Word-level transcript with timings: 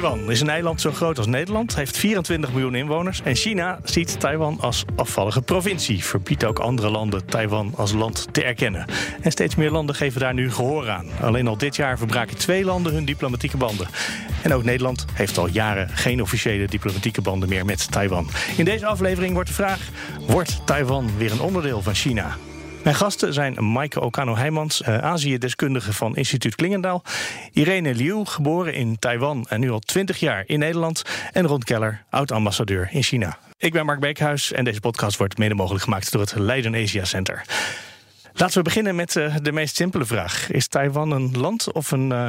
Taiwan 0.00 0.30
is 0.30 0.40
een 0.40 0.48
eiland 0.48 0.80
zo 0.80 0.92
groot 0.92 1.18
als 1.18 1.26
Nederland, 1.26 1.74
heeft 1.74 1.96
24 1.96 2.52
miljoen 2.52 2.74
inwoners. 2.74 3.20
En 3.24 3.34
China 3.34 3.78
ziet 3.84 4.20
Taiwan 4.20 4.60
als 4.60 4.84
afvallige 4.96 5.42
provincie. 5.42 6.04
Verbiedt 6.04 6.44
ook 6.44 6.58
andere 6.58 6.90
landen 6.90 7.26
Taiwan 7.26 7.72
als 7.76 7.92
land 7.92 8.26
te 8.32 8.44
erkennen. 8.44 8.86
En 9.20 9.30
steeds 9.30 9.54
meer 9.54 9.70
landen 9.70 9.94
geven 9.94 10.20
daar 10.20 10.34
nu 10.34 10.50
gehoor 10.50 10.90
aan. 10.90 11.06
Alleen 11.20 11.46
al 11.46 11.56
dit 11.56 11.76
jaar 11.76 11.98
verbraken 11.98 12.36
twee 12.36 12.64
landen 12.64 12.92
hun 12.92 13.04
diplomatieke 13.04 13.56
banden. 13.56 13.88
En 14.42 14.52
ook 14.52 14.64
Nederland 14.64 15.04
heeft 15.12 15.38
al 15.38 15.48
jaren 15.48 15.88
geen 15.88 16.22
officiële 16.22 16.66
diplomatieke 16.66 17.22
banden 17.22 17.48
meer 17.48 17.64
met 17.64 17.92
Taiwan. 17.92 18.28
In 18.56 18.64
deze 18.64 18.86
aflevering 18.86 19.34
wordt 19.34 19.48
de 19.48 19.54
vraag: 19.54 19.88
wordt 20.26 20.66
Taiwan 20.66 21.10
weer 21.16 21.32
een 21.32 21.40
onderdeel 21.40 21.82
van 21.82 21.94
China? 21.94 22.36
Mijn 22.82 22.94
gasten 22.94 23.32
zijn 23.34 23.72
Maaike 23.72 24.00
Okano-Heijmans, 24.00 24.82
uh, 24.82 24.98
Azië-deskundige 24.98 25.92
van 25.92 26.16
instituut 26.16 26.54
Klingendaal. 26.54 27.02
Irene 27.52 27.94
Liu, 27.94 28.24
geboren 28.24 28.74
in 28.74 28.98
Taiwan 28.98 29.46
en 29.48 29.60
nu 29.60 29.70
al 29.70 29.78
20 29.78 30.16
jaar 30.20 30.44
in 30.46 30.58
Nederland. 30.58 31.02
En 31.32 31.46
Ron 31.46 31.62
Keller, 31.62 32.02
oud-ambassadeur 32.10 32.88
in 32.92 33.02
China. 33.02 33.38
Ik 33.58 33.72
ben 33.72 33.86
Mark 33.86 34.00
Beekhuis 34.00 34.52
en 34.52 34.64
deze 34.64 34.80
podcast 34.80 35.16
wordt 35.16 35.38
mede 35.38 35.54
mogelijk 35.54 35.84
gemaakt 35.84 36.12
door 36.12 36.20
het 36.20 36.34
Leiden 36.34 36.74
Asia 36.74 37.04
Center. 37.04 37.44
Laten 38.32 38.56
we 38.56 38.62
beginnen 38.62 38.94
met 38.94 39.16
uh, 39.16 39.36
de 39.42 39.52
meest 39.52 39.76
simpele 39.76 40.04
vraag. 40.04 40.50
Is 40.50 40.68
Taiwan 40.68 41.10
een 41.10 41.38
land 41.38 41.72
of 41.72 41.90
een 41.90 42.10
uh, 42.10 42.26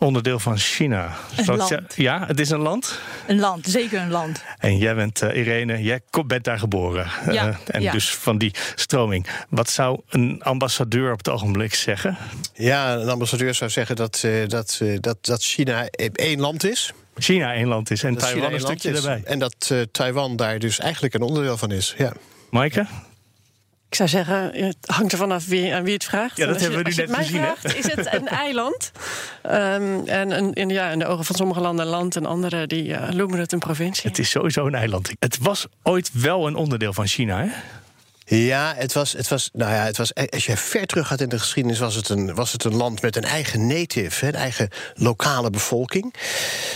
onderdeel 0.00 0.38
van 0.38 0.58
China. 0.58 1.16
Een 1.36 1.56
land. 1.56 1.94
Ja, 1.94 2.26
het 2.26 2.40
is 2.40 2.50
een 2.50 2.58
land? 2.58 2.98
Een 3.26 3.38
land, 3.38 3.66
zeker 3.66 4.00
een 4.00 4.10
land. 4.10 4.42
En 4.58 4.78
jij 4.78 4.94
bent, 4.94 5.22
uh, 5.22 5.36
Irene, 5.36 5.82
jij 5.82 6.00
bent 6.26 6.44
daar 6.44 6.58
geboren. 6.58 7.06
Ja, 7.30 7.48
uh, 7.48 7.56
en 7.66 7.82
ja. 7.82 7.92
dus 7.92 8.14
van 8.14 8.38
die 8.38 8.54
stroming. 8.74 9.26
Wat 9.48 9.70
zou 9.70 10.00
een 10.08 10.42
ambassadeur 10.42 11.12
op 11.12 11.18
het 11.18 11.28
ogenblik 11.28 11.74
zeggen? 11.74 12.16
Ja, 12.54 12.94
een 12.94 13.08
ambassadeur 13.08 13.54
zou 13.54 13.70
zeggen 13.70 13.96
dat, 13.96 14.22
uh, 14.24 14.48
dat, 14.48 14.80
dat, 15.00 15.16
dat 15.20 15.42
China 15.42 15.86
één 16.12 16.40
land 16.40 16.64
is. 16.64 16.92
China 17.16 17.54
één 17.54 17.66
land 17.66 17.90
is 17.90 18.02
en 18.02 18.14
dat 18.14 18.22
Taiwan 18.22 18.52
een 18.52 18.60
stukje 18.60 18.90
is. 18.90 18.96
erbij. 18.96 19.22
En 19.24 19.38
dat 19.38 19.74
Taiwan 19.92 20.36
daar 20.36 20.58
dus 20.58 20.78
eigenlijk 20.78 21.14
een 21.14 21.22
onderdeel 21.22 21.56
van 21.56 21.70
is. 21.70 21.94
Ja. 21.98 22.12
Maaike? 22.50 22.86
Ik 23.90 23.96
zou 23.96 24.08
zeggen, 24.08 24.64
het 24.64 24.76
hangt 24.86 25.12
er 25.12 25.18
vanaf 25.18 25.46
wie, 25.46 25.74
aan 25.74 25.84
wie 25.84 25.94
het 25.94 26.04
vraagt. 26.04 26.36
Ja, 26.36 26.46
dat 26.46 26.54
als 26.54 26.64
je, 26.64 26.70
hebben 26.70 26.92
we 26.92 26.96
nu 26.96 27.02
als 27.02 27.08
net 27.08 27.18
je 27.18 27.24
gezien, 27.24 27.40
hè? 27.40 27.52
vraagt, 27.56 27.76
is 27.76 27.94
het 27.94 28.14
een 28.14 28.28
eiland. 28.46 28.90
Um, 29.46 30.06
en 30.06 30.30
een, 30.30 30.52
in, 30.52 30.68
ja, 30.68 30.90
in 30.90 30.98
de 30.98 31.06
ogen 31.06 31.24
van 31.24 31.36
sommige 31.36 31.60
landen 31.60 31.84
een 31.84 31.90
land 31.90 32.16
en 32.16 32.26
andere 32.26 32.66
die 32.66 32.84
uh, 32.84 33.08
noemen 33.08 33.38
het 33.38 33.52
een 33.52 33.58
provincie. 33.58 34.08
Het 34.08 34.18
is 34.18 34.30
sowieso 34.30 34.66
een 34.66 34.74
eiland. 34.74 35.10
Het 35.18 35.38
was 35.38 35.66
ooit 35.82 36.10
wel 36.12 36.46
een 36.46 36.54
onderdeel 36.54 36.92
van 36.92 37.06
China, 37.06 37.44
hè? 37.44 37.48
Ja, 38.36 38.74
het 38.76 38.92
was, 38.92 39.12
het 39.12 39.28
was, 39.28 39.50
nou 39.52 39.72
ja, 39.72 39.84
het 39.84 39.96
was, 39.96 40.14
als 40.14 40.46
je 40.46 40.56
ver 40.56 40.86
terug 40.86 41.06
gaat 41.06 41.20
in 41.20 41.28
de 41.28 41.38
geschiedenis, 41.38 41.78
was 41.78 41.94
het 41.94 42.08
een, 42.08 42.34
was 42.34 42.52
het 42.52 42.64
een 42.64 42.76
land 42.76 43.02
met 43.02 43.16
een 43.16 43.24
eigen 43.24 43.66
native, 43.66 44.26
een 44.26 44.34
eigen 44.34 44.68
lokale 44.94 45.50
bevolking. 45.50 46.14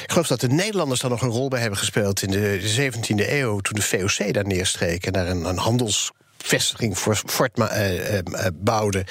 Ik 0.02 0.10
geloof 0.10 0.26
dat 0.26 0.40
de 0.40 0.48
Nederlanders 0.48 1.00
daar 1.00 1.10
nog 1.10 1.22
een 1.22 1.28
rol 1.28 1.48
bij 1.48 1.60
hebben 1.60 1.78
gespeeld 1.78 2.22
in 2.22 2.30
de 2.30 2.60
17e 2.76 3.28
eeuw, 3.30 3.58
toen 3.58 3.74
de 3.74 3.82
VOC 3.82 4.32
daar 4.32 4.46
neerstreek 4.46 5.06
en 5.06 5.12
daar 5.12 5.26
een, 5.28 5.44
een 5.44 5.58
handels 5.58 6.12
vestiging 6.44 6.98
voor 6.98 7.16
Fort 7.26 7.58
uh, 7.58 8.12
uh, 8.12 8.20
bouwde, 8.54 9.06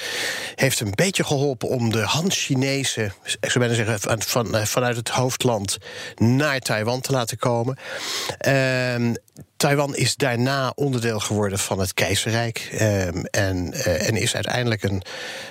heeft 0.54 0.80
een 0.80 0.92
beetje 0.94 1.24
geholpen 1.24 1.68
om 1.68 1.90
de 1.90 2.02
Han-Chinezen, 2.02 3.14
ik 3.40 3.50
zou 3.50 3.58
bijna 3.58 3.74
zeggen, 3.74 4.00
van, 4.00 4.22
van, 4.22 4.66
vanuit 4.66 4.96
het 4.96 5.08
hoofdland 5.08 5.78
naar 6.16 6.60
Taiwan 6.60 7.00
te 7.00 7.12
laten 7.12 7.38
komen. 7.38 7.78
Taiwan 9.64 9.96
is 9.96 10.16
daarna 10.16 10.72
onderdeel 10.74 11.20
geworden 11.20 11.58
van 11.58 11.78
het 11.78 11.94
keizerrijk. 11.94 12.68
Um, 12.80 13.24
en, 13.24 13.72
uh, 13.74 14.08
en 14.08 14.16
is 14.16 14.34
uiteindelijk 14.34 14.82
een, 14.82 15.02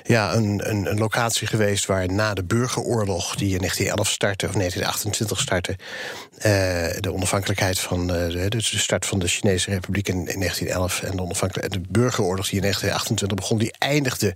ja, 0.03 0.33
een, 0.33 0.69
een, 0.69 0.97
locatie 0.97 1.47
geweest 1.47 1.85
waar 1.85 2.11
na 2.11 2.33
de 2.33 2.43
burgeroorlog, 2.43 3.35
die 3.35 3.51
in 3.51 3.57
1911 3.57 4.09
startte, 4.09 4.45
of 4.45 4.53
1928 4.53 5.39
startte, 5.39 5.75
uh, 6.37 7.01
de 7.01 7.13
onafhankelijkheid 7.13 7.79
van 7.79 8.07
de, 8.07 8.45
de 8.49 8.61
start 8.61 9.05
van 9.05 9.19
de 9.19 9.27
Chinese 9.27 9.69
Republiek 9.69 10.07
in, 10.07 10.15
in 10.15 10.39
1911 10.39 11.01
en 11.01 11.15
de, 11.15 11.21
onafhankelijkheid, 11.21 11.83
de 11.83 11.91
burgeroorlog 11.91 12.45
die 12.45 12.55
in 12.55 12.61
1928 12.61 13.37
begon, 13.37 13.57
die 13.57 13.73
eindigde 13.77 14.35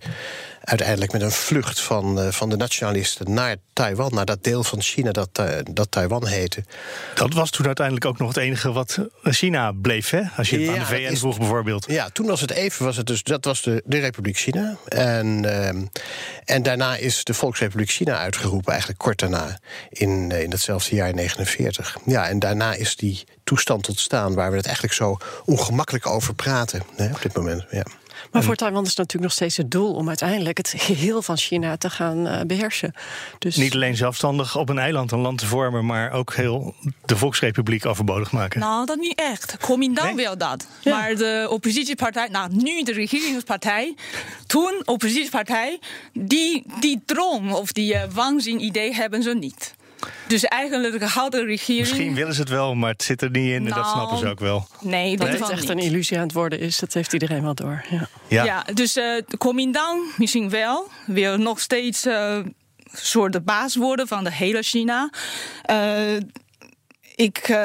uiteindelijk 0.61 1.11
met 1.11 1.21
een 1.21 1.31
vlucht 1.31 1.81
van, 1.81 2.33
van 2.33 2.49
de 2.49 2.57
nationalisten 2.57 3.33
naar 3.33 3.55
Taiwan, 3.73 4.13
naar 4.13 4.25
dat 4.25 4.43
deel 4.43 4.63
van 4.63 4.81
China 4.81 5.11
dat, 5.11 5.41
dat 5.71 5.91
Taiwan 5.91 6.27
heette. 6.27 6.63
Dat 7.15 7.33
was 7.33 7.49
toen 7.49 7.65
uiteindelijk 7.65 8.05
ook 8.05 8.17
nog 8.17 8.27
het 8.27 8.37
enige 8.37 8.71
wat 8.71 8.99
China 9.23 9.66
bleef, 9.71 10.09
hè? 10.09 10.21
Als 10.37 10.49
je 10.49 10.55
het 10.57 10.65
ja, 10.65 10.73
aan 10.73 10.79
de 10.79 10.85
VN 10.85 11.11
is, 11.11 11.19
vroeg 11.19 11.37
bijvoorbeeld. 11.37 11.85
Ja, 11.89 12.09
toen 12.09 12.25
was 12.25 12.41
het 12.41 12.51
even, 12.51 12.85
was 12.85 12.97
het 12.97 13.07
dus, 13.07 13.23
dat 13.23 13.45
was 13.45 13.61
de, 13.61 13.83
de 13.85 13.99
Republiek 13.99 14.37
China. 14.37 14.77
En, 14.87 15.43
uh, 15.43 15.67
en 16.45 16.63
daarna 16.63 16.95
is 16.95 17.23
de 17.23 17.33
Volksrepubliek 17.33 17.89
China 17.89 18.17
uitgeroepen, 18.17 18.71
eigenlijk 18.71 19.01
kort 19.01 19.19
daarna, 19.19 19.59
in, 19.89 20.31
in 20.31 20.49
datzelfde 20.49 20.95
jaar 20.95 21.13
49. 21.13 21.97
Ja, 22.05 22.27
en 22.27 22.39
daarna 22.39 22.73
is 22.73 22.95
die 22.95 23.23
toestand 23.43 23.87
ontstaan 23.87 24.33
waar 24.33 24.49
we 24.51 24.57
het 24.57 24.65
eigenlijk 24.65 24.95
zo 24.95 25.17
ongemakkelijk 25.45 26.05
over 26.05 26.33
praten 26.33 26.81
hè, 26.95 27.05
op 27.05 27.21
dit 27.21 27.33
moment. 27.33 27.65
Ja. 27.71 27.83
Maar 28.31 28.43
voor 28.43 28.55
Taiwan 28.55 28.83
is 28.83 28.89
het 28.89 28.97
natuurlijk 28.97 29.23
nog 29.23 29.33
steeds 29.33 29.57
het 29.57 29.71
doel 29.71 29.93
om 29.93 30.07
uiteindelijk 30.07 30.57
het 30.57 30.73
geheel 30.77 31.21
van 31.21 31.37
China 31.37 31.77
te 31.77 31.89
gaan 31.89 32.27
uh, 32.27 32.41
beheersen. 32.41 32.93
Dus 33.39 33.55
Niet 33.55 33.73
alleen 33.73 33.95
zelfstandig 33.95 34.57
op 34.57 34.69
een 34.69 34.79
eiland 34.79 35.11
een 35.11 35.19
land 35.19 35.37
te 35.37 35.45
vormen, 35.45 35.85
maar 35.85 36.11
ook 36.11 36.35
heel 36.35 36.75
de 37.05 37.17
Volksrepubliek 37.17 37.85
overbodig 37.85 38.31
maken. 38.31 38.59
Nou, 38.59 38.85
dat 38.85 38.97
niet 38.97 39.19
echt. 39.19 39.57
Kuomintang 39.57 40.15
nee? 40.15 40.25
wil 40.25 40.37
dat. 40.37 40.67
Ja. 40.81 40.97
Maar 40.97 41.15
de 41.15 41.47
oppositiepartij, 41.49 42.27
nou 42.27 42.49
nu 42.51 42.83
de 42.83 42.93
regeringspartij, 42.93 43.95
toen 44.47 44.81
oppositiepartij, 44.85 45.79
die, 46.13 46.65
die 46.79 47.01
droom 47.05 47.51
of 47.53 47.71
die 47.71 47.93
uh, 47.93 48.01
waanzin 48.13 48.63
idee 48.63 48.93
hebben 48.93 49.23
ze 49.23 49.33
niet. 49.33 49.75
Dus 50.27 50.43
eigenlijk 50.43 51.03
houdt 51.03 51.31
de 51.31 51.45
regering. 51.45 51.87
Misschien 51.87 52.13
willen 52.13 52.33
ze 52.33 52.39
het 52.39 52.49
wel, 52.49 52.75
maar 52.75 52.91
het 52.91 53.03
zit 53.03 53.21
er 53.21 53.29
niet 53.29 53.51
in 53.51 53.63
nou, 53.63 53.75
en 53.75 53.81
dat 53.81 53.91
snappen 53.91 54.17
ze 54.17 54.27
ook 54.27 54.39
wel. 54.39 54.67
Nee, 54.81 55.17
dat 55.17 55.27
het 55.27 55.49
echt 55.49 55.61
niet. 55.61 55.69
een 55.69 55.79
illusie 55.79 56.17
aan 56.17 56.23
het 56.23 56.33
worden 56.33 56.59
is, 56.59 56.79
dat 56.79 56.93
heeft 56.93 57.13
iedereen 57.13 57.43
wel 57.43 57.53
door. 57.53 57.85
Ja, 57.89 58.07
ja. 58.27 58.43
ja 58.43 58.65
dus 58.73 58.97
uh, 58.97 59.21
Kuomintang 59.37 60.11
misschien 60.17 60.49
wel, 60.49 60.87
wil 61.05 61.37
nog 61.37 61.59
steeds 61.59 62.05
uh, 62.05 62.37
soort 62.93 63.33
de 63.33 63.41
baas 63.41 63.75
worden 63.75 64.07
van 64.07 64.23
de 64.23 64.31
hele 64.31 64.61
China. 64.61 65.09
Uh, 65.71 66.15
ik, 67.15 67.57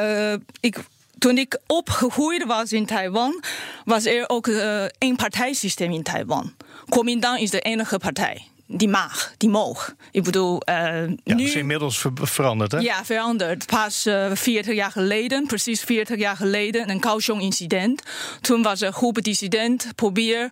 ik 0.60 0.78
toen 1.18 1.38
ik 1.38 1.58
opgegroeid 1.66 2.44
was 2.44 2.72
in 2.72 2.86
Taiwan, 2.86 3.42
was 3.84 4.06
er 4.06 4.28
ook 4.28 4.46
een 4.46 4.92
eenpartijsysteem 4.98 5.92
in 5.92 6.02
Taiwan. 6.02 6.52
Kuomintang 6.88 7.40
is 7.40 7.50
de 7.50 7.60
enige 7.60 7.98
partij 7.98 8.46
die 8.74 8.88
mag, 8.88 9.34
die 9.36 9.48
moog. 9.48 9.94
Ik 10.10 10.22
bedoel, 10.22 10.62
uh, 10.68 10.74
ja, 10.74 11.06
nu... 11.06 11.16
dat 11.24 11.40
is 11.40 11.54
inmiddels 11.54 11.98
ver 11.98 12.12
veranderd, 12.14 12.72
hè? 12.72 12.78
Ja, 12.78 13.04
veranderd. 13.04 13.66
Pas 13.66 14.06
uh, 14.06 14.30
40 14.34 14.74
jaar 14.74 14.90
geleden, 14.90 15.46
precies 15.46 15.80
40 15.82 16.18
jaar 16.18 16.36
geleden, 16.36 16.90
een 16.90 17.00
Kaohsiung-incident. 17.00 18.02
Toen 18.40 18.62
was 18.62 18.80
er 18.80 18.86
een 18.86 18.92
groep 18.92 19.22
dissident 19.22 19.88
probeer 19.94 20.50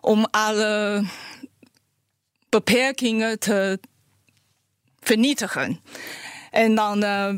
om 0.00 0.26
alle 0.30 1.04
beperkingen 2.48 3.38
te 3.38 3.80
vernietigen. 5.00 5.80
En 6.50 6.74
dan... 6.74 7.02
Uh, 7.02 7.34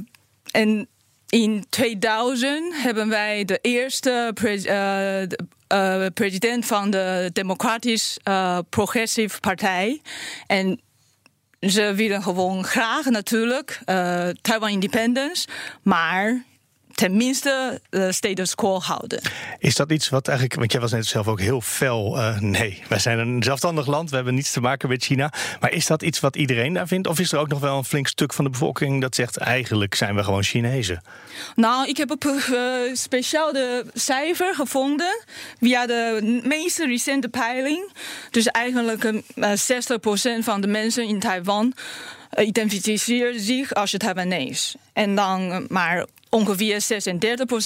en 0.50 0.88
in 1.28 1.66
2000 1.68 2.74
hebben 2.82 3.08
wij 3.08 3.44
de 3.44 3.58
eerste 3.62 4.30
pre 4.34 4.56
uh, 4.64 5.38
uh, 6.02 6.06
president 6.14 6.66
van 6.66 6.90
de 6.90 7.30
Democratisch 7.32 8.18
uh, 8.24 8.58
Progressive 8.68 9.40
Partij. 9.40 10.00
En 10.46 10.80
ze 11.60 11.92
willen 11.94 12.22
gewoon 12.22 12.64
graag 12.64 13.04
natuurlijk 13.04 13.80
Taiwan 14.40 14.68
Independence. 14.68 15.48
Maar 15.82 16.44
tenminste 16.98 17.80
de 17.90 18.12
status 18.12 18.54
quo 18.54 18.80
houden. 18.80 19.20
Is 19.58 19.74
dat 19.74 19.92
iets 19.92 20.08
wat 20.08 20.28
eigenlijk, 20.28 20.58
want 20.58 20.72
jij 20.72 20.80
was 20.80 20.92
net 20.92 21.06
zelf 21.06 21.28
ook 21.28 21.40
heel 21.40 21.60
fel. 21.60 22.18
Uh, 22.18 22.38
nee, 22.40 22.82
wij 22.88 22.98
zijn 22.98 23.18
een 23.18 23.42
zelfstandig 23.42 23.86
land, 23.86 24.10
we 24.10 24.16
hebben 24.16 24.34
niets 24.34 24.52
te 24.52 24.60
maken 24.60 24.88
met 24.88 25.04
China. 25.04 25.32
Maar 25.60 25.72
is 25.72 25.86
dat 25.86 26.02
iets 26.02 26.20
wat 26.20 26.36
iedereen 26.36 26.72
daar 26.72 26.86
vindt? 26.86 27.08
Of 27.08 27.18
is 27.18 27.32
er 27.32 27.38
ook 27.38 27.48
nog 27.48 27.60
wel 27.60 27.76
een 27.76 27.84
flink 27.84 28.08
stuk 28.08 28.32
van 28.32 28.44
de 28.44 28.50
bevolking 28.50 29.00
dat 29.00 29.14
zegt: 29.14 29.36
eigenlijk 29.36 29.94
zijn 29.94 30.14
we 30.14 30.24
gewoon 30.24 30.42
Chinezen? 30.42 31.02
Nou, 31.54 31.88
ik 31.88 31.96
heb 31.96 32.10
een 32.10 32.40
uh, 32.50 32.94
speciaal 32.94 33.52
de 33.52 33.84
cijfer 33.94 34.54
gevonden 34.54 35.22
via 35.60 35.86
de 35.86 36.40
meest 36.44 36.78
recente 36.78 37.28
peiling. 37.28 37.92
Dus 38.30 38.46
eigenlijk 38.46 39.04
uh, 39.04 39.52
60% 40.40 40.44
van 40.44 40.60
de 40.60 40.66
mensen 40.66 41.04
in 41.04 41.20
Taiwan 41.20 41.74
identificeert 42.36 43.40
zich 43.40 43.74
als 43.74 43.94
Taiwanese. 43.98 44.78
En 44.92 45.14
dan 45.14 45.66
maar 45.68 46.06
ongeveer 46.30 46.82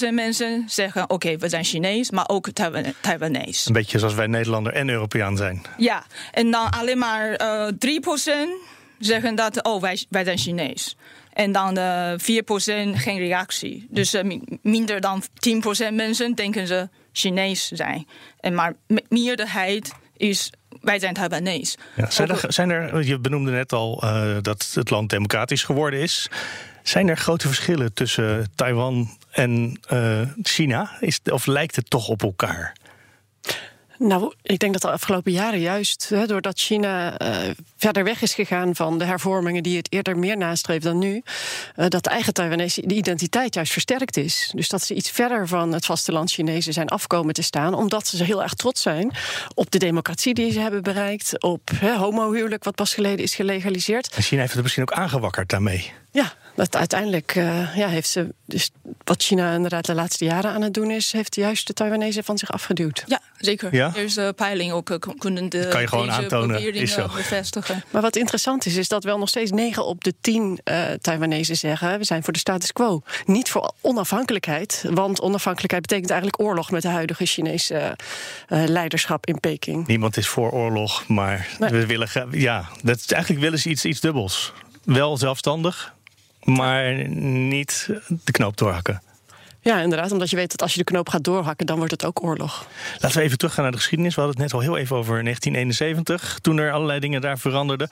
36% 0.09 0.13
mensen 0.13 0.63
zeggen: 0.67 1.09
Oké, 1.09 1.37
we 1.37 1.49
zijn 1.49 1.63
Chinees, 1.63 2.11
maar 2.11 2.27
ook 2.27 2.49
Taiwanese. 3.01 3.67
Een 3.67 3.73
beetje 3.73 3.99
zoals 3.99 4.13
wij 4.13 4.27
Nederlander 4.27 4.73
en 4.73 4.89
Europeaan 4.89 5.37
zijn. 5.37 5.61
Ja, 5.77 6.03
en 6.31 6.51
dan 6.51 6.69
alleen 6.69 6.97
maar 6.97 7.41
uh, 7.41 7.67
eh, 7.67 7.73
3% 8.49 8.73
zeggen 8.99 9.35
dat: 9.35 9.63
Oh, 9.63 9.81
wij, 9.81 10.05
wij 10.09 10.23
zijn 10.23 10.37
Chinees. 10.37 10.95
En 11.33 11.51
dan 11.51 11.77
uh, 11.77 12.13
eh, 12.13 12.19
4% 12.19 12.23
geen 12.95 13.17
reactie. 13.17 13.87
Dus 13.89 14.13
uh, 14.13 14.39
minder 14.61 15.01
dan 15.01 15.23
10% 15.91 15.93
mensen 15.93 16.35
denken 16.35 16.67
ze 16.67 16.89
Chinees 17.11 17.67
zijn. 17.67 18.07
En 18.39 18.53
maar 18.53 18.73
meerderheid 19.09 19.93
is 20.17 20.51
wij 20.81 20.99
zijn 20.99 21.13
Taiwanese. 21.13 21.77
Ja, 21.95 22.09
zijn, 22.09 22.29
er, 22.29 22.43
zijn 22.47 22.69
er, 22.69 23.03
je 23.03 23.19
benoemde 23.19 23.51
net 23.51 23.73
al 23.73 24.01
uh, 24.03 24.37
dat 24.41 24.71
het 24.73 24.89
land 24.89 25.09
democratisch 25.09 25.63
geworden 25.63 25.99
is. 25.99 26.29
Zijn 26.83 27.07
er 27.07 27.17
grote 27.17 27.47
verschillen 27.47 27.93
tussen 27.93 28.51
Taiwan 28.55 29.17
en 29.31 29.79
uh, 29.93 30.21
China? 30.41 30.91
Is, 30.99 31.19
of 31.31 31.45
lijkt 31.45 31.75
het 31.75 31.89
toch 31.89 32.07
op 32.07 32.23
elkaar? 32.23 32.75
Nou, 33.97 34.33
ik 34.41 34.59
denk 34.59 34.73
dat 34.73 34.81
de 34.81 34.91
afgelopen 34.91 35.31
jaren 35.31 35.59
juist, 35.59 36.09
hè, 36.09 36.25
doordat 36.25 36.59
China 36.59 37.21
uh, 37.21 37.37
verder 37.77 38.03
weg 38.03 38.21
is 38.21 38.33
gegaan 38.33 38.75
van 38.75 38.97
de 38.97 39.05
hervormingen 39.05 39.63
die 39.63 39.77
het 39.77 39.91
eerder 39.91 40.17
meer 40.17 40.37
nastreeft 40.37 40.83
dan 40.83 40.97
nu, 40.97 41.21
uh, 41.75 41.85
dat 41.87 42.03
de 42.03 42.09
eigen 42.09 42.33
Taiwanese 42.33 42.81
identiteit 42.81 43.53
juist 43.53 43.71
versterkt 43.71 44.17
is. 44.17 44.51
Dus 44.55 44.69
dat 44.69 44.81
ze 44.81 44.93
iets 44.93 45.09
verder 45.09 45.47
van 45.47 45.73
het 45.73 45.85
vasteland 45.85 46.31
Chinezen 46.31 46.73
zijn 46.73 46.87
afkomen 46.87 47.33
te 47.33 47.41
staan, 47.41 47.73
omdat 47.73 48.07
ze 48.07 48.23
heel 48.23 48.43
erg 48.43 48.53
trots 48.53 48.81
zijn 48.81 49.11
op 49.53 49.71
de 49.71 49.77
democratie 49.77 50.33
die 50.33 50.51
ze 50.51 50.59
hebben 50.59 50.83
bereikt, 50.83 51.41
op 51.43 51.69
homohuwelijk 51.79 52.63
wat 52.63 52.75
pas 52.75 52.93
geleden 52.93 53.23
is 53.25 53.35
gelegaliseerd. 53.35 54.13
En 54.15 54.23
China 54.23 54.41
heeft 54.41 54.53
het 54.53 54.61
misschien 54.61 54.83
ook 54.83 54.93
aangewakkerd 54.93 55.49
daarmee. 55.49 55.91
Ja, 56.11 56.33
dat 56.55 56.75
uiteindelijk 56.75 57.35
uh, 57.35 57.75
ja, 57.75 57.87
heeft 57.87 58.09
ze. 58.09 58.33
Dus 58.45 58.71
wat 59.03 59.23
China 59.23 59.53
inderdaad 59.53 59.85
de 59.85 59.93
laatste 59.93 60.25
jaren 60.25 60.51
aan 60.51 60.61
het 60.61 60.73
doen 60.73 60.91
is, 60.91 61.11
heeft 61.11 61.35
juist 61.35 61.67
de 61.67 61.73
Taiwanese 61.73 62.23
van 62.23 62.37
zich 62.37 62.51
afgeduwd. 62.51 63.03
Ja, 63.07 63.19
zeker. 63.37 63.75
Ja? 63.75 63.91
Er 63.95 64.03
is 64.03 64.13
de 64.13 64.33
peiling 64.35 64.71
ook 64.71 64.89
uh, 64.89 64.97
kunnen 65.17 65.49
de 65.49 65.67
kan 65.67 65.81
je 65.81 65.87
gewoon 65.87 66.11
aantonen, 66.11 66.73
is 66.73 66.91
zo. 66.91 67.07
bevestigen. 67.15 67.83
Maar 67.89 68.01
wat 68.01 68.15
interessant 68.15 68.65
is, 68.65 68.75
is 68.75 68.87
dat 68.87 69.03
wel 69.03 69.17
nog 69.17 69.29
steeds 69.29 69.51
9 69.51 69.85
op 69.85 70.03
de 70.03 70.13
10 70.21 70.59
uh, 70.63 70.91
eh, 70.93 70.99
Taiwanese 70.99 71.55
zeggen: 71.55 71.97
we 71.97 72.03
zijn 72.03 72.23
voor 72.23 72.33
de 72.33 72.39
status 72.39 72.71
quo. 72.73 73.01
Niet 73.25 73.49
voor 73.49 73.73
onafhankelijkheid, 73.81 74.85
want 74.89 75.21
onafhankelijkheid 75.21 75.81
betekent 75.81 76.11
eigenlijk 76.11 76.41
oorlog 76.41 76.71
met 76.71 76.81
de 76.81 76.87
huidige 76.87 77.25
Chinese 77.25 77.97
leiderschap 78.47 79.25
in 79.25 79.39
Peking. 79.39 79.87
Niemand 79.87 80.17
is 80.17 80.27
voor 80.27 80.51
oorlog, 80.51 81.07
maar 81.07 81.47
we 81.59 81.85
willen. 81.85 82.09
Ja, 82.31 82.69
dat, 82.81 83.11
eigenlijk 83.11 83.43
willen 83.43 83.59
ze 83.59 83.69
iets, 83.69 83.85
iets 83.85 83.99
dubbels. 83.99 84.53
Wel 84.83 85.17
zelfstandig, 85.17 85.93
maar 86.43 87.09
niet 87.09 87.89
de 88.23 88.31
knoop 88.31 88.57
doorhakken. 88.57 89.01
Ja, 89.63 89.79
inderdaad, 89.79 90.11
omdat 90.11 90.29
je 90.29 90.35
weet 90.35 90.51
dat 90.51 90.61
als 90.61 90.71
je 90.71 90.77
de 90.77 90.83
knoop 90.83 91.09
gaat 91.09 91.23
doorhakken, 91.23 91.65
dan 91.65 91.77
wordt 91.77 91.91
het 91.91 92.05
ook 92.05 92.23
oorlog. 92.23 92.67
Laten 92.99 93.17
we 93.17 93.23
even 93.23 93.37
teruggaan 93.37 93.63
naar 93.63 93.71
de 93.71 93.77
geschiedenis. 93.77 94.15
We 94.15 94.21
hadden 94.21 94.41
het 94.41 94.51
net 94.51 94.61
al 94.61 94.67
heel 94.67 94.77
even 94.77 94.95
over 94.95 95.23
1971, 95.23 96.39
toen 96.41 96.57
er 96.57 96.71
allerlei 96.71 96.99
dingen 96.99 97.21
daar 97.21 97.37
veranderden. 97.37 97.89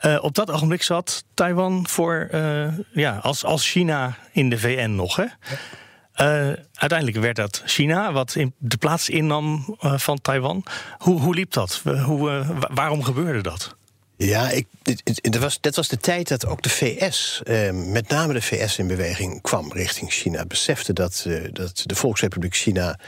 Uh, 0.00 0.18
op 0.20 0.34
dat 0.34 0.50
ogenblik 0.50 0.82
zat 0.82 1.24
Taiwan 1.34 1.88
voor, 1.88 2.28
uh, 2.32 2.68
ja, 2.92 3.18
als, 3.22 3.44
als 3.44 3.70
China 3.70 4.16
in 4.32 4.50
de 4.50 4.58
VN 4.58 4.90
nog. 4.90 5.16
Hè? 5.16 5.24
Uh, 5.24 6.56
uiteindelijk 6.74 7.18
werd 7.18 7.36
dat 7.36 7.62
China, 7.64 8.12
wat 8.12 8.34
in 8.34 8.54
de 8.58 8.76
plaats 8.76 9.08
innam 9.08 9.76
van 9.80 10.20
Taiwan. 10.20 10.64
Hoe, 10.98 11.20
hoe 11.20 11.34
liep 11.34 11.52
dat? 11.52 11.82
Hoe, 12.04 12.44
waarom 12.74 13.02
gebeurde 13.02 13.40
dat? 13.42 13.75
Ja, 14.18 14.50
ik, 14.50 14.66
dit, 14.82 15.38
was, 15.38 15.60
dat 15.60 15.76
was 15.76 15.88
de 15.88 15.96
tijd 15.96 16.28
dat 16.28 16.46
ook 16.46 16.62
de 16.62 16.68
VS, 16.68 17.40
eh, 17.44 17.70
met 17.70 18.08
name 18.08 18.32
de 18.32 18.42
VS, 18.42 18.78
in 18.78 18.86
beweging 18.86 19.42
kwam 19.42 19.72
richting 19.72 20.12
China. 20.12 20.44
Besefte 20.44 20.92
dat, 20.92 21.24
eh, 21.28 21.42
dat 21.52 21.82
de 21.84 21.94
Volksrepubliek 21.94 22.54
China 22.54 22.98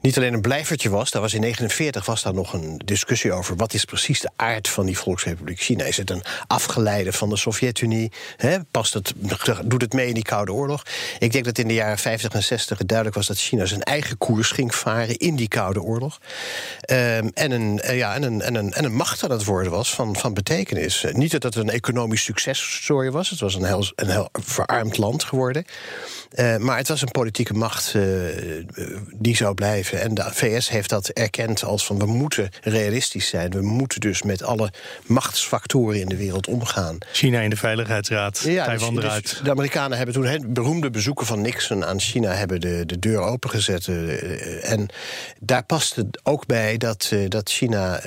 niet 0.00 0.16
alleen 0.16 0.34
een 0.34 0.40
blijvertje 0.40 0.88
was. 0.88 1.10
Daar 1.10 1.22
was 1.22 1.34
in 1.34 1.40
1949 1.40 2.06
was 2.06 2.22
daar 2.22 2.34
nog 2.34 2.52
een 2.52 2.82
discussie 2.84 3.32
over. 3.32 3.56
Wat 3.56 3.74
is 3.74 3.84
precies 3.84 4.20
de 4.20 4.30
aard 4.36 4.68
van 4.68 4.86
die 4.86 4.98
Volksrepubliek 4.98 5.60
China? 5.60 5.84
Is 5.84 5.96
het 5.96 6.10
een 6.10 6.22
afgeleide 6.46 7.12
van 7.12 7.28
de 7.28 7.36
Sovjet-Unie? 7.36 8.12
Past 8.70 8.94
het, 8.94 9.12
doet 9.64 9.80
het 9.80 9.92
mee 9.92 10.08
in 10.08 10.14
die 10.14 10.22
Koude 10.22 10.52
Oorlog? 10.52 10.82
Ik 11.18 11.32
denk 11.32 11.44
dat 11.44 11.58
in 11.58 11.68
de 11.68 11.74
jaren 11.74 11.98
50 11.98 12.32
en 12.32 12.42
60 12.42 12.78
het 12.78 12.88
duidelijk 12.88 13.16
was 13.16 13.26
dat 13.26 13.38
China 13.38 13.64
zijn 13.64 13.82
eigen 13.82 14.18
koers 14.18 14.50
ging 14.50 14.74
varen 14.74 15.16
in 15.16 15.36
die 15.36 15.48
Koude 15.48 15.82
Oorlog. 15.82 16.18
Um, 16.90 17.30
en, 17.34 17.50
een, 17.50 17.80
uh, 17.84 17.96
ja, 17.96 18.14
en, 18.14 18.22
een, 18.22 18.42
en, 18.42 18.54
een, 18.54 18.72
en 18.72 18.84
een 18.84 18.94
macht 18.94 19.24
aan 19.24 19.30
het 19.30 19.44
worden 19.44 19.72
was 19.72 19.94
van, 19.94 20.16
van 20.16 20.34
betekenis. 20.34 21.04
niet 21.12 21.30
dat 21.30 21.42
het 21.42 21.56
een 21.56 21.70
economisch 21.70 22.22
successtory 22.22 23.10
was. 23.10 23.30
Het 23.30 23.40
was 23.40 23.54
een 23.54 23.64
heel, 23.64 23.84
een 23.94 24.10
heel 24.10 24.28
verarmd 24.32 24.98
land 24.98 25.24
geworden. 25.24 25.64
Uh, 26.34 26.56
maar 26.56 26.76
het 26.76 26.88
was 26.88 27.02
een 27.02 27.10
politieke 27.10 27.54
macht 27.54 27.94
uh, 27.94 28.02
die 29.14 29.36
zou 29.36 29.54
blijven. 29.54 29.87
En 29.92 30.14
de 30.14 30.24
VS 30.30 30.68
heeft 30.68 30.88
dat 30.88 31.08
erkend 31.08 31.64
als 31.64 31.86
van 31.86 31.98
we 31.98 32.06
moeten 32.06 32.48
realistisch 32.62 33.28
zijn. 33.28 33.50
We 33.50 33.62
moeten 33.62 34.00
dus 34.00 34.22
met 34.22 34.42
alle 34.42 34.72
machtsfactoren 35.06 36.00
in 36.00 36.06
de 36.06 36.16
wereld 36.16 36.46
omgaan. 36.46 36.98
China 37.12 37.40
in 37.40 37.50
de 37.50 37.56
Veiligheidsraad, 37.56 38.38
ja, 38.38 38.64
Taiwan 38.64 38.94
dus, 38.94 39.04
eruit. 39.04 39.22
Dus 39.22 39.40
de 39.40 39.50
Amerikanen 39.50 39.96
hebben 39.96 40.14
toen 40.14 40.24
het 40.24 40.52
beroemde 40.52 40.90
bezoeken 40.90 41.26
van 41.26 41.40
Nixon 41.40 41.84
aan 41.84 42.00
China 42.00 42.32
hebben 42.32 42.60
de, 42.60 42.86
de 42.86 42.98
deur 42.98 43.20
opengezet. 43.20 43.86
Uh, 43.86 44.70
en 44.70 44.88
daar 45.40 45.64
past 45.64 45.96
het 45.96 46.20
ook 46.22 46.46
bij 46.46 46.76
dat, 46.76 47.10
uh, 47.12 47.28
dat 47.28 47.50
China 47.50 48.00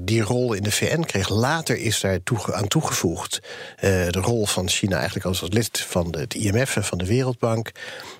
die 0.00 0.22
rol 0.22 0.52
in 0.52 0.62
de 0.62 0.70
VN 0.70 1.00
kreeg. 1.00 1.28
Later 1.28 1.76
is 1.76 2.00
daar 2.00 2.22
toe, 2.22 2.54
aan 2.54 2.68
toegevoegd 2.68 3.40
de 3.80 4.10
rol 4.20 4.46
van 4.46 4.68
China 4.68 4.96
eigenlijk 4.96 5.26
als, 5.26 5.40
als 5.40 5.50
lid 5.50 5.80
van 5.80 6.14
het 6.18 6.34
IMF 6.34 6.76
en 6.76 6.84
van 6.84 6.98
de 6.98 7.06
Wereldbank 7.06 7.70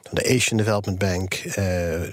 van 0.03 0.19
de 0.23 0.35
Asian 0.35 0.57
Development 0.57 0.99
Bank, 0.99 1.43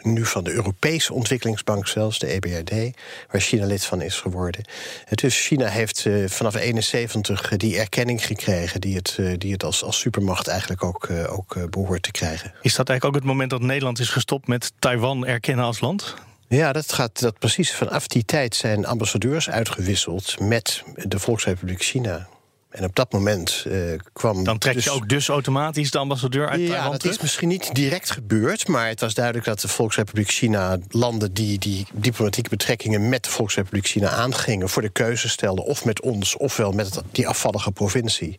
nu 0.02 0.26
van 0.26 0.44
de 0.44 0.52
Europese 0.52 0.75
Ontwikkelingsbank 1.12 1.88
zelfs, 1.88 2.20
de 2.20 2.28
EBRD, 2.28 2.98
waar 3.32 3.42
China 3.42 3.66
lid 3.66 3.86
van 3.86 4.02
is 4.02 4.16
geworden. 4.16 4.66
Dus 5.10 5.46
China 5.46 5.68
heeft 5.68 6.06
uh, 6.06 6.30
vanaf 6.30 6.56
71 6.56 7.58
die 7.58 7.78
erkenning 7.78 8.26
gekregen 8.26 8.82
die 8.82 8.96
het, 8.96 9.18
uh, 9.20 9.34
die 9.38 9.52
het 9.52 9.64
als, 9.64 9.84
als 9.84 10.00
supermacht 10.00 10.48
eigenlijk 10.48 10.84
ook, 10.84 11.10
ook 11.30 11.70
behoort 11.70 12.04
te 12.04 12.12
krijgen. 12.12 12.54
Is 12.62 12.76
dat 12.76 12.90
eigenlijk 12.90 13.06
ook 13.06 13.22
het 13.24 13.32
moment 13.32 13.50
dat 13.50 13.62
Nederland 13.62 14.00
is 14.00 14.10
gestopt 14.10 14.48
met 14.48 14.72
Taiwan 14.80 15.26
erkennen 15.26 15.66
als 15.66 15.80
land? 15.80 16.16
Ja, 16.48 16.74
dat 16.74 16.94
gaat 16.94 17.20
dat 17.20 17.40
precies. 17.40 17.72
Vanaf 17.72 18.08
die 18.08 18.26
tijd 18.26 18.56
zijn 18.56 18.86
ambassadeurs 18.86 19.50
uitgewisseld 19.50 20.40
met 20.40 20.84
de 20.96 21.20
Volksrepubliek 21.20 21.82
China. 21.82 22.28
En 22.76 22.84
op 22.84 22.96
dat 22.96 23.12
moment 23.12 23.66
uh, 23.68 23.98
kwam. 24.14 24.44
Dan 24.44 24.58
trek 24.58 24.74
je 24.74 24.80
dus- 24.80 24.90
ook 24.90 25.10
dus 25.10 25.28
automatisch 25.28 25.92
de 25.92 25.98
ambassadeur 25.98 26.50
uit 26.50 26.62
ja, 26.62 26.68
Taiwan. 26.68 26.92
Dat 26.92 27.06
is 27.06 27.20
misschien 27.20 27.48
niet 27.48 27.76
direct 27.76 28.12
gebeurd. 28.12 28.68
Maar 28.68 28.88
het 28.88 29.00
was 29.00 29.14
duidelijk 29.14 29.46
dat 29.46 29.60
de 29.60 29.68
Volksrepubliek 29.68 30.30
China 30.30 30.78
landen 30.90 31.34
die 31.34 31.60
die 31.60 31.88
diplomatieke 31.94 32.50
betrekkingen 32.50 33.10
met 33.10 33.24
de 33.24 33.30
Volksrepubliek 33.30 33.88
China 33.88 34.10
aangingen. 34.10 34.70
voor 34.70 34.82
de 34.82 34.90
keuze 34.90 35.30
stelden. 35.30 35.66
of 35.66 35.86
met 35.86 36.02
ons, 36.02 36.38
ofwel 36.38 36.72
met 36.72 37.02
die 37.12 37.28
afvallige 37.28 37.72
provincie. 37.72 38.38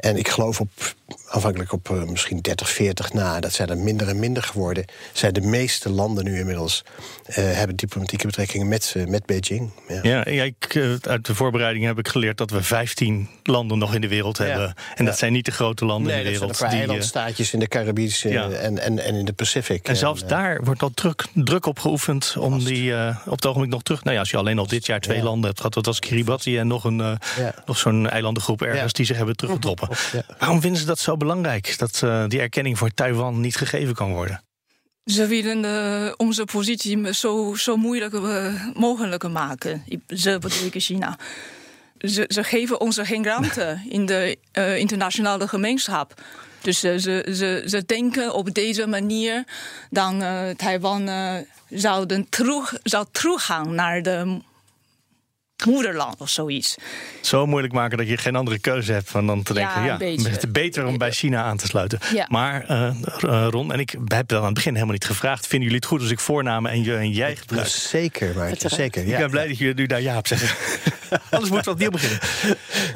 En 0.00 0.16
ik 0.16 0.28
geloof 0.28 0.60
op, 0.60 0.70
aanvankelijk 1.26 1.72
op 1.72 1.88
uh, 1.88 2.02
misschien 2.02 2.40
30, 2.40 2.70
40 2.70 3.12
na, 3.12 3.40
dat 3.40 3.52
zijn 3.52 3.68
er 3.68 3.78
minder 3.78 4.08
en 4.08 4.18
minder 4.18 4.42
geworden. 4.42 4.84
Zijn 5.12 5.32
de 5.32 5.40
meeste 5.40 5.90
landen 5.90 6.24
nu 6.24 6.38
inmiddels 6.38 6.84
uh, 7.28 7.34
hebben 7.34 7.76
diplomatieke 7.76 8.26
betrekkingen 8.26 8.68
met, 8.68 8.94
uh, 8.96 9.06
met 9.06 9.26
Beijing. 9.26 9.70
Ja, 10.02 10.24
ja, 10.30 10.42
ik, 10.42 10.76
uit 11.02 11.26
de 11.26 11.34
voorbereiding 11.34 11.84
heb 11.84 11.98
ik 11.98 12.08
geleerd 12.08 12.38
dat 12.38 12.50
we 12.50 12.62
15 12.62 13.28
landen 13.42 13.78
nog 13.78 13.94
in 13.94 14.00
de 14.00 14.08
wereld 14.08 14.38
ja. 14.38 14.44
hebben. 14.44 14.74
En 14.94 15.04
dat 15.04 15.18
zijn 15.18 15.32
niet 15.32 15.44
de 15.44 15.50
grote 15.50 15.84
landen 15.84 16.12
nee, 16.12 16.18
in 16.18 16.24
de 16.24 16.30
wereld. 16.30 16.48
Dat 16.48 16.58
zijn 16.58 16.72
eilandstaatjes 16.72 17.52
in 17.52 17.58
de 17.58 17.68
Caribische 17.68 18.38
en, 18.38 18.78
en, 18.78 18.98
en 18.98 19.14
in 19.14 19.24
de 19.24 19.32
Pacific. 19.32 19.88
En 19.88 19.96
zelfs 19.96 20.26
daar 20.26 20.64
wordt 20.64 20.82
al 20.82 20.90
druk, 20.94 21.24
druk 21.34 21.66
op 21.66 21.78
geoefend 21.78 22.34
om 22.38 22.64
die 22.64 22.94
op 23.26 23.36
het 23.36 23.46
ogenblik 23.46 23.70
nog 23.70 23.82
terug. 23.82 24.02
Nou 24.02 24.14
ja, 24.14 24.20
als 24.20 24.30
je 24.30 24.36
alleen 24.36 24.58
al 24.58 24.66
dit 24.66 24.86
jaar 24.86 25.00
twee 25.00 25.22
landen 25.22 25.44
hebt 25.44 25.56
gehad, 25.56 25.74
dat 25.74 25.86
was 25.86 25.98
Kiribati 25.98 26.58
en 26.58 26.66
nog, 26.66 26.84
een, 26.84 27.18
nog 27.66 27.78
zo'n 27.78 28.08
eilandengroep 28.08 28.62
ergens 28.62 28.92
die 28.92 29.06
zich 29.06 29.16
hebben 29.16 29.36
teruggetrokken. 29.36 29.88
Ja. 30.12 30.22
Waarom 30.38 30.60
vinden 30.60 30.80
ze 30.80 30.86
dat 30.86 30.98
zo 30.98 31.16
belangrijk? 31.16 31.78
Dat 31.78 32.00
uh, 32.04 32.24
die 32.26 32.40
erkenning 32.40 32.78
voor 32.78 32.90
Taiwan 32.94 33.40
niet 33.40 33.56
gegeven 33.56 33.94
kan 33.94 34.12
worden? 34.12 34.42
Ze 35.04 35.26
willen 35.26 35.64
uh, 35.64 36.12
onze 36.16 36.44
positie 36.44 37.14
zo, 37.14 37.54
zo 37.54 37.76
moeilijk 37.76 38.14
uh, 38.14 38.66
mogelijk 38.74 39.28
maken. 39.28 39.84
Ze 40.06 40.38
bedoel 40.40 40.66
ik 40.72 40.74
China. 40.82 41.18
Ze, 41.98 42.24
ze, 42.28 42.44
geven 42.44 42.80
ons 42.80 42.98
geen 43.02 43.24
ruimte 43.24 43.80
in 43.88 44.06
de 44.06 44.38
internationale 44.76 45.48
gemeenschap. 45.48 46.14
Dus 46.60 46.84
uh, 46.84 46.98
ze, 46.98 47.32
ze, 47.34 47.62
ze 47.66 47.84
denken 47.86 48.34
op 48.34 48.54
deze 48.54 48.86
manier 48.86 49.44
dan 49.90 50.22
uh, 50.22 50.50
Taiwan 50.50 51.08
uh, 51.08 51.34
zouden 51.68 52.26
terug, 52.28 52.74
zou 52.82 53.06
teruggaan 53.10 53.74
naar 53.74 54.02
de 54.02 54.40
moederland 55.66 56.20
of 56.20 56.28
zoiets. 56.28 56.76
Zo 57.20 57.46
moeilijk 57.46 57.72
maken 57.72 57.98
dat 57.98 58.08
je 58.08 58.16
geen 58.16 58.36
andere 58.36 58.58
keuze 58.58 58.92
hebt 58.92 59.10
van 59.10 59.26
dan 59.26 59.42
te 59.42 59.54
denken: 59.54 59.82
ja, 59.82 59.96
ja 60.00 60.06
het 60.06 60.44
is 60.44 60.50
beter 60.50 60.86
om 60.86 60.98
bij 60.98 61.12
China 61.12 61.42
aan 61.42 61.56
te 61.56 61.66
sluiten. 61.66 61.98
Ja. 62.14 62.26
Maar 62.28 62.70
uh, 62.70 63.46
Ron, 63.50 63.72
en 63.72 63.78
ik 63.78 63.94
heb 64.04 64.28
dat 64.28 64.38
aan 64.38 64.44
het 64.44 64.54
begin 64.54 64.72
helemaal 64.72 64.94
niet 64.94 65.04
gevraagd. 65.04 65.46
Vinden 65.46 65.68
jullie 65.68 65.82
het 65.82 65.86
goed 65.90 66.00
als 66.00 66.10
ik 66.10 66.20
voornamen 66.20 66.70
en 66.70 66.84
je 66.84 66.96
en 66.96 67.10
jij 67.10 67.36
gebruik? 67.36 67.66
Zeker, 67.66 68.34
maar 68.36 68.52
zeker. 68.56 69.06
Ja. 69.06 69.12
Ik 69.12 69.18
ben 69.18 69.30
blij 69.30 69.48
dat 69.48 69.58
jullie 69.58 69.74
nu 69.74 69.86
daar 69.86 70.02
ja 70.02 70.16
op 70.16 70.26
zeggen. 70.26 70.48
Anders 71.30 71.50
moet 71.50 71.64
we 71.64 71.70
opnieuw 71.70 71.90
beginnen. 71.90 72.20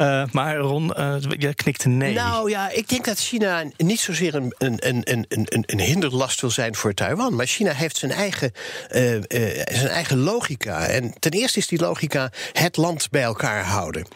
Uh, 0.00 0.24
maar 0.32 0.56
Ron, 0.56 0.92
uh, 0.98 1.14
je 1.38 1.54
knikt 1.54 1.84
nee. 1.84 2.14
Nou 2.14 2.50
ja, 2.50 2.70
ik 2.70 2.88
denk 2.88 3.04
dat 3.04 3.18
China 3.18 3.64
niet 3.76 4.00
zozeer 4.00 4.34
een, 4.34 4.54
een, 4.58 4.76
een, 4.80 5.24
een, 5.28 5.64
een 5.66 5.80
hinderlast 5.80 6.40
wil 6.40 6.50
zijn 6.50 6.74
voor 6.74 6.94
Taiwan. 6.94 7.34
Maar 7.34 7.46
China 7.46 7.72
heeft 7.72 7.96
zijn 7.96 8.12
eigen, 8.12 8.52
uh, 8.92 9.22
zijn 9.64 9.88
eigen 9.88 10.18
logica. 10.18 10.86
En 10.86 11.14
ten 11.18 11.30
eerste 11.30 11.58
is 11.58 11.66
die 11.66 11.80
logica 11.80 12.32
het 12.52 12.76
land 12.76 13.10
bij 13.10 13.22
elkaar 13.22 13.64
houden. 13.64 14.06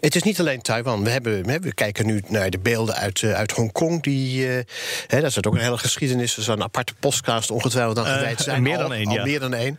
Het 0.00 0.14
is 0.14 0.22
niet 0.22 0.40
alleen 0.40 0.62
Taiwan. 0.62 1.04
We, 1.04 1.10
hebben, 1.10 1.60
we 1.60 1.74
kijken 1.74 2.06
nu 2.06 2.22
naar 2.28 2.50
de 2.50 2.58
beelden 2.58 2.94
uit, 2.94 3.22
uh, 3.22 3.32
uit 3.32 3.52
Hongkong. 3.52 4.02
Die, 4.02 4.46
uh, 4.46 4.58
hè, 5.06 5.20
dat 5.20 5.30
is 5.30 5.44
ook 5.44 5.54
een 5.54 5.60
hele 5.60 5.78
geschiedenis. 5.78 6.32
Er 6.32 6.38
is 6.38 6.46
een 6.46 6.62
aparte 6.62 6.94
podcast 6.94 7.50
ongetwijfeld 7.50 7.98
aan 7.98 8.06
gewijd 8.06 8.40
zijn. 8.40 8.56
Uh, 8.56 8.62
meer 8.62 8.78
dan 8.78 8.92
één, 8.92 9.06
al 9.06 9.14
ja. 9.14 9.24
meer 9.24 9.40
dan 9.40 9.54
één. 9.54 9.78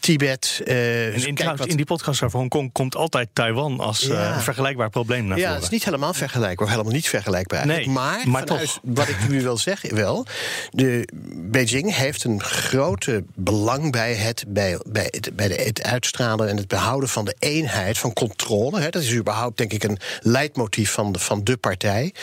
Tibet. 0.00 0.62
in, 0.64 1.26
in, 1.26 1.56
wat... 1.56 1.66
in, 1.66 1.76
die 1.76 1.84
podcast 1.84 2.22
over 2.22 2.38
Hongkong 2.38 2.72
komt 2.72 2.96
altijd 2.96 3.28
Taiwan 3.32 3.80
als 3.80 4.00
ja. 4.00 4.40
vergelijkbaar 4.40 4.90
probleem 4.90 5.26
naar 5.26 5.36
ja, 5.36 5.42
voren. 5.42 5.54
het 5.54 5.64
is 5.64 5.70
niet 5.70 5.84
helemaal 5.84 6.14
vergelijkbaar. 6.14 6.68
Helemaal 6.70 6.92
niet 6.92 7.08
vergelijkbaar. 7.08 7.66
Nee, 7.66 7.88
maar, 7.88 8.28
maar 8.28 8.46
vanuit, 8.46 8.46
toch. 8.46 8.80
wat 8.82 9.08
ik 9.08 9.28
nu 9.28 9.42
wil 9.42 9.56
zeggen, 9.56 9.94
wel. 9.94 10.26
De, 10.70 11.08
Beijing 11.36 11.94
heeft 11.94 12.24
een 12.24 12.42
grote 12.42 13.24
belang 13.34 13.92
bij 13.92 14.14
het, 14.14 14.44
bij, 14.48 14.78
bij 14.86 15.08
het, 15.10 15.36
bij 15.36 15.48
de, 15.48 15.54
het 15.54 15.82
uitstralen 15.82 16.48
en 16.48 16.56
het 16.56 16.68
behouden 16.68 17.08
van 17.08 17.24
de 17.24 17.34
eenheid 17.38 17.98
van 17.98 18.12
controle. 18.28 18.80
Hè, 18.80 18.90
dat 18.90 19.02
is 19.02 19.14
überhaupt, 19.14 19.56
denk 19.56 19.72
ik, 19.72 19.82
een 19.82 19.98
leidmotief 20.20 20.92
van 20.92 21.12
de, 21.12 21.18
van 21.18 21.44
de 21.44 21.56
partij. 21.56 22.14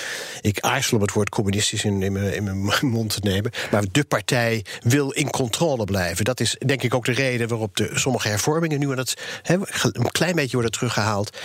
Ik 0.42 0.60
aarzel 0.60 0.98
om 0.98 1.02
het 1.02 1.14
woord 1.14 1.30
communistisch 1.30 1.84
in, 1.84 1.98
mijn, 1.98 2.34
in 2.34 2.44
mijn 2.44 2.88
mond 2.96 3.10
te 3.10 3.20
nemen. 3.24 3.52
Maar 3.72 3.84
de 3.92 4.04
partij 4.04 4.66
wil 4.82 5.12
in 5.12 5.30
controle 5.30 5.84
blijven. 5.84 6.26
Dat 6.26 6.40
is, 6.40 6.56
denk 6.66 6.84
ik, 6.84 6.94
ook 6.94 7.06
de 7.06 7.12
reden 7.12 7.48
waarop 7.48 7.78
de, 7.78 7.90
sommige 7.94 8.28
hervormingen 8.28 8.80
nu 8.80 8.92
het, 8.92 9.14
he, 9.42 9.56
een 9.82 10.12
klein 10.12 10.36
beetje 10.36 10.54
worden 10.54 10.72
teruggehaald. 10.72 11.38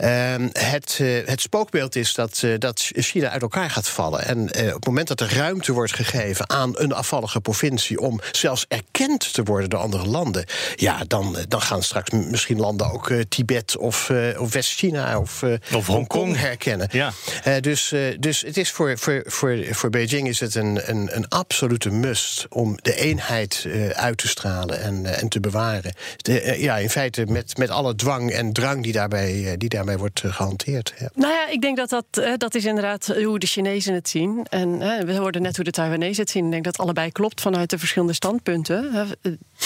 Uh, 0.00 0.34
het, 0.52 0.98
uh, 1.00 1.26
het 1.26 1.40
spookbeeld 1.40 1.96
is 1.96 2.14
dat, 2.14 2.42
uh, 2.44 2.58
dat 2.58 2.90
China 2.94 3.28
uit 3.28 3.42
elkaar 3.42 3.70
gaat 3.70 3.88
vallen. 3.88 4.24
En 4.24 4.38
uh, 4.38 4.66
op 4.66 4.74
het 4.74 4.86
moment 4.86 5.08
dat 5.08 5.20
er 5.20 5.34
ruimte 5.34 5.72
wordt 5.72 5.94
gegeven 5.94 6.50
aan 6.50 6.72
een 6.74 6.92
afvallige 6.92 7.40
provincie 7.40 8.00
om 8.00 8.20
zelfs 8.32 8.64
erkend 8.68 9.32
te 9.32 9.42
worden 9.42 9.70
door 9.70 9.80
andere 9.80 10.06
landen, 10.06 10.44
ja, 10.76 11.04
dan, 11.06 11.36
dan 11.48 11.62
gaan 11.62 11.82
straks 11.82 12.10
misschien 12.10 12.58
landen 12.58 12.92
ook 12.92 13.12
Tibet 13.28 13.76
of, 13.76 13.97
of 14.38 14.52
West-China 14.52 15.18
of, 15.18 15.42
uh, 15.42 15.54
of 15.74 15.86
Hongkong 15.86 16.36
herkennen. 16.36 16.88
Ja. 16.90 17.12
Uh, 17.46 17.54
dus, 17.60 17.92
uh, 17.92 18.00
dus 18.18 18.40
het 18.40 18.56
is 18.56 18.70
voor, 18.70 18.98
voor, 18.98 19.22
voor, 19.26 19.64
voor 19.70 19.90
Beijing 19.90 20.28
is 20.28 20.40
het 20.40 20.54
een, 20.54 20.80
een, 20.90 21.08
een 21.16 21.28
absolute 21.28 21.90
must 21.90 22.46
om 22.48 22.78
de 22.82 22.94
eenheid 22.94 23.66
uit 23.92 24.18
te 24.18 24.28
stralen 24.28 24.80
en, 24.80 25.18
en 25.18 25.28
te 25.28 25.40
bewaren. 25.40 25.92
De, 26.16 26.56
ja, 26.58 26.76
in 26.76 26.90
feite 26.90 27.24
met, 27.26 27.56
met 27.56 27.70
alle 27.70 27.94
dwang 27.94 28.30
en 28.30 28.52
drang 28.52 28.82
die 28.82 28.92
daarbij, 28.92 29.54
die 29.56 29.68
daarbij 29.68 29.98
wordt 29.98 30.22
gehanteerd. 30.24 30.94
Ja. 30.98 31.08
Nou 31.14 31.32
ja, 31.32 31.48
ik 31.48 31.60
denk 31.60 31.76
dat 31.76 31.88
dat, 31.88 32.38
dat 32.40 32.54
is 32.54 32.64
inderdaad 32.64 33.06
hoe 33.22 33.38
de 33.38 33.46
Chinezen 33.46 33.94
het 33.94 34.08
zien. 34.08 34.46
En 34.50 34.78
we 35.06 35.16
hoorden 35.16 35.42
net 35.42 35.56
hoe 35.56 35.64
de 35.64 35.70
Taiwanese 35.70 36.20
het 36.20 36.30
zien. 36.30 36.44
Ik 36.44 36.50
denk 36.50 36.64
dat 36.64 36.78
allebei 36.78 37.12
klopt 37.12 37.40
vanuit 37.40 37.70
de 37.70 37.78
verschillende 37.78 38.14
standpunten. 38.14 39.08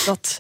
Dat 0.05 0.39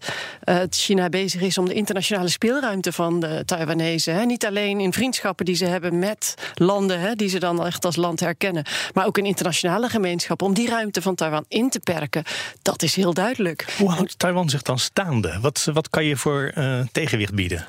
China 0.71 1.09
bezig 1.09 1.41
is 1.41 1.59
om 1.59 1.69
de 1.69 1.75
internationale 1.75 2.29
speelruimte 2.29 2.93
van 2.93 3.21
de 3.21 3.43
Taiwanese 3.45 3.82
niet 4.25 4.47
alleen 4.47 4.81
in 4.81 4.93
vriendschappen 4.93 5.45
die 5.45 5.55
ze 5.55 5.65
hebben 5.65 5.99
met 5.99 6.35
landen, 6.55 7.01
hè, 7.01 7.15
die 7.15 7.29
ze 7.29 7.39
dan 7.39 7.67
echt 7.67 7.85
als 7.85 7.97
land 7.97 8.21
herkennen, 8.21 8.65
maar 8.93 9.07
ook 9.07 9.19
in 9.19 9.25
internationale 9.25 9.89
gemeenschappen, 9.89 10.47
om 10.47 10.55
die 10.55 10.69
ruimte 10.69 11.03
van 11.03 11.15
Taiwan 11.15 11.45
in 11.49 11.71
te 11.71 11.81
perken. 11.81 12.25
Dat 12.63 12.83
is 12.83 12.97
heel 12.97 13.15
duidelijk. 13.15 13.75
Hoe 13.79 13.91
houdt 13.91 14.19
Taiwan 14.19 14.51
zich 14.51 14.63
dan 14.63 14.79
staande? 14.79 15.39
Wat, 15.41 15.69
wat 15.73 15.91
kan 15.91 16.05
je 16.05 16.17
voor 16.17 16.53
uh, 16.55 16.81
tegenwicht 16.93 17.35
bieden? 17.35 17.67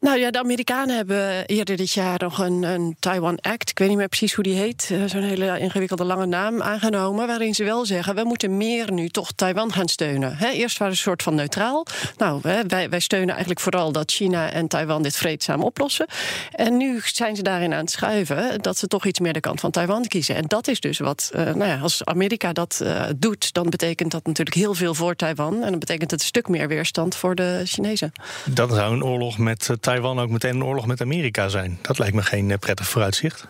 Nou 0.00 0.18
ja, 0.18 0.30
de 0.30 0.38
Amerikanen 0.38 0.96
hebben 0.96 1.46
eerder 1.46 1.76
dit 1.76 1.92
jaar 1.92 2.18
nog 2.18 2.38
een, 2.38 2.62
een 2.62 2.96
Taiwan 2.98 3.38
Act, 3.40 3.70
ik 3.70 3.78
weet 3.78 3.88
niet 3.88 3.96
meer 3.96 4.08
precies 4.08 4.34
hoe 4.34 4.44
die 4.44 4.54
heet, 4.54 4.94
zo'n 5.06 5.22
hele 5.22 5.58
ingewikkelde 5.58 6.04
lange 6.04 6.26
naam 6.26 6.62
aangenomen, 6.62 7.26
waarin 7.26 7.54
ze 7.54 7.64
wel 7.64 7.86
zeggen, 7.86 8.14
we 8.14 8.24
moeten 8.24 8.56
meer 8.56 8.92
nu 8.92 9.08
toch 9.08 9.32
Taiwan 9.32 9.72
gaan 9.72 9.88
steunen. 9.88 10.38
Eerst 10.52 10.78
waren 10.78 10.96
ze 10.96 11.00
een 11.00 11.06
soort 11.08 11.22
van 11.22 11.34
neutraal. 11.34 11.86
Nou, 12.16 12.40
wij, 12.42 12.88
wij 12.88 13.00
steunen 13.00 13.28
eigenlijk 13.28 13.60
vooral 13.60 13.92
dat 13.92 14.10
China 14.10 14.50
en 14.50 14.68
Taiwan 14.68 15.02
dit 15.02 15.16
vreedzaam 15.16 15.62
oplossen. 15.62 16.06
En 16.52 16.76
nu 16.76 17.00
zijn 17.04 17.36
ze 17.36 17.42
daarin 17.42 17.72
aan 17.72 17.80
het 17.80 17.90
schuiven 17.90 18.62
dat 18.62 18.78
ze 18.78 18.86
toch 18.86 19.06
iets 19.06 19.20
meer 19.20 19.32
de 19.32 19.40
kant 19.40 19.60
van 19.60 19.70
Taiwan 19.70 20.06
kiezen. 20.06 20.34
En 20.34 20.44
dat 20.46 20.68
is 20.68 20.80
dus 20.80 20.98
wat, 20.98 21.30
uh, 21.34 21.42
nou 21.42 21.64
ja, 21.64 21.78
als 21.78 22.04
Amerika 22.04 22.52
dat 22.52 22.80
uh, 22.82 23.04
doet, 23.16 23.52
dan 23.52 23.70
betekent 23.70 24.10
dat 24.10 24.26
natuurlijk 24.26 24.56
heel 24.56 24.74
veel 24.74 24.94
voor 24.94 25.16
Taiwan. 25.16 25.54
En 25.62 25.70
dan 25.70 25.78
betekent 25.78 26.10
het 26.10 26.20
een 26.20 26.26
stuk 26.26 26.48
meer 26.48 26.68
weerstand 26.68 27.14
voor 27.14 27.34
de 27.34 27.62
Chinezen. 27.64 28.12
Dat 28.44 28.72
zou 28.72 28.92
een 28.92 29.04
oorlog 29.04 29.38
met 29.38 29.68
Taiwan 29.86 30.18
ook 30.18 30.30
meteen 30.30 30.54
een 30.54 30.64
oorlog 30.64 30.86
met 30.86 31.00
Amerika 31.00 31.48
zijn. 31.48 31.78
Dat 31.82 31.98
lijkt 31.98 32.14
me 32.14 32.22
geen 32.22 32.58
prettig 32.58 32.88
vooruitzicht. 32.88 33.46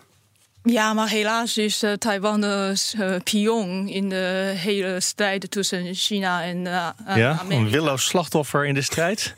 Ja, 0.63 0.93
maar 0.93 1.09
helaas 1.09 1.59
is 1.59 1.83
uh, 1.83 1.93
Taiwan 1.93 2.41
de 2.41 2.75
uh, 2.99 3.15
pion 3.25 3.89
in 3.89 4.09
de 4.09 4.53
hele 4.57 5.01
strijd 5.01 5.51
tussen 5.51 5.95
China 5.95 6.43
en 6.43 6.57
uh, 6.57 6.89
ja, 7.15 7.39
Amerika. 7.39 7.55
Een 7.55 7.69
willoos 7.71 8.05
slachtoffer 8.05 8.67
in 8.67 8.75
de 8.75 8.83
strijd? 8.83 9.35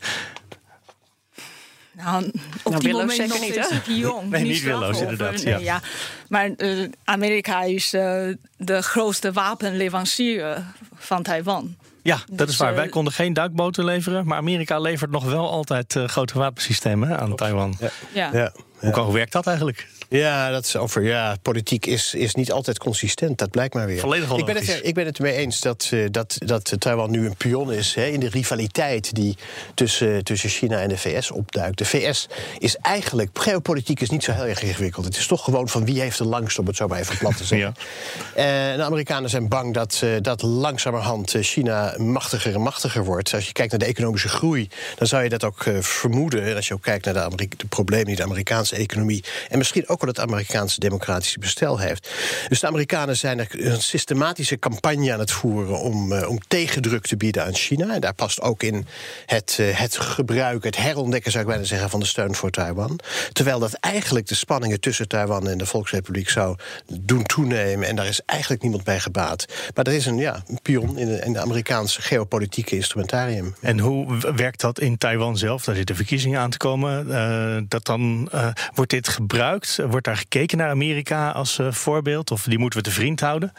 Nou, 1.93 2.25
op 2.63 2.73
nou, 2.73 2.83
die 2.83 2.93
willoos 2.93 3.15
zeker 3.15 3.29
nog 3.29 3.71
niet, 3.71 3.83
pion. 3.85 4.29
Nee, 4.29 4.43
niet 4.43 4.63
willoos 4.63 5.01
inderdaad. 5.01 5.45
Nee, 5.45 5.55
Ja. 5.55 5.59
ja. 5.59 5.83
Maar 6.29 6.51
uh, 6.57 6.89
Amerika 7.05 7.63
is 7.63 7.95
uh, 7.95 8.29
de 8.57 8.83
grootste 8.83 9.33
wapenleverancier 9.33 10.65
van 10.95 11.23
Taiwan. 11.23 11.77
Ja, 12.09 12.19
dat 12.27 12.39
Dus, 12.39 12.49
is 12.49 12.57
waar. 12.57 12.71
uh, 12.71 12.77
Wij 12.77 12.89
konden 12.89 13.13
geen 13.13 13.33
duikboten 13.33 13.85
leveren, 13.85 14.27
maar 14.27 14.39
Amerika 14.39 14.79
levert 14.79 15.11
nog 15.11 15.25
wel 15.25 15.51
altijd 15.51 15.95
uh, 15.95 16.05
grote 16.05 16.39
wapensystemen 16.39 17.19
aan 17.19 17.35
Taiwan. 17.37 17.77
Ja. 17.81 17.89
Ja. 18.13 18.31
Ja. 18.33 18.53
Hoe, 18.79 18.91
kan, 18.91 19.05
hoe 19.05 19.15
werkt 19.15 19.33
dat 19.33 19.47
eigenlijk? 19.47 19.87
Ja, 20.11 20.51
dat 20.51 20.65
is 20.65 20.77
over. 20.77 21.03
Ja, 21.03 21.37
politiek 21.43 21.87
is, 21.87 22.15
is 22.15 22.35
niet 22.35 22.53
altijd 22.53 22.79
consistent. 22.79 23.39
Dat 23.39 23.51
blijkt 23.51 23.75
maar 23.75 23.87
weer. 23.87 24.01
Volledig 24.01 24.37
ik 24.37 24.45
ben, 24.45 24.57
het, 24.57 24.81
ik 24.83 24.95
ben 24.95 25.07
het 25.07 25.17
ermee 25.17 25.35
eens 25.35 25.61
dat, 25.61 25.89
eh, 25.93 26.05
dat, 26.11 26.37
dat 26.39 26.75
Taiwan 26.79 27.11
nu 27.11 27.27
een 27.27 27.37
pion 27.37 27.73
is 27.73 27.95
hè, 27.95 28.05
in 28.07 28.21
de 28.21 28.29
rivaliteit 28.29 29.15
die 29.15 29.37
tussen, 29.75 30.25
tussen 30.25 30.49
China 30.49 30.81
en 30.81 30.89
de 30.89 30.99
VS 30.99 31.31
opduikt. 31.31 31.79
De 31.79 31.85
VS 31.85 32.29
is 32.59 32.77
eigenlijk, 32.77 33.31
geopolitiek 33.39 34.01
is 34.01 34.11
niet 34.11 34.25
zo 34.25 34.33
heel 34.33 34.45
erg 34.45 34.63
ingewikkeld. 34.63 35.05
Het 35.05 35.17
is 35.17 35.27
toch 35.27 35.45
gewoon 35.45 35.69
van 35.69 35.85
wie 35.85 36.01
heeft 36.01 36.19
de 36.19 36.25
langst, 36.25 36.59
om 36.59 36.67
het 36.67 36.77
zo 36.77 36.87
maar 36.87 36.99
even 36.99 37.19
plat 37.19 37.37
te 37.37 37.45
zeggen. 37.45 37.75
Eh, 38.35 38.45
de 38.75 38.83
Amerikanen 38.83 39.31
zijn 39.31 39.49
bang 39.49 39.75
dat, 39.75 40.01
eh, 40.03 40.11
dat 40.21 40.43
langzamerhand 40.43 41.35
China 41.41 41.95
machtiger 41.97 42.55
en 42.55 42.61
machtiger 42.61 43.05
wordt. 43.05 43.35
Als 43.35 43.47
je 43.47 43.53
kijkt 43.53 43.71
naar 43.71 43.81
de 43.81 43.87
economische 43.87 44.29
groei, 44.29 44.69
dan 44.97 45.07
zou 45.07 45.23
je 45.23 45.29
dat 45.29 45.45
ook 45.45 45.65
vermoeden. 45.81 46.45
En 46.45 46.57
als 46.57 46.69
je 46.69 46.75
ook 46.75 46.83
kijkt 46.83 47.05
naar 47.05 47.15
de, 47.15 47.21
Amerika- 47.21 47.57
de 47.57 47.67
problemen 47.67 48.07
die 48.07 48.17
de 48.17 48.23
Amerikaanse 48.23 48.77
economie 48.77 49.25
en 49.49 49.59
misschien 49.59 49.89
ook 49.89 49.98
wel 50.01 50.09
het 50.09 50.21
Amerikaanse 50.21 50.81
democratische 50.81 51.39
bestel 51.39 51.79
heeft. 51.79 52.11
Dus 52.49 52.61
de 52.61 52.67
Amerikanen 52.67 53.17
zijn 53.17 53.39
er 53.39 53.49
een 53.51 53.83
systematische 53.83 54.59
campagne 54.59 55.13
aan 55.13 55.19
het 55.19 55.31
voeren 55.31 55.79
om, 55.79 56.13
eh, 56.13 56.29
om 56.29 56.39
tegendruk 56.49 57.07
te 57.07 57.17
bieden 57.17 57.45
aan 57.45 57.55
China. 57.55 57.95
En 57.95 58.01
daar 58.01 58.15
past 58.15 58.41
ook 58.41 58.63
in 58.63 58.87
het, 59.27 59.57
eh, 59.61 59.79
het 59.79 59.97
gebruik, 59.97 60.65
het 60.65 60.77
herontdekken, 60.77 61.31
zou 61.31 61.45
ik 61.45 61.51
bijna 61.51 61.65
zeggen, 61.65 61.91
van 61.91 62.01
de 62.01 62.07
steun 62.07 62.35
voor 62.35 62.51
Taiwan. 62.51 63.01
Terwijl 63.33 63.59
dat 63.59 63.73
eigenlijk 63.73 64.27
de 64.27 64.35
spanningen 64.35 64.81
tussen 64.81 65.09
Taiwan 65.09 65.49
en 65.49 65.59
de 65.59 65.67
Volksrepubliek 65.67 66.29
zou 66.29 66.57
doen 66.93 67.23
toenemen. 67.23 67.89
En 67.89 67.97
daar 67.97 68.07
is 68.07 68.21
eigenlijk 68.27 68.63
niemand 68.63 68.85
bij 68.85 69.01
gebaat. 69.01 69.45
Maar 69.75 69.85
dat 69.85 69.95
is 69.95 70.07
een, 70.07 70.17
ja, 70.17 70.43
een 70.47 70.59
pion 70.63 70.99
in 70.99 71.33
de, 71.33 71.41
Amerikaanse 71.41 72.03
geopolitieke 72.03 72.77
instrumentarium. 72.77 73.55
En 73.61 73.79
hoe 73.79 74.33
werkt 74.35 74.61
dat 74.61 74.81
in 74.81 74.99
Taiwan 74.99 75.37
zelf? 75.37 75.65
Daar 75.65 75.75
zitten 75.75 75.97
verkiezingen 75.97 76.41
aan 76.41 76.51
te 76.51 76.57
komen. 76.57 77.15
Eh, 77.15 77.63
dat 77.69 77.85
dan, 77.85 78.31
wordt 78.75 78.91
dit 78.91 79.09
gebruikt? 79.09 79.79
Wordt 79.91 80.05
daar 80.07 80.17
gekeken 80.17 80.59
naar 80.59 80.71
Amerika 80.71 81.31
als 81.31 81.59
eh, 81.59 81.73
voorbeeld? 81.73 82.31
Of 82.31 82.43
die 82.43 82.59
moeten 82.59 82.79
we 82.79 82.85
te 82.85 82.91
vriend 82.95 83.21
houden? 83.21 83.53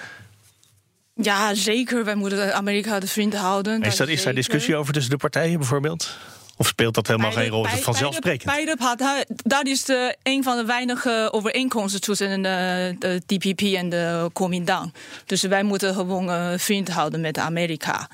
ja, 1.13 1.53
zeker. 1.53 2.05
Wij 2.05 2.15
moeten 2.15 2.55
Amerika 2.55 3.00
de 3.00 3.07
vriend 3.07 3.36
houden. 3.36 3.81
Is, 3.81 3.95
dat, 3.95 4.07
is 4.07 4.24
daar 4.24 4.33
discussie 4.33 4.75
over 4.75 4.93
tussen 4.93 5.12
de 5.12 5.17
partijen 5.17 5.57
bijvoorbeeld? 5.57 6.17
Of 6.57 6.67
speelt 6.67 6.93
dat 6.93 7.07
helemaal 7.07 7.29
Beide- 7.33 7.50
geen 7.50 7.57
rol? 7.59 7.65
Is 7.65 7.71
dat 7.71 7.79
beide- 7.79 7.98
vanzelfsprekend? 7.98 8.43
Beide, 8.51 8.75
beide 8.77 8.83
partijen, 8.83 9.25
dat 9.43 9.65
is 9.67 9.83
de, 9.86 10.15
een 10.24 10.43
van 10.43 10.57
de 10.57 10.65
weinige 10.65 11.29
overeenkomsten 11.31 12.01
tussen 12.01 12.41
de, 12.41 12.95
de 13.00 13.21
DPP 13.25 13.62
en 13.62 13.89
de 13.89 14.29
Kuomintang. 14.33 14.93
Dus 15.25 15.41
wij 15.41 15.63
moeten 15.63 15.93
gewoon 15.93 16.29
eh, 16.29 16.53
vriend 16.57 16.89
houden 16.89 17.21
met 17.21 17.38
Amerika. 17.38 18.09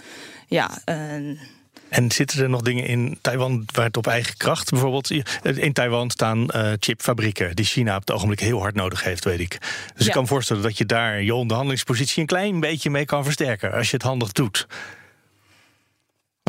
Ja, 0.48 0.70
en 0.86 1.40
En 1.90 2.12
zitten 2.12 2.42
er 2.42 2.50
nog 2.50 2.62
dingen 2.62 2.86
in 2.86 3.18
Taiwan 3.22 3.66
waar 3.74 3.86
het 3.86 3.98
op 3.98 4.08
eigen 4.08 4.38
kracht 4.38 4.70
bijvoorbeeld... 4.70 5.12
In 5.44 5.74
Taiwan 5.74 6.10
staan 6.10 6.48
uh, 6.56 6.72
chipfabrieken 6.80 7.56
die 7.56 7.66
China 7.66 7.96
op 7.96 8.02
het 8.02 8.12
ogenblik 8.12 8.40
heel 8.40 8.60
hard 8.60 8.76
nodig 8.76 9.04
heeft, 9.04 9.24
weet 9.24 9.40
ik. 9.40 9.58
Dus 9.96 10.06
ik 10.06 10.12
kan 10.12 10.22
me 10.22 10.28
voorstellen 10.28 10.64
dat 10.64 10.78
je 10.78 10.86
daar 10.86 11.22
je 11.22 11.36
onderhandelingspositie 11.36 12.22
een 12.22 12.28
klein 12.28 12.60
beetje 12.60 12.90
mee 12.90 13.06
kan 13.06 13.24
versterken 13.24 13.72
als 13.72 13.90
je 13.90 13.96
het 13.96 14.06
handig 14.06 14.32
doet. 14.32 14.68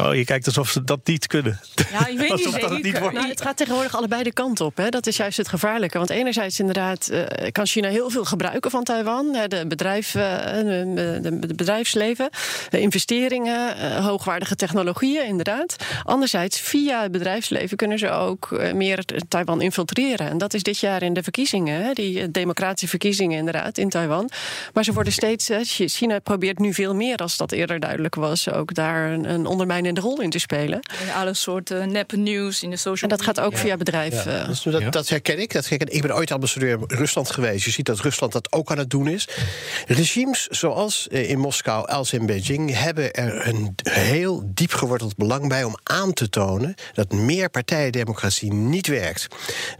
Oh, 0.02 0.14
je 0.14 0.24
kijkt 0.24 0.46
alsof 0.46 0.70
ze 0.70 0.84
dat 0.84 1.00
niet 1.04 1.26
kunnen. 1.26 1.60
Ja, 1.90 2.06
ik 2.06 2.18
weet 2.18 2.34
niet 2.44 2.60
dat 2.60 2.70
het 2.70 2.82
niet. 2.82 3.00
Nou, 3.00 3.28
het 3.28 3.40
gaat 3.40 3.56
tegenwoordig 3.56 3.96
allebei 3.96 4.22
de 4.22 4.32
kant 4.32 4.60
op. 4.60 4.76
Hè. 4.76 4.88
Dat 4.88 5.06
is 5.06 5.16
juist 5.16 5.36
het 5.36 5.48
gevaarlijke. 5.48 5.98
Want 5.98 6.10
enerzijds 6.10 6.60
inderdaad 6.60 7.08
uh, 7.12 7.24
kan 7.52 7.66
China 7.66 7.88
heel 7.88 8.10
veel 8.10 8.24
gebruiken 8.24 8.70
van 8.70 8.84
Taiwan. 8.84 9.32
De, 9.48 9.64
bedrijf, 9.68 10.14
uh, 10.14 10.22
de, 10.22 11.18
de 11.22 11.54
bedrijfsleven, 11.54 12.28
de 12.70 12.80
investeringen, 12.80 13.76
uh, 13.76 14.06
hoogwaardige 14.06 14.56
technologieën 14.56 15.26
inderdaad. 15.26 15.76
Anderzijds, 16.02 16.60
via 16.60 17.02
het 17.02 17.12
bedrijfsleven 17.12 17.76
kunnen 17.76 17.98
ze 17.98 18.10
ook 18.10 18.50
meer 18.74 19.04
Taiwan 19.28 19.60
infiltreren. 19.60 20.28
En 20.28 20.38
dat 20.38 20.54
is 20.54 20.62
dit 20.62 20.78
jaar 20.78 21.02
in 21.02 21.12
de 21.12 21.22
verkiezingen. 21.22 21.82
Hè, 21.82 21.92
die 21.92 22.30
democratische 22.30 22.88
verkiezingen 22.88 23.38
inderdaad 23.38 23.78
in 23.78 23.88
Taiwan. 23.88 24.30
Maar 24.72 24.84
ze 24.84 24.92
worden 24.92 25.12
steeds... 25.12 25.50
China 25.76 26.18
probeert 26.18 26.58
nu 26.58 26.74
veel 26.74 26.94
meer, 26.94 27.16
als 27.16 27.36
dat 27.36 27.52
eerder 27.52 27.80
duidelijk 27.80 28.14
was... 28.14 28.50
ook 28.50 28.74
daar 28.74 29.10
een, 29.10 29.30
een 29.30 29.46
ondermijning 29.46 29.84
de 29.94 30.00
rol 30.00 30.20
in 30.20 30.30
te 30.30 30.38
spelen. 30.38 30.80
alle 31.14 31.34
soorten 31.34 31.92
nep 31.92 32.12
nieuws 32.12 32.62
in 32.62 32.70
de 32.70 32.76
social 32.76 33.10
En 33.10 33.16
dat 33.16 33.26
gaat 33.26 33.40
ook 33.40 33.56
via 33.56 33.76
bedrijven. 33.76 34.32
Ja. 34.32 34.46
Dus 34.46 34.62
dat, 34.62 34.92
dat, 34.92 35.08
herken 35.08 35.38
ik. 35.38 35.52
Dat 35.52 35.68
herken 35.68 35.86
ik. 35.86 35.92
ik 35.92 36.02
ben 36.02 36.14
ooit 36.14 36.30
ambassadeur 36.30 36.70
in 36.70 36.84
Rusland 36.86 37.30
geweest. 37.30 37.64
Je 37.64 37.70
ziet 37.70 37.86
dat 37.86 38.00
Rusland 38.00 38.32
dat 38.32 38.52
ook 38.52 38.70
aan 38.70 38.78
het 38.78 38.90
doen 38.90 39.08
is. 39.08 39.28
Regimes 39.86 40.46
zoals 40.46 41.08
eh, 41.08 41.30
in 41.30 41.38
Moskou 41.38 41.86
als 41.88 42.12
in 42.12 42.26
Beijing 42.26 42.78
hebben 42.78 43.12
er 43.12 43.46
een 43.48 43.74
heel 43.82 44.42
diep 44.44 44.72
geworteld 44.72 45.16
belang 45.16 45.48
bij 45.48 45.64
om 45.64 45.76
aan 45.82 46.12
te 46.12 46.28
tonen 46.28 46.74
dat 46.92 47.12
meer 47.12 47.50
partijendemocratie 47.50 48.52
niet 48.52 48.86
werkt. 48.86 49.26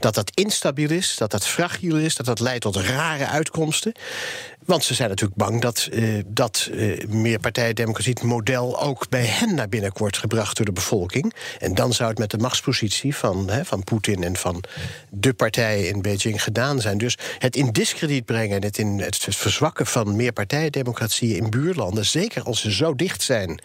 Dat 0.00 0.14
dat 0.14 0.30
instabiel 0.34 0.90
is, 0.90 1.16
dat 1.16 1.30
dat 1.30 1.46
fragiel 1.46 1.96
is, 1.96 2.14
dat 2.14 2.26
dat 2.26 2.40
leidt 2.40 2.62
tot 2.62 2.76
rare 2.76 3.26
uitkomsten. 3.26 3.92
Want 4.66 4.84
ze 4.84 4.94
zijn 4.94 5.08
natuurlijk 5.08 5.38
bang 5.38 5.60
dat 5.60 5.88
uh, 5.92 6.22
dat 6.26 6.68
uh, 6.72 7.06
meerpartijendemocratie 7.08 8.12
het 8.12 8.22
model 8.22 8.80
ook 8.80 9.08
bij 9.08 9.24
hen 9.24 9.54
naar 9.54 9.68
binnen 9.68 9.90
wordt 9.94 10.18
gebracht 10.18 10.56
door 10.56 10.66
de 10.66 10.72
bevolking. 10.72 11.34
En 11.58 11.74
dan 11.74 11.92
zou 11.92 12.10
het 12.10 12.18
met 12.18 12.30
de 12.30 12.38
machtspositie 12.38 13.16
van, 13.16 13.50
van 13.62 13.84
Poetin 13.84 14.24
en 14.24 14.36
van 14.36 14.64
de 15.10 15.34
partijen 15.34 15.88
in 15.88 16.02
Beijing 16.02 16.42
gedaan 16.42 16.80
zijn. 16.80 16.98
Dus 16.98 17.18
het 17.38 17.56
in 17.56 17.72
discrediet 17.72 18.24
brengen, 18.24 18.62
het, 18.62 18.78
in, 18.78 19.00
het 19.00 19.16
verzwakken 19.16 19.86
van 19.86 20.16
meerpartijendemocratie 20.16 21.36
in 21.36 21.50
buurlanden, 21.50 22.04
zeker 22.04 22.42
als 22.42 22.60
ze 22.60 22.72
zo 22.72 22.94
dicht 22.94 23.22
zijn 23.22 23.62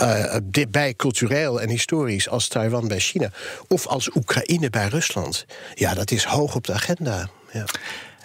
uh, 0.00 0.36
bij 0.70 0.94
cultureel 0.94 1.60
en 1.60 1.68
historisch 1.68 2.28
als 2.28 2.48
Taiwan 2.48 2.88
bij 2.88 2.98
China, 2.98 3.30
of 3.68 3.86
als 3.86 4.14
Oekraïne 4.14 4.70
bij 4.70 4.88
Rusland, 4.88 5.46
ja, 5.74 5.94
dat 5.94 6.10
is 6.10 6.24
hoog 6.24 6.54
op 6.54 6.64
de 6.64 6.72
agenda. 6.72 7.28
Ja. 7.52 7.64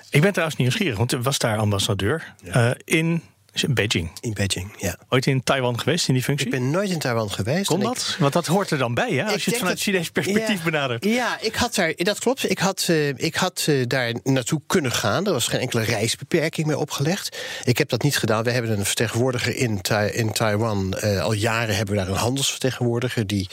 Ik 0.09 0.21
ben 0.21 0.31
trouwens 0.31 0.57
nieuwsgierig, 0.57 0.97
want 0.97 1.11
er 1.11 1.21
was 1.21 1.37
daar 1.37 1.57
ambassadeur 1.57 2.33
ja. 2.43 2.69
uh, 2.69 2.75
in 2.83 3.21
in 3.63 3.73
Beijing. 3.73 4.11
In 4.19 4.33
Beijing, 4.33 4.73
ja. 4.77 4.97
Ooit 5.09 5.25
in 5.25 5.43
Taiwan 5.43 5.79
geweest 5.79 6.07
in 6.07 6.13
die 6.13 6.23
functie? 6.23 6.45
Ik 6.45 6.51
ben 6.51 6.69
nooit 6.71 6.89
in 6.89 6.99
Taiwan 6.99 7.31
geweest. 7.31 7.67
Kon 7.67 7.79
dat? 7.79 8.15
Want 8.19 8.33
dat 8.33 8.45
hoort 8.45 8.71
er 8.71 8.77
dan 8.77 8.93
bij, 8.93 9.11
hè? 9.11 9.23
Als 9.23 9.45
je 9.45 9.51
het 9.51 9.59
vanuit 9.59 9.79
Chinees 9.79 10.09
perspectief 10.09 10.57
ja, 10.57 10.63
benadert. 10.63 11.05
Ja, 11.05 11.37
ik 11.41 11.55
had 11.55 11.75
daar, 11.75 11.93
dat 11.95 12.19
klopt. 12.19 12.49
Ik 12.49 12.59
had, 12.59 12.87
uh, 12.89 13.07
ik 13.07 13.35
had 13.35 13.65
uh, 13.69 13.85
daar 13.87 14.13
naartoe 14.23 14.61
kunnen 14.67 14.91
gaan. 14.91 15.25
Er 15.25 15.31
was 15.33 15.47
geen 15.47 15.59
enkele 15.59 15.83
reisbeperking 15.83 16.67
meer 16.67 16.77
opgelegd. 16.77 17.37
Ik 17.63 17.77
heb 17.77 17.89
dat 17.89 18.03
niet 18.03 18.17
gedaan. 18.17 18.43
We 18.43 18.51
hebben 18.51 18.71
een 18.71 18.85
vertegenwoordiger 18.85 19.55
in, 19.55 19.81
in 20.11 20.31
Taiwan. 20.31 20.97
Uh, 21.03 21.21
al 21.21 21.33
jaren 21.33 21.75
hebben 21.75 21.95
we 21.95 22.01
daar 22.01 22.09
een 22.09 22.17
handelsvertegenwoordiger 22.19 23.27
die 23.27 23.49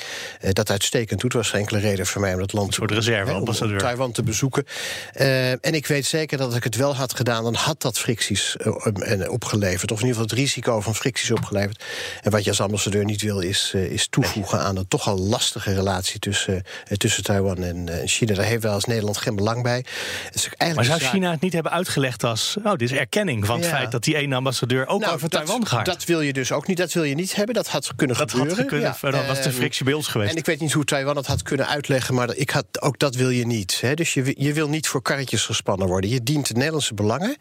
dat 0.52 0.70
uitstekend 0.70 1.20
doet. 1.20 1.32
Er 1.32 1.38
was 1.38 1.50
geen 1.50 1.60
enkele 1.60 1.80
reden 1.80 2.06
voor 2.06 2.20
mij 2.20 2.32
om 2.32 2.40
dat 2.40 2.52
land 2.52 2.66
een 2.66 2.72
soort 2.72 2.90
reserveambassadeur. 2.90 3.78
Taiwan 3.78 4.12
te 4.12 4.22
bezoeken. 4.22 4.64
en 5.60 5.74
ik 5.74 5.86
weet 5.86 6.06
zeker 6.06 6.38
dat 6.38 6.46
als 6.46 6.56
ik 6.56 6.64
het 6.64 6.76
wel 6.76 6.96
had 6.96 7.14
gedaan, 7.14 7.44
dan 7.44 7.54
had 7.54 7.82
dat 7.82 7.98
fricties 7.98 8.56
opgeleverd 9.28 9.92
of 9.94 10.00
in 10.00 10.06
ieder 10.06 10.22
geval 10.22 10.36
het 10.36 10.46
risico 10.46 10.80
van 10.80 10.94
fricties 10.94 11.30
opgeleverd. 11.30 11.84
En 12.22 12.30
wat 12.30 12.44
je 12.44 12.50
als 12.50 12.60
ambassadeur 12.60 13.04
niet 13.04 13.22
wil, 13.22 13.40
is, 13.40 13.72
uh, 13.74 13.84
is 13.84 14.06
toevoegen 14.08 14.60
aan 14.60 14.76
een 14.76 14.88
toch 14.88 15.08
al 15.08 15.18
lastige 15.18 15.74
relatie 15.74 16.18
tussen, 16.18 16.54
uh, 16.54 16.96
tussen 16.96 17.22
Taiwan 17.22 17.62
en 17.62 17.86
uh, 17.86 17.94
China. 18.04 18.34
Daar 18.34 18.44
heeft 18.44 18.62
wel 18.62 18.72
als 18.72 18.84
Nederland 18.84 19.16
geen 19.16 19.36
belang 19.36 19.62
bij. 19.62 19.84
Dus 20.32 20.48
maar 20.74 20.84
zou 20.84 21.00
China 21.00 21.30
het 21.30 21.40
niet 21.40 21.52
hebben 21.52 21.72
uitgelegd 21.72 22.24
als. 22.24 22.56
Oh, 22.64 22.70
dit 22.70 22.90
is 22.90 22.98
erkenning 22.98 23.46
van 23.46 23.60
het 23.60 23.68
feit 23.68 23.90
dat 23.90 24.04
die 24.04 24.16
ene 24.16 24.34
ambassadeur 24.34 24.86
ook 24.86 25.00
nou, 25.00 25.14
over 25.14 25.28
dat, 25.28 25.44
Taiwan 25.44 25.66
gaat? 25.66 25.84
Dat 25.84 26.04
wil 26.04 26.20
je 26.20 26.32
dus 26.32 26.52
ook 26.52 26.66
niet. 26.66 26.76
Dat 26.76 26.92
wil 26.92 27.02
je 27.02 27.14
niet 27.14 27.34
hebben. 27.34 27.54
Dat 27.54 27.68
had 27.68 27.92
kunnen 27.96 28.16
dat 28.16 28.30
gebeuren. 28.30 28.56
Had 28.56 28.66
kunnen, 28.66 28.94
ja. 29.00 29.26
Was 29.26 29.42
de 29.42 29.52
frictie 29.52 29.84
bij 29.84 29.94
ons 29.94 30.08
geweest. 30.08 30.30
En 30.30 30.36
ik 30.36 30.46
weet 30.46 30.60
niet 30.60 30.72
hoe 30.72 30.84
Taiwan 30.84 31.16
het 31.16 31.26
had 31.26 31.42
kunnen 31.42 31.68
uitleggen, 31.68 32.14
maar 32.14 32.34
ik 32.34 32.50
had, 32.50 32.80
ook 32.80 32.98
dat 32.98 33.14
wil 33.14 33.30
je 33.30 33.46
niet. 33.46 33.78
Hè. 33.80 33.94
Dus 33.94 34.14
je, 34.14 34.34
je 34.38 34.52
wil 34.52 34.68
niet 34.68 34.88
voor 34.88 35.02
karretjes 35.02 35.44
gespannen 35.44 35.86
worden. 35.86 36.10
Je 36.10 36.22
dient 36.22 36.46
de 36.46 36.54
Nederlandse 36.54 36.94
belangen. 36.94 37.36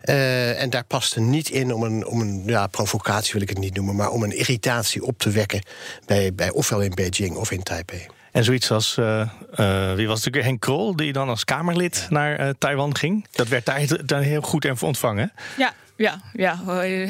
en 0.00 0.70
daar 0.70 0.84
past 0.84 1.14
er 1.14 1.22
niet 1.22 1.50
in 1.50 1.74
om 1.74 1.79
een, 1.82 2.06
om 2.06 2.20
een 2.20 2.42
ja, 2.46 2.66
provocatie 2.66 3.32
wil 3.32 3.42
ik 3.42 3.48
het 3.48 3.58
niet 3.58 3.74
noemen, 3.74 3.96
maar 3.96 4.10
om 4.10 4.22
een 4.22 4.36
irritatie 4.36 5.04
op 5.04 5.18
te 5.18 5.30
wekken 5.30 5.62
bij, 6.06 6.34
bij 6.34 6.50
ofwel 6.50 6.80
in 6.80 6.94
Beijing 6.94 7.36
of 7.36 7.50
in 7.50 7.62
Taipei. 7.62 8.06
En 8.32 8.44
zoiets 8.44 8.70
als, 8.70 8.96
uh, 8.98 9.28
uh, 9.56 9.94
wie 9.94 10.06
was 10.06 10.24
het 10.24 10.34
Henk 10.34 10.60
Krol, 10.60 10.96
die 10.96 11.12
dan 11.12 11.28
als 11.28 11.44
Kamerlid 11.44 12.06
naar 12.08 12.40
uh, 12.40 12.48
Taiwan 12.58 12.96
ging. 12.96 13.26
Dat 13.30 13.48
werd 13.48 13.64
daar 13.64 14.06
dan 14.06 14.20
heel 14.20 14.40
goed 14.40 14.64
en 14.64 14.80
ontvangen. 14.80 15.32
Ja, 15.56 15.72
ja, 15.96 16.20
ja. 16.32 16.60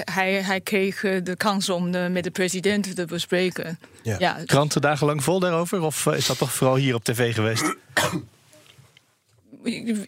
Hij, 0.04 0.32
hij 0.32 0.60
kreeg 0.60 1.00
de 1.00 1.34
kans 1.36 1.68
om 1.68 1.90
de, 1.90 2.08
met 2.10 2.24
de 2.24 2.30
president 2.30 2.96
te 2.96 3.04
bespreken. 3.04 3.78
Ja. 4.02 4.16
ja. 4.18 4.36
Kranten 4.46 4.80
dagenlang 4.80 5.24
vol 5.24 5.40
daarover? 5.40 5.80
Of 5.80 6.06
is 6.06 6.26
dat 6.26 6.38
toch 6.38 6.52
vooral 6.52 6.76
hier 6.76 6.94
op 6.94 7.04
tv 7.04 7.34
geweest? 7.34 7.74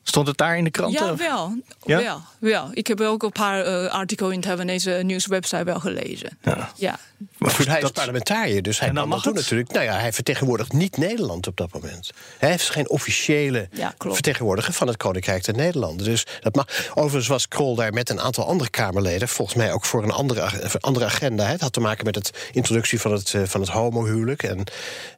Stond 0.03 0.27
het 0.27 0.37
daar 0.37 0.57
in 0.57 0.65
de 0.65 0.71
kranten? 0.71 1.07
Ja, 1.07 1.17
wel. 1.17 1.57
Ja? 1.85 1.99
wel, 2.03 2.21
wel. 2.39 2.71
Ik 2.73 2.87
heb 2.87 3.01
ook 3.01 3.23
een 3.23 3.33
paar 3.33 3.67
uh, 3.67 3.91
artikelen 3.91 4.33
in 4.33 4.41
Taiwanese 4.41 5.01
nieuwswebsite 5.05 5.65
wel 5.65 5.81
gelezen. 5.81 6.39
Ja. 6.43 6.71
ja. 6.77 6.99
Maar 7.39 7.51
goed, 7.51 7.67
hij 7.67 7.81
is 7.81 7.91
parlementariër, 7.91 8.63
dus 8.63 8.79
hij 8.79 8.91
kan 8.91 9.11
dat 9.11 9.23
doen 9.23 9.35
natuurlijk. 9.35 9.73
Nou 9.73 9.85
ja, 9.85 9.99
hij 9.99 10.13
vertegenwoordigt 10.13 10.73
niet 10.73 10.97
Nederland 10.97 11.47
op 11.47 11.57
dat 11.57 11.73
moment. 11.73 12.11
Hij 12.39 12.51
heeft 12.51 12.71
geen 12.71 12.89
officiële 12.89 13.69
ja, 13.73 13.95
vertegenwoordiger 13.99 14.73
van 14.73 14.87
het 14.87 14.97
Koninkrijk 14.97 15.45
der 15.45 15.55
Nederlanden. 15.55 16.07
Dus 16.07 16.27
dat 16.41 16.55
mag. 16.55 16.67
Overigens 16.95 17.27
was 17.27 17.49
Krol 17.49 17.75
daar 17.75 17.93
met 17.93 18.11
een 18.11 18.21
aantal 18.21 18.47
andere 18.47 18.71
Kamerleden, 18.71 19.29
volgens 19.29 19.57
mij 19.57 19.73
ook 19.73 19.85
voor 19.85 20.03
een 20.03 20.11
andere, 20.11 20.51
andere 20.81 21.05
agenda. 21.05 21.45
Het 21.45 21.61
had 21.61 21.73
te 21.73 21.81
maken 21.81 22.05
met 22.05 22.15
de 22.15 22.23
introductie 22.53 23.01
van 23.01 23.13
het, 23.13 23.35
van 23.45 23.61
het 23.61 23.71
homohuwelijk 23.71 24.43
en 24.43 24.59
uh, 24.59 24.65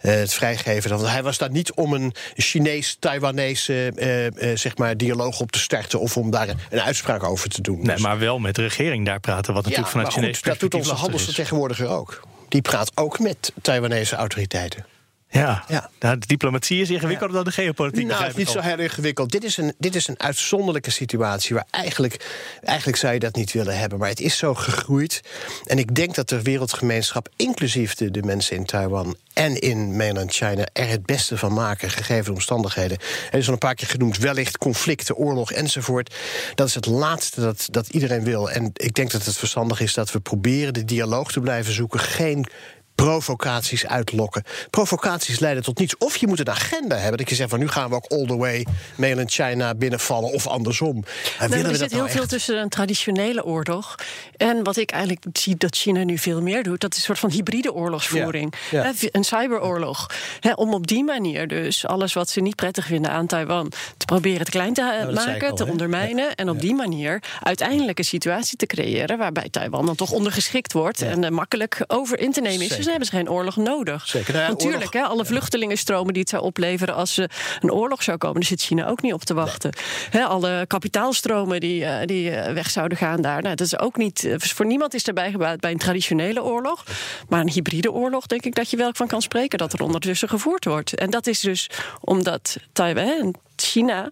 het 0.01 0.35
vrijgeven. 0.35 0.90
Want 0.90 1.09
hij 1.09 1.23
was 1.23 1.38
daar 1.38 1.51
niet 1.51 1.73
om 1.73 1.93
een 1.93 2.14
Chinees-Taiwanese 2.35 3.93
uh, 3.97 4.25
uh, 4.25 4.57
zeg 4.57 4.77
maar, 4.77 4.97
dialoog 4.97 5.40
op 5.40 5.53
te 5.53 5.59
starten 5.59 6.01
of 6.01 6.17
om 6.17 6.31
daar 6.31 6.49
een 6.71 6.81
uitspraak 6.81 7.23
over 7.23 7.49
te 7.49 7.61
doen. 7.61 7.77
Nee, 7.77 7.95
dus. 7.95 8.03
maar 8.03 8.19
wel 8.19 8.38
met 8.38 8.55
de 8.55 8.62
regering 8.62 9.07
daar 9.07 9.21
praten, 9.21 9.55
wat 9.55 9.62
natuurlijk 9.62 9.90
vanuit 9.90 10.12
Chinees 10.12 10.43
Dat 10.43 10.61
doet 10.61 10.75
onze 10.75 10.95
handelsvertegenwoordiger 10.95 11.87
ook. 11.95 12.21
Die 12.49 12.63
praat 12.63 12.91
ook 12.95 13.19
met 13.19 13.53
Taiwanese 13.63 14.17
autoriteiten. 14.17 14.87
Ja, 15.35 15.64
ja. 15.68 15.90
Nou, 16.01 16.18
de 16.18 16.27
diplomatie 16.27 16.81
is 16.81 16.90
ingewikkelder 16.90 17.37
ja. 17.37 17.42
dan 17.42 17.44
de 17.44 17.62
geopolitiek. 17.62 18.07
Nou, 18.07 18.23
het 18.23 18.31
is 18.31 18.37
niet 18.37 18.49
zo 18.49 18.61
heel 18.61 18.79
ingewikkeld. 18.79 19.33
Dit 19.33 19.44
is, 19.44 19.57
een, 19.57 19.75
dit 19.79 19.94
is 19.94 20.09
een 20.09 20.20
uitzonderlijke 20.20 20.90
situatie 20.90 21.55
waar 21.55 21.66
eigenlijk, 21.70 22.27
eigenlijk 22.62 22.99
zou 22.99 23.12
je 23.12 23.18
dat 23.18 23.37
niet 23.37 23.53
willen 23.53 23.79
hebben. 23.79 23.99
Maar 23.99 24.09
het 24.09 24.20
is 24.20 24.37
zo 24.37 24.55
gegroeid. 24.55 25.20
En 25.64 25.79
ik 25.79 25.94
denk 25.94 26.14
dat 26.14 26.29
de 26.29 26.42
wereldgemeenschap, 26.42 27.29
inclusief 27.37 27.94
de, 27.94 28.11
de 28.11 28.23
mensen 28.23 28.57
in 28.57 28.64
Taiwan 28.64 29.16
en 29.33 29.61
in 29.61 29.97
mainland 29.97 30.33
China, 30.33 30.66
er 30.73 30.88
het 30.88 31.07
beste 31.07 31.38
van 31.38 31.53
maken, 31.53 31.90
gegeven 31.90 32.25
de 32.25 32.33
omstandigheden. 32.33 32.99
Er 33.31 33.38
is 33.38 33.47
al 33.47 33.53
een 33.53 33.59
paar 33.59 33.75
keer 33.75 33.88
genoemd, 33.88 34.18
wellicht 34.18 34.59
conflicten, 34.59 35.16
oorlog 35.16 35.53
enzovoort. 35.53 36.14
Dat 36.55 36.68
is 36.68 36.75
het 36.75 36.87
laatste 36.87 37.40
dat, 37.40 37.68
dat 37.70 37.88
iedereen 37.88 38.25
wil. 38.25 38.51
En 38.51 38.70
ik 38.75 38.94
denk 38.94 39.11
dat 39.11 39.25
het 39.25 39.37
verstandig 39.37 39.81
is 39.81 39.94
dat 39.94 40.12
we 40.12 40.20
proberen 40.20 40.75
de 40.75 40.85
dialoog 40.85 41.33
te 41.33 41.40
blijven 41.40 41.73
zoeken. 41.73 42.01
Geen 42.01 42.47
provocaties 42.95 43.87
uitlokken. 43.87 44.43
Provocaties 44.71 45.39
leiden 45.39 45.63
tot 45.63 45.79
niets. 45.79 45.97
Of 45.99 46.17
je 46.17 46.27
moet 46.27 46.39
een 46.39 46.51
agenda 46.51 46.97
hebben 46.97 47.19
dat 47.19 47.29
je 47.29 47.35
zegt 47.35 47.51
van 47.51 47.59
nu 47.59 47.69
gaan 47.69 47.89
we 47.89 47.95
ook 47.95 48.07
all 48.07 48.27
the 48.27 48.37
way 48.37 48.67
mainland 48.97 49.33
China 49.33 49.75
binnenvallen 49.75 50.33
of 50.33 50.47
andersom. 50.47 51.05
En 51.39 51.51
nee, 51.51 51.65
er 51.65 51.77
zit 51.77 51.93
heel 51.93 52.09
veel 52.09 52.27
tussen 52.27 52.59
een 52.61 52.69
traditionele 52.69 53.45
oorlog 53.45 53.95
en 54.37 54.65
wat 54.65 54.77
ik 54.77 54.91
eigenlijk 54.91 55.25
zie 55.33 55.57
dat 55.57 55.77
China 55.77 56.03
nu 56.03 56.19
veel 56.19 56.43
meer 56.43 56.63
doet, 56.63 56.81
dat 56.81 56.93
is 56.93 56.99
een 56.99 57.05
soort 57.05 57.19
van 57.19 57.31
hybride 57.31 57.73
oorlogsvoering. 57.73 58.55
Ja, 58.71 58.93
ja. 58.99 59.09
Een 59.11 59.25
cyberoorlog. 59.25 60.11
om 60.55 60.75
op 60.75 60.87
die 60.87 61.05
manier 61.05 61.49
dus 61.49 61.87
alles 61.87 62.13
wat 62.13 62.31
ze 62.31 62.41
niet 62.41 62.57
prettig 62.57 62.87
vinden 62.87 63.11
aan 63.11 63.27
Taiwan 63.27 63.73
te 63.97 64.05
proberen 64.05 64.45
te 64.45 64.51
klein 64.51 64.75
te 64.75 65.11
maken, 65.15 65.51
al, 65.51 65.57
te 65.57 65.67
ondermijnen 65.67 66.35
en 66.35 66.49
op 66.49 66.61
die 66.61 66.75
manier 66.75 67.23
uiteindelijk 67.43 67.99
een 67.99 68.05
situatie 68.05 68.57
te 68.57 68.67
creëren 68.67 69.19
waarbij 69.19 69.49
Taiwan 69.51 69.87
dan 69.87 69.95
toch 69.95 70.11
ondergeschikt 70.11 70.73
wordt 70.73 71.03
en 71.03 71.23
uh, 71.23 71.31
makkelijk 71.31 71.85
over 71.87 72.19
in 72.19 72.33
te 72.33 72.41
nemen 72.41 72.65
is 72.65 72.84
dan 72.85 72.92
hebben 72.92 73.09
ze 73.09 73.16
geen 73.16 73.31
oorlog 73.31 73.57
nodig. 73.57 74.09
Zeker. 74.09 74.35
Nou 74.35 74.49
Natuurlijk, 74.49 74.92
hè, 74.92 75.03
alle 75.03 75.25
vluchtelingenstromen 75.25 76.12
die 76.12 76.23
het 76.23 76.31
zou 76.31 76.42
opleveren 76.42 76.94
als 76.94 77.18
uh, 77.18 77.25
een 77.61 77.73
oorlog 77.73 78.03
zou 78.03 78.18
komen, 78.18 78.40
daar 78.40 78.49
zit 78.49 78.62
China 78.62 78.87
ook 78.87 79.03
niet 79.03 79.12
op 79.12 79.25
te 79.25 79.35
wachten. 79.35 79.73
Hè, 80.11 80.25
alle 80.25 80.64
kapitaalstromen 80.66 81.61
die, 81.61 81.81
uh, 81.81 81.97
die 82.05 82.31
uh, 82.31 82.53
weg 82.53 82.70
zouden 82.70 82.99
gaan 82.99 83.23
daar. 83.23 83.42
Nou, 83.42 83.55
dat 83.55 83.66
is 83.66 83.79
ook 83.79 83.97
niet. 83.97 84.35
voor 84.38 84.66
niemand 84.66 84.94
is 84.94 85.05
erbij 85.05 85.31
gebaat 85.31 85.61
bij 85.61 85.70
een 85.70 85.79
traditionele 85.79 86.42
oorlog. 86.42 86.85
Maar 87.29 87.40
een 87.40 87.51
hybride 87.51 87.92
oorlog, 87.92 88.27
denk 88.27 88.44
ik 88.44 88.55
dat 88.55 88.70
je 88.70 88.77
wel 88.77 88.90
van 88.92 89.07
kan 89.07 89.23
spreken 89.23 89.59
dat 89.59 89.73
er 89.73 89.83
ondertussen 89.83 90.29
gevoerd 90.29 90.64
wordt. 90.64 90.94
En 90.94 91.11
dat 91.11 91.27
is 91.27 91.40
dus 91.40 91.70
omdat 92.01 92.57
Taiwan, 92.73 93.35
China, 93.57 94.11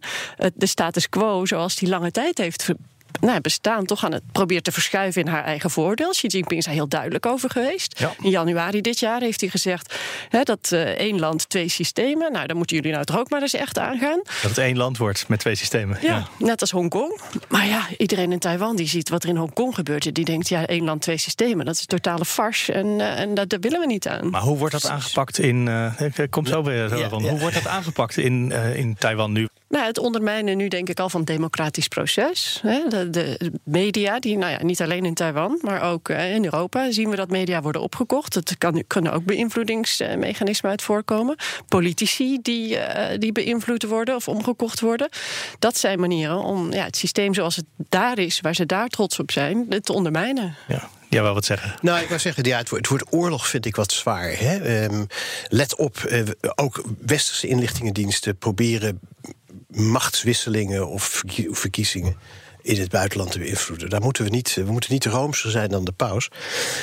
de 0.55 0.67
status 0.67 1.09
quo 1.09 1.45
zoals 1.47 1.77
die 1.77 1.89
lange 1.89 2.11
tijd 2.11 2.39
heeft 2.39 2.69
nou, 3.21 3.41
bestaan 3.41 3.85
toch 3.85 4.05
aan 4.05 4.13
het 4.13 4.23
probeert 4.33 4.65
te 4.65 4.73
verschuiven 4.73 5.23
in 5.23 5.29
haar 5.29 5.45
eigen 5.45 5.71
voordeel. 5.71 6.11
Xi 6.11 6.27
Jinping 6.27 6.59
is 6.59 6.65
daar 6.65 6.75
heel 6.75 6.89
duidelijk 6.89 7.27
over 7.27 7.51
geweest. 7.51 7.99
Ja. 7.99 8.13
In 8.23 8.31
januari 8.31 8.81
dit 8.81 8.99
jaar 8.99 9.21
heeft 9.21 9.41
hij 9.41 9.51
gezegd 9.51 9.95
hè, 10.29 10.43
dat 10.43 10.71
uh, 10.73 10.81
één 10.83 11.19
land, 11.19 11.49
twee 11.49 11.69
systemen. 11.69 12.33
Nou, 12.33 12.47
dan 12.47 12.57
moeten 12.57 12.77
jullie 12.77 12.93
nou 12.93 13.05
toch 13.05 13.19
ook 13.19 13.31
maar 13.31 13.41
eens 13.43 13.55
echt 13.55 13.79
aangaan. 13.79 14.21
Dat 14.25 14.51
het 14.51 14.59
één 14.59 14.77
land 14.77 14.99
wordt 14.99 15.29
met 15.29 15.39
twee 15.39 15.55
systemen. 15.55 15.99
Ja, 16.01 16.09
ja. 16.09 16.29
net 16.39 16.61
als 16.61 16.71
Hongkong. 16.71 17.21
Maar 17.49 17.67
ja, 17.67 17.87
iedereen 17.97 18.33
in 18.33 18.39
Taiwan 18.39 18.77
die 18.77 18.89
ziet 18.89 19.09
wat 19.09 19.23
er 19.23 19.29
in 19.29 19.37
Hongkong 19.37 19.75
gebeurt. 19.75 20.15
Die 20.15 20.25
denkt, 20.25 20.49
ja, 20.49 20.67
één 20.67 20.85
land, 20.85 21.03
twee 21.03 21.17
systemen. 21.17 21.65
Dat 21.65 21.75
is 21.75 21.81
een 21.81 21.87
totale 21.87 22.25
farce 22.25 22.73
en, 22.73 22.87
uh, 22.87 23.21
en 23.21 23.35
dat, 23.35 23.49
dat, 23.49 23.61
willen 23.63 23.81
we 23.81 23.87
niet 23.87 24.09
aan. 24.09 24.31
Maar 24.31 24.43
hoe 24.43 24.59
wordt 24.59 24.73
dat 24.73 24.89
aangepakt 24.89 25.39
in... 25.39 25.67
Uh, 25.67 26.01
ik 26.17 26.31
kom 26.31 26.47
zo 26.47 26.63
weer 26.63 26.99
ja, 26.99 27.09
Hoe 27.09 27.39
wordt 27.39 27.55
dat 27.55 27.67
aangepakt 27.67 28.17
in, 28.17 28.53
in 28.53 28.97
Taiwan 28.99 29.33
nu? 29.33 29.49
Nou, 29.73 29.87
het 29.87 29.99
ondermijnen 29.99 30.57
nu 30.57 30.69
denk 30.69 30.89
ik 30.89 31.01
al 31.01 31.09
van 31.09 31.21
het 31.21 31.29
democratisch 31.29 31.89
proces. 31.89 32.61
De, 32.63 33.11
de, 33.11 33.53
media, 33.65 34.19
die, 34.19 34.37
nou 34.37 34.53
ja, 34.53 34.63
niet 34.63 34.83
alleen 34.83 35.05
in 35.05 35.15
Taiwan, 35.15 35.59
maar 35.63 35.83
ook 35.83 36.09
eh, 36.09 36.35
in 36.35 36.45
Europa 36.45 36.91
zien 36.91 37.11
we 37.11 37.17
dat 37.17 37.31
media 37.31 37.63
worden 37.63 37.83
opgekocht. 37.83 38.35
Het 38.35 38.59
kan, 38.59 38.85
kunnen 38.87 39.13
ook 39.13 39.25
beïnvloedingsmechanismen 39.25 40.71
uit 40.71 40.83
voorkomen. 40.83 41.37
Politici 41.69 42.39
die, 42.43 42.77
uh, 42.77 43.07
die 43.19 43.33
beïnvloed 43.33 43.83
worden 43.83 44.15
of 44.15 44.29
omgekocht 44.29 44.81
worden. 44.81 45.09
Dat 45.59 45.77
zijn 45.77 46.01
manieren 46.01 46.43
om 46.43 46.73
ja, 46.73 46.85
het 46.85 46.97
systeem 46.97 47.35
zoals 47.35 47.57
het 47.57 47.67
daar 47.89 48.19
is, 48.19 48.41
waar 48.41 48.55
ze 48.55 48.67
daar 48.67 48.89
trots 48.89 49.19
op 49.19 49.31
zijn, 49.31 49.69
te 49.81 49.93
ondermijnen. 49.93 50.55
Ja. 50.69 50.89
Ja, 51.09 51.23
wel 51.23 51.35
wat 51.35 51.45
zeggen. 51.45 51.75
Nou, 51.81 52.01
ik 52.01 52.09
wou 52.09 52.21
zeggen, 52.21 52.45
ja, 52.45 52.59
het, 52.59 52.69
woord, 52.69 52.89
het 52.89 52.91
woord 52.91 53.13
oorlog 53.13 53.49
vind 53.49 53.67
ik 53.67 53.77
wat 53.77 53.93
zwaar. 53.93 54.39
Hè? 54.39 54.85
Um, 54.85 55.07
let 55.49 55.77
op, 55.77 56.05
uh, 56.09 56.23
ook 56.55 56.85
westerse 56.99 57.47
inlichtingendiensten 57.47 58.37
proberen 58.37 59.01
machtswisselingen 59.75 60.87
of 60.89 61.23
verkiezingen 61.51 62.17
in 62.63 62.81
het 62.81 62.91
buitenland 62.91 63.31
te 63.31 63.39
beïnvloeden. 63.39 63.91
Daar 63.91 64.01
moeten 64.01 64.25
we 64.25 64.31
niet, 64.31 64.55
we 64.55 64.73
moeten 64.73 64.93
niet 64.93 65.05
roomser 65.05 65.51
zijn 65.51 65.69
dan 65.69 65.85
de 65.85 65.93
paus. 65.93 66.29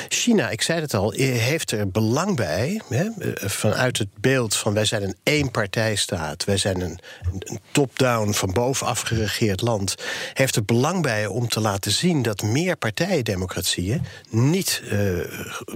China, 0.08 0.50
ik 0.50 0.62
zei 0.62 0.80
het 0.80 0.94
al, 0.94 1.10
heeft 1.16 1.70
er 1.70 1.90
belang 1.90 2.36
bij, 2.36 2.80
hè, 2.88 3.06
vanuit 3.48 3.98
het 3.98 4.08
beeld 4.20 4.56
van 4.56 4.74
wij 4.74 4.84
zijn 4.84 5.02
een 5.02 5.16
eenpartijstaat, 5.22 6.44
wij 6.44 6.56
zijn 6.56 6.80
een, 6.80 6.98
een 7.30 7.60
top-down 7.70 8.32
van 8.32 8.52
bovenaf 8.52 9.00
geregeerd 9.00 9.60
land, 9.60 9.94
heeft 10.32 10.56
er 10.56 10.64
belang 10.64 11.02
bij 11.02 11.26
om 11.26 11.48
te 11.48 11.60
laten 11.60 11.90
zien 11.90 12.22
dat 12.22 12.42
meer 12.42 12.76
partijendemocratieën 12.76 14.02
niet, 14.30 14.82
uh, 14.92 15.24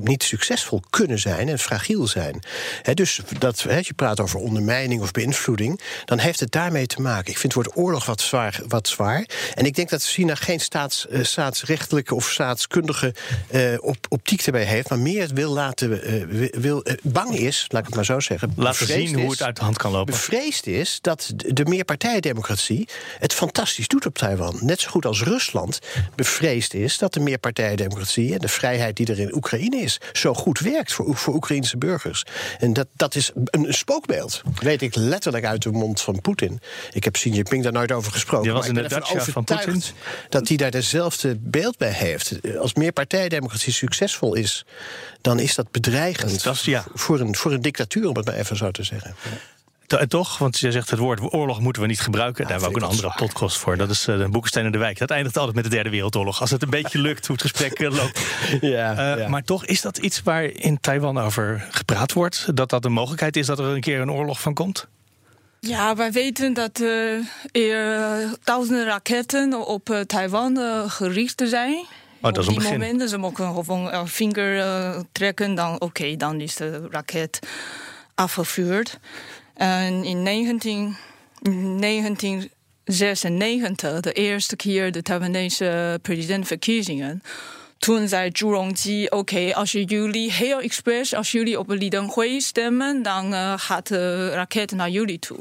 niet 0.01 0.23
succesvol 0.23 0.83
kunnen 0.90 1.19
zijn 1.19 1.49
en 1.49 1.59
fragiel 1.59 2.07
zijn. 2.07 2.43
Dus 2.95 3.21
dat, 3.38 3.61
je 3.61 3.93
praat 3.97 4.21
over 4.21 4.38
ondermijning 4.40 5.03
of 5.03 5.11
beïnvloeding, 5.11 5.81
dan 6.05 6.19
heeft 6.19 6.40
het 6.40 6.53
daarmee 6.53 6.87
te 6.87 7.01
maken. 7.01 7.31
Ik 7.31 7.38
vind 7.38 7.55
het 7.55 7.64
woord 7.64 7.77
oorlog 7.77 8.07
wat 8.07 8.21
zwaar. 8.21 8.61
Wat 8.69 8.88
zwaar. 8.88 9.27
En 9.55 9.64
ik 9.64 9.75
denk 9.75 9.88
dat 9.88 9.93
China 10.02 10.35
geen 10.35 10.61
staats, 10.61 11.07
uh, 11.11 11.24
staatsrechtelijke 11.24 12.14
of 12.14 12.30
staatskundige 12.30 13.14
uh, 13.50 13.76
op, 13.80 13.96
optiek 14.09 14.42
erbij 14.42 14.64
heeft, 14.64 14.88
maar 14.88 14.98
meer 14.98 15.30
wil 15.35 15.52
laten 15.52 16.12
uh, 16.30 16.48
wil, 16.52 16.85
bang 17.02 17.38
is, 17.38 17.66
laat 17.68 17.80
ik 17.80 17.87
het 17.87 17.96
maar 17.96 18.04
zo 18.04 18.20
zeggen. 18.20 18.52
Laten 18.57 18.87
zien 18.87 19.14
hoe 19.20 19.30
het 19.30 19.42
uit 19.42 19.57
de 19.57 19.62
hand 19.62 19.78
kan 19.78 19.92
lopen. 19.92 20.12
Bevreesd 20.12 20.66
is 20.66 20.98
dat 21.00 21.33
de 21.37 21.64
meerpartijendemocratie 21.64 22.88
het 23.18 23.33
fantastisch 23.33 23.88
doet 23.88 24.07
op 24.07 24.18
Taiwan. 24.18 24.59
Net 24.61 24.80
zo 24.80 24.90
goed 24.90 25.07
als 25.07 25.22
Rusland 25.22 25.78
bevreesd 26.14 26.74
is 26.74 26.98
dat 26.98 27.12
de 27.12 27.20
meerpartijendemocratie 27.20 28.33
en 28.33 28.38
de 28.38 28.48
vrijheid 28.48 28.96
die 28.96 29.07
er 29.07 29.18
in 29.18 29.35
Oekraïne 29.35 29.76
is, 29.76 30.00
zo 30.12 30.35
goed 30.35 30.59
werkt 30.59 30.92
voor, 30.92 31.16
voor 31.16 31.35
Oekraïnse 31.35 31.76
burgers. 31.76 32.22
En 32.59 32.72
dat, 32.72 32.87
dat 32.96 33.14
is 33.14 33.30
een, 33.35 33.48
een 33.50 33.74
spookbeeld. 33.74 34.42
weet 34.54 34.83
ik 34.83 34.94
letterlijk 34.94 35.44
uit 35.44 35.62
de 35.62 35.70
mond 35.70 36.00
van 36.00 36.20
Poetin. 36.20 36.61
Ik 36.92 37.04
heb 37.04 37.12
Xi 37.12 37.30
Jinping 37.30 37.62
daar 37.62 37.72
nooit 37.72 37.92
over 37.92 38.12
gesproken. 38.12 38.46
Je 38.46 38.52
was 38.52 38.66
in 38.66 38.74
de 38.74 38.88
Dacia 38.88 39.24
van 39.24 39.44
Poetin 39.44 39.83
dat 40.29 40.49
hij 40.49 40.57
daar 40.57 40.70
dezelfde 40.70 41.37
beeld 41.40 41.79
bij 41.79 41.92
heeft. 41.92 42.57
Als 42.59 42.75
meerpartijdemocratie 42.75 43.73
succesvol 43.73 44.35
is, 44.35 44.64
dan 45.20 45.38
is 45.38 45.55
dat 45.55 45.70
bedreigend 45.70 46.42
dat 46.42 46.55
is, 46.55 46.64
ja. 46.64 46.85
voor, 46.94 47.20
een, 47.20 47.37
voor 47.37 47.53
een 47.53 47.62
dictatuur, 47.62 48.09
om 48.09 48.16
het 48.16 48.25
maar 48.25 48.35
even 48.35 48.57
zo 48.57 48.70
te 48.70 48.83
zeggen. 48.83 49.14
En 49.87 50.09
toch, 50.09 50.38
want 50.38 50.59
je 50.59 50.73
zegt 50.73 50.90
het 50.90 50.99
woord 50.99 51.33
oorlog 51.33 51.61
moeten 51.61 51.83
we 51.83 51.88
niet 51.88 52.01
gebruiken. 52.01 52.42
Daar 52.42 52.53
hebben 52.53 52.68
we 52.70 52.77
ook 52.77 52.83
een 52.83 52.88
andere 52.88 53.12
podcast 53.16 53.59
voor. 53.59 53.77
Dat 53.77 53.90
is 53.90 54.09
uh, 54.09 54.18
de 54.18 54.29
Boekenstein 54.29 54.66
in 54.66 54.73
de 54.73 54.79
Wijk. 54.79 54.99
Dat 54.99 55.11
eindigt 55.11 55.37
altijd 55.37 55.55
met 55.55 55.64
de 55.64 55.70
Derde 55.70 55.90
Wereldoorlog. 55.90 56.40
Als 56.40 56.51
het 56.51 56.62
een 56.62 56.70
beetje 56.70 56.99
lukt 56.99 57.27
hoe 57.27 57.37
het 57.37 57.51
gesprek 57.51 57.79
uh, 57.81 57.90
loopt. 57.90 58.20
ja, 58.61 59.14
uh, 59.14 59.23
ja, 59.23 59.29
Maar 59.29 59.42
toch 59.42 59.64
is 59.64 59.81
dat 59.81 59.99
iets 59.99 60.23
waar 60.23 60.44
in 60.44 60.81
Taiwan 60.81 61.18
over 61.18 61.66
gepraat 61.70 62.12
wordt. 62.12 62.47
Dat 62.55 62.70
dat 62.70 62.85
een 62.85 62.92
mogelijkheid 62.92 63.37
is 63.37 63.47
dat 63.47 63.59
er 63.59 63.64
een 63.64 63.81
keer 63.81 64.01
een 64.01 64.11
oorlog 64.11 64.40
van 64.40 64.55
komt? 64.55 64.88
Ja, 65.66 65.96
wij 65.96 66.12
weten 66.12 66.53
dat 66.53 66.81
uh, 66.81 67.14
er 67.53 68.31
duizenden 68.44 68.85
raketten 68.85 69.66
op 69.66 69.90
uh, 69.90 70.00
Taiwan 70.00 70.59
uh, 70.59 70.90
gericht 70.90 71.42
zijn. 71.44 71.87
Oh, 72.20 72.33
dat 72.33 72.38
is 72.38 72.46
op 72.46 72.46
die 72.46 72.55
begin. 72.55 72.72
momenten 72.72 73.09
ze 73.09 73.18
mogen 73.18 73.55
gewoon 73.55 73.92
een 73.92 74.09
vinger 74.09 75.05
trekken, 75.12 75.55
dan 75.55 75.74
oké, 75.74 75.85
okay, 75.85 76.16
dan 76.16 76.40
is 76.40 76.55
de 76.55 76.88
raket 76.90 77.38
afgevuurd. 78.14 78.98
En 79.55 80.05
in 80.05 80.22
19, 80.22 80.96
1996, 81.42 84.00
de 84.00 84.12
eerste 84.12 84.57
keer 84.57 84.92
de 84.92 85.03
Taiwanese 85.03 85.98
presidentverkiezingen 86.03 87.22
toen 87.85 88.09
zei 88.09 88.31
Zhu 88.33 88.47
Rongji: 88.47 89.05
Oké, 89.05 89.16
okay, 89.16 89.53
als 89.53 89.73
jullie 89.73 90.33
heel 90.33 90.61
expres, 90.61 91.14
als 91.14 91.33
jullie 91.33 91.59
op 91.59 91.68
Li 91.68 91.88
Denghui 91.88 92.40
stemmen, 92.40 93.03
dan 93.03 93.33
uh, 93.33 93.53
gaat 93.57 93.87
de 93.87 94.31
raket 94.31 94.73
naar 94.73 94.90
jullie 94.90 95.18
toe. 95.18 95.38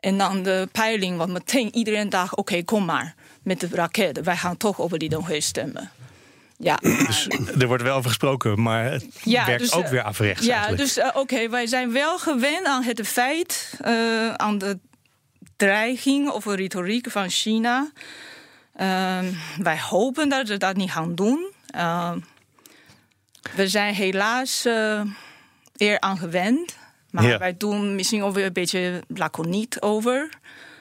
En 0.00 0.18
dan 0.18 0.42
de 0.42 0.68
peiling 0.72 1.16
was 1.16 1.28
meteen 1.28 1.74
iedereen 1.74 2.08
dacht: 2.08 2.32
Oké, 2.32 2.40
okay, 2.40 2.62
kom 2.62 2.84
maar 2.84 3.14
met 3.42 3.60
de 3.60 3.68
raket. 3.72 4.20
Wij 4.20 4.36
gaan 4.36 4.56
toch 4.56 4.78
op 4.78 4.92
Li 4.92 5.08
Denghui 5.08 5.40
stemmen. 5.40 5.90
Ja, 6.56 6.76
dus 6.76 7.28
er 7.58 7.66
wordt 7.66 7.82
wel 7.82 7.96
over 7.96 8.08
gesproken, 8.08 8.62
maar 8.62 8.90
het 8.90 9.06
ja, 9.22 9.46
werkt 9.46 9.62
dus, 9.62 9.72
ook 9.72 9.88
weer 9.88 10.02
averechts. 10.02 10.46
Ja, 10.46 10.72
dus 10.72 10.98
uh, 10.98 11.06
oké, 11.06 11.18
okay, 11.18 11.50
wij 11.50 11.66
zijn 11.66 11.92
wel 11.92 12.18
gewend 12.18 12.66
aan 12.66 12.82
het 12.82 13.08
feit, 13.08 13.78
uh, 13.86 14.34
aan 14.34 14.58
de 14.58 14.78
dreiging 15.56 16.30
of 16.30 16.44
de 16.44 16.56
retoriek 16.56 17.10
van 17.10 17.30
China. 17.30 17.90
Uh, 18.80 19.18
wij 19.58 19.80
hopen 19.80 20.28
dat 20.28 20.46
ze 20.46 20.56
dat 20.56 20.76
niet 20.76 20.90
gaan 20.90 21.14
doen. 21.14 21.52
Uh, 21.76 22.12
we 23.56 23.68
zijn 23.68 23.94
helaas 23.94 24.66
uh, 24.66 25.00
eer 25.76 26.00
aan 26.00 26.18
gewend. 26.18 26.76
Maar 27.10 27.24
ja. 27.24 27.38
wij 27.38 27.56
doen 27.56 27.94
misschien 27.94 28.22
ook 28.22 28.34
weer 28.34 28.46
een 28.46 28.52
beetje 28.52 29.02
laconiek 29.08 29.76
over. 29.80 30.28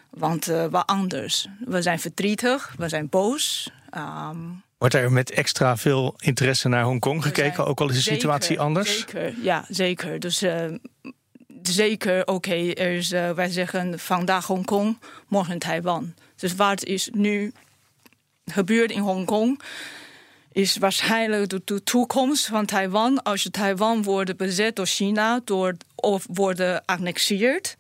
Want 0.09 0.49
uh, 0.49 0.65
wat 0.65 0.87
anders. 0.87 1.47
We 1.65 1.81
zijn 1.81 1.99
verdrietig, 1.99 2.73
we 2.77 2.89
zijn 2.89 3.09
boos. 3.09 3.71
Um, 3.97 4.63
Wordt 4.77 4.95
er 4.95 5.11
met 5.11 5.31
extra 5.31 5.77
veel 5.77 6.13
interesse 6.17 6.67
naar 6.67 6.83
Hongkong 6.83 7.23
gekeken, 7.23 7.65
ook 7.65 7.81
al 7.81 7.89
is 7.89 7.95
de 7.95 8.01
zeker, 8.01 8.19
situatie 8.19 8.59
anders? 8.59 8.97
Zeker, 8.97 9.33
ja, 9.41 9.65
zeker. 9.69 10.19
Dus 10.19 10.43
uh, 10.43 10.65
zeker, 11.61 12.21
oké, 12.21 12.31
okay, 12.31 12.73
er 12.73 12.91
is, 12.91 13.11
uh, 13.11 13.31
wij 13.31 13.49
zeggen 13.49 13.99
vandaag 13.99 14.45
Hongkong, 14.45 14.99
morgen 15.27 15.59
Taiwan. 15.59 16.13
Dus 16.35 16.55
wat 16.55 16.83
is 16.83 17.09
nu 17.11 17.53
gebeurt 18.45 18.91
in 18.91 18.99
Hongkong 18.99 19.61
is 20.51 20.77
waarschijnlijk 20.77 21.67
de, 21.67 21.83
toekomst 21.83 22.45
van 22.45 22.65
Taiwan. 22.65 23.23
Als 23.23 23.47
Taiwan 23.51 24.03
wordt 24.03 24.37
bezet 24.37 24.75
door 24.75 24.85
China 24.85 25.41
door, 25.43 25.75
of 25.95 26.25
wordt 26.29 26.85
annexeerd. 26.85 27.77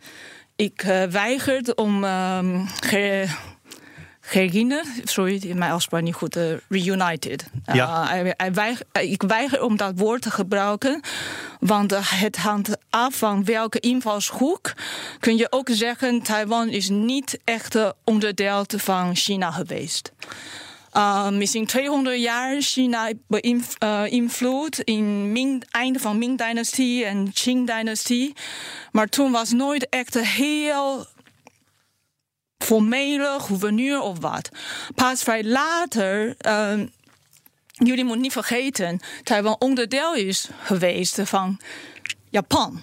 Ik 0.55 0.83
uh, 0.83 1.03
weiger 1.03 1.75
om 1.75 2.03
um, 2.03 2.67
Gerine, 4.33 4.83
sorry, 5.03 5.55
mijn 5.55 5.71
afspraak 5.71 6.01
niet 6.01 6.13
goed, 6.13 6.37
uh, 6.37 6.43
reunited. 6.69 7.45
Ja. 7.73 8.15
Uh, 8.15 8.27
I, 8.27 8.45
I 8.45 8.51
weiger, 8.51 8.85
ik 8.91 9.21
weiger 9.21 9.63
om 9.63 9.77
dat 9.77 9.93
woord 9.95 10.21
te 10.21 10.31
gebruiken, 10.31 11.01
want 11.59 11.91
het 12.05 12.37
hangt 12.37 12.77
af 12.89 13.15
van 13.15 13.45
welke 13.45 13.79
invalshoek. 13.79 14.73
Kun 15.19 15.37
je 15.37 15.47
ook 15.49 15.67
zeggen, 15.71 16.21
Taiwan 16.21 16.69
is 16.69 16.89
niet 16.89 17.39
echt 17.43 17.77
onderdeel 18.03 18.65
van 18.67 19.15
China 19.15 19.51
geweest. 19.51 20.11
Uh, 20.93 21.29
misschien 21.29 21.65
200 21.65 22.19
jaar 22.19 22.61
China 22.61 23.11
beïnvloed 23.27 24.79
uh, 24.79 24.95
in 24.95 25.31
Ming, 25.31 25.63
einde 25.71 25.99
van 25.99 26.17
Ming-dynastie 26.17 27.05
en 27.05 27.33
Qing-dynastie. 27.33 28.33
Maar 28.91 29.07
toen 29.07 29.31
was 29.31 29.51
nooit 29.51 29.89
echt 29.89 30.19
heel 30.19 31.05
formele 32.63 33.37
gouverneur 33.39 34.01
of 34.01 34.19
wat. 34.19 34.49
Pas 34.95 35.23
vrij 35.23 35.43
later 35.43 36.35
uh, 36.47 36.73
jullie 37.73 38.03
moeten 38.03 38.21
niet 38.21 38.31
vergeten, 38.31 38.99
Taiwan 39.23 39.55
onderdeel 39.59 40.15
is 40.15 40.49
geweest 40.63 41.19
van 41.23 41.59
Japan. 42.29 42.79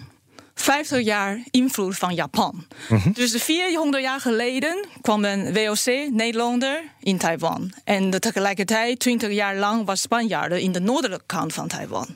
50 0.53 1.03
jaar 1.03 1.43
invloed 1.51 1.97
van 1.97 2.13
Japan. 2.13 2.65
Dus 3.13 3.31
de 3.31 3.39
400 3.39 4.03
jaar 4.03 4.19
geleden 4.19 4.85
kwam 5.01 5.25
een 5.25 5.53
WOC, 5.53 6.09
Nederlander, 6.09 6.83
in 6.99 7.17
Taiwan. 7.17 7.71
En 7.83 8.09
tegelijkertijd, 8.19 8.99
20 8.99 9.31
jaar 9.31 9.55
lang, 9.55 9.85
was 9.85 10.01
Spanjaarden 10.01 10.61
in 10.61 10.71
de 10.71 10.79
noordelijke 10.79 11.25
kant 11.25 11.53
van 11.53 11.67
Taiwan. 11.67 12.07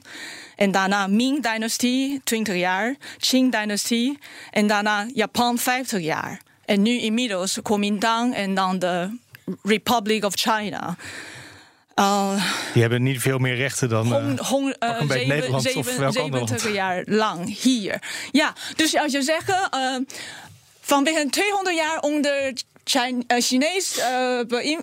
En 0.55 0.71
daarna 0.71 1.07
Ming-dynastie, 1.07 2.21
20 2.23 2.55
jaar, 2.55 2.95
Qing-dynastie. 3.17 4.17
En 4.51 4.67
daarna 4.67 5.07
Japan, 5.13 5.57
50 5.57 6.01
jaar. 6.01 6.41
En 6.65 6.81
nu 6.81 6.99
inmiddels 6.99 7.59
Kuomintang 7.61 8.35
en 8.35 8.53
dan 8.55 8.79
de 8.79 9.17
Republic 9.63 10.23
of 10.25 10.33
China. 10.35 10.95
Uh, 11.99 12.43
Die 12.73 12.81
hebben 12.81 13.03
niet 13.03 13.21
veel 13.21 13.37
meer 13.37 13.55
rechten 13.55 13.89
dan. 13.89 14.07
hon, 14.07 14.37
eh, 14.37 14.47
hon, 14.47 14.75
een 14.79 14.97
beetje 15.07 15.13
zeven- 15.13 15.27
Nederland 15.27 15.75
of 15.75 15.97
welk 15.97 16.15
ander 16.17 16.39
land. 16.39 16.49
70 16.49 16.73
jaar 16.73 17.03
lang 17.05 17.57
hier. 17.61 18.01
Ja, 18.31 18.53
dus 18.75 18.95
als 18.97 19.11
je 19.11 19.21
zegt, 19.21 19.49
uh, 19.49 19.95
vanwege 20.81 21.27
200 21.29 21.75
jaar 21.75 21.99
onder 21.99 22.53
Chine- 22.83 23.23
eh, 23.27 23.41
Chinees 23.41 23.97
eh, 23.97 24.39
eh, 24.39 24.77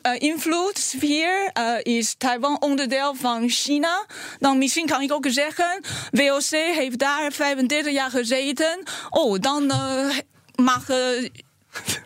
eh, 1.52 1.78
is 1.82 2.14
Taiwan 2.18 2.60
onderdeel 2.60 3.14
van 3.14 3.48
China. 3.48 4.06
Dan 4.38 4.58
misschien 4.58 4.86
kan 4.86 5.00
ik 5.02 5.12
ook 5.12 5.26
zeggen, 5.28 5.80
WOC 6.10 6.50
heeft 6.50 6.98
daar 6.98 7.32
35 7.32 7.92
jaar 7.92 8.10
gezeten. 8.10 8.82
Oh, 9.10 9.38
dan 9.40 9.70
eh, 9.70 10.08
mag... 10.54 10.86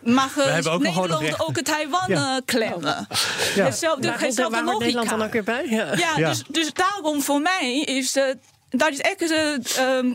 Mag 0.03 0.35
Nederland 0.81 1.39
ook 1.41 1.61
Taiwan 1.61 2.01
Ja. 2.07 2.35
eh, 2.35 2.41
klemmen? 2.45 3.07
Ja. 3.55 3.63
Hetzelfde, 3.65 4.07
Waar 4.07 4.19
hetzelfde 4.19 4.55
waar 4.55 4.65
hoort 4.65 4.79
Nederland 4.79 5.09
dan 5.09 5.21
ook 5.23 5.31
weer 5.31 5.43
bij? 5.43 5.65
Ja. 5.69 5.95
Ja, 5.95 6.13
Ja. 6.17 6.29
Dus, 6.29 6.43
dus 6.47 6.73
daarom 6.73 7.21
voor 7.21 7.41
mij 7.41 7.81
is 7.81 8.15
eh, 8.15 8.23
dat 8.69 8.91
is 8.91 8.99
echt 8.99 9.21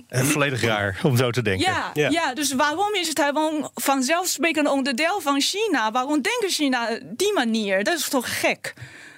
Een 0.09 0.27
volledig 0.27 0.63
raar 0.63 1.01
om 1.03 1.17
zo 1.17 1.31
te 1.31 1.43
denken. 1.43 1.73
ja, 1.95 2.09
ja. 2.11 2.35
dus 2.35 2.53
waarom 2.53 2.95
is 2.95 3.13
Taiwan 3.13 3.71
vanzelfsprekend 3.75 4.69
onderdeel 4.69 5.21
van 5.21 5.41
China? 5.41 5.91
Waarom 5.91 6.23
denken 6.23 6.49
China 6.51 6.99
die 7.03 7.33
manier? 7.33 7.85
Dat 7.85 7.99
is 7.99 8.09
toch 8.09 8.41
gek? 8.41 8.75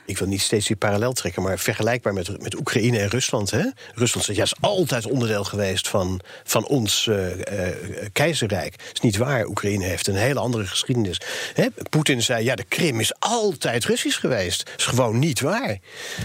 Ik 0.07 0.19
wil 0.19 0.29
niet 0.29 0.41
steeds 0.41 0.67
die 0.67 0.77
parallel 0.77 1.13
trekken, 1.13 1.43
maar 1.43 1.59
vergelijkbaar 1.59 2.13
met, 2.13 2.43
met 2.43 2.59
Oekraïne 2.59 2.99
en 2.99 3.09
Rusland. 3.09 3.51
Hè? 3.51 3.63
Rusland 3.95 4.29
is 4.29 4.37
juist 4.37 4.55
altijd 4.61 5.07
onderdeel 5.07 5.45
geweest 5.45 5.89
van, 5.89 6.21
van 6.45 6.67
ons 6.67 7.07
eh, 7.07 7.69
eh, 7.69 7.75
keizerrijk. 8.13 8.77
Dat 8.79 8.95
is 8.95 9.01
niet 9.01 9.17
waar. 9.17 9.47
Oekraïne 9.47 9.85
heeft 9.85 10.07
een 10.07 10.15
hele 10.17 10.41
andere 10.41 10.67
geschiedenis. 10.67 11.21
Hè? 11.55 11.67
Poetin 11.91 12.23
zei, 12.23 12.45
ja, 12.45 12.55
de 12.55 12.65
Krim 12.65 13.01
is 13.01 13.13
altijd 13.19 13.85
Russisch 13.85 14.21
geweest. 14.21 14.65
Dat 14.67 14.75
is 14.79 14.85
gewoon 14.85 15.19
niet 15.19 15.41
waar. 15.41 15.79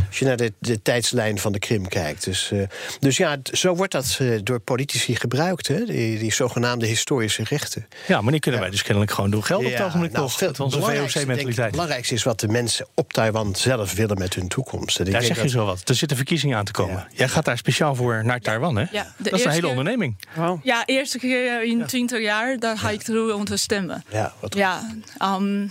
Als 0.08 0.20
je 0.20 0.26
naar 0.26 0.38
de, 0.38 0.54
de 0.60 0.82
tijdslijn 0.82 1.40
van 1.40 1.52
de 1.52 1.60
Krim 1.60 1.88
kijkt. 1.88 2.24
Dus, 2.24 2.52
eh, 2.52 2.60
dus 3.00 3.18
ja, 3.18 3.38
zo 3.52 3.76
wordt 3.76 3.92
dat 3.92 4.20
door 4.44 4.60
politici 4.60 5.16
gebruikt, 5.16 5.68
hè? 5.68 5.86
Die, 5.86 6.20
die 6.20 6.34
zogenaamde 6.34 6.86
historische 6.86 7.44
rechten. 7.44 7.88
Ja, 8.08 8.22
maar 8.22 8.32
die 8.32 8.42
kunnen 8.42 8.62
wij 8.62 8.70
dus 8.70 8.84
kennelijk 8.84 9.12
gewoon 9.12 9.30
doen 9.30 9.44
geld 9.44 9.66
op 9.66 9.72
het 9.72 9.82
ogenblik 9.82 10.12
nou, 10.12 10.24
nog. 10.24 10.38
veel- 10.38 10.48
Met 10.48 10.60
onze 10.60 10.80
VOC-mentaliteit. 10.80 11.58
Het 11.58 11.72
belangrijkste 11.72 12.14
is 12.14 12.24
wat 12.24 12.40
de 12.40 12.48
mensen 12.48 12.88
op 12.96 13.14
Taiwan 13.14 13.56
zelf 13.70 13.94
willen 13.94 14.18
met 14.18 14.34
hun 14.34 14.48
toekomst. 14.48 15.00
En 15.00 15.06
ik 15.06 15.12
Daar 15.12 15.22
denk 15.22 15.34
zeg 15.34 15.44
je 15.44 15.50
zo 15.50 15.66
wat. 15.66 15.90
Er 15.90 15.96
zitten 15.96 16.18
verkiezingen 16.18 16.58
aan 16.58 16.66
te 16.66 16.72
komen. 16.72 16.96
Ja. 16.96 17.08
Jij 17.14 17.28
gaat 17.28 17.46
daar 17.46 17.58
speciaal 17.58 17.96
voor 17.96 18.26
naar 18.26 18.40
Taiwan, 18.40 18.76
hè? 18.76 18.86
Ja, 18.92 19.04
de 19.18 19.24
dat 19.30 19.34
is 19.40 19.46
een 19.46 19.50
hele 19.50 19.62
keer- 19.62 19.70
onderneming. 19.70 20.16
Ja, 20.64 20.86
eerste 20.86 21.18
keer 21.20 21.64
in 21.64 21.86
20 21.86 22.22
jaar, 22.22 22.60
daar 22.60 22.78
ga 22.78 22.90
ik 22.90 23.02
terug 23.02 23.34
om 23.34 23.46
te 23.46 23.58
stemmen. 23.58 24.04
Ja, 24.12 24.34
wat 24.42 24.56
Ja, 24.56 24.96
ehm, 25.18 25.68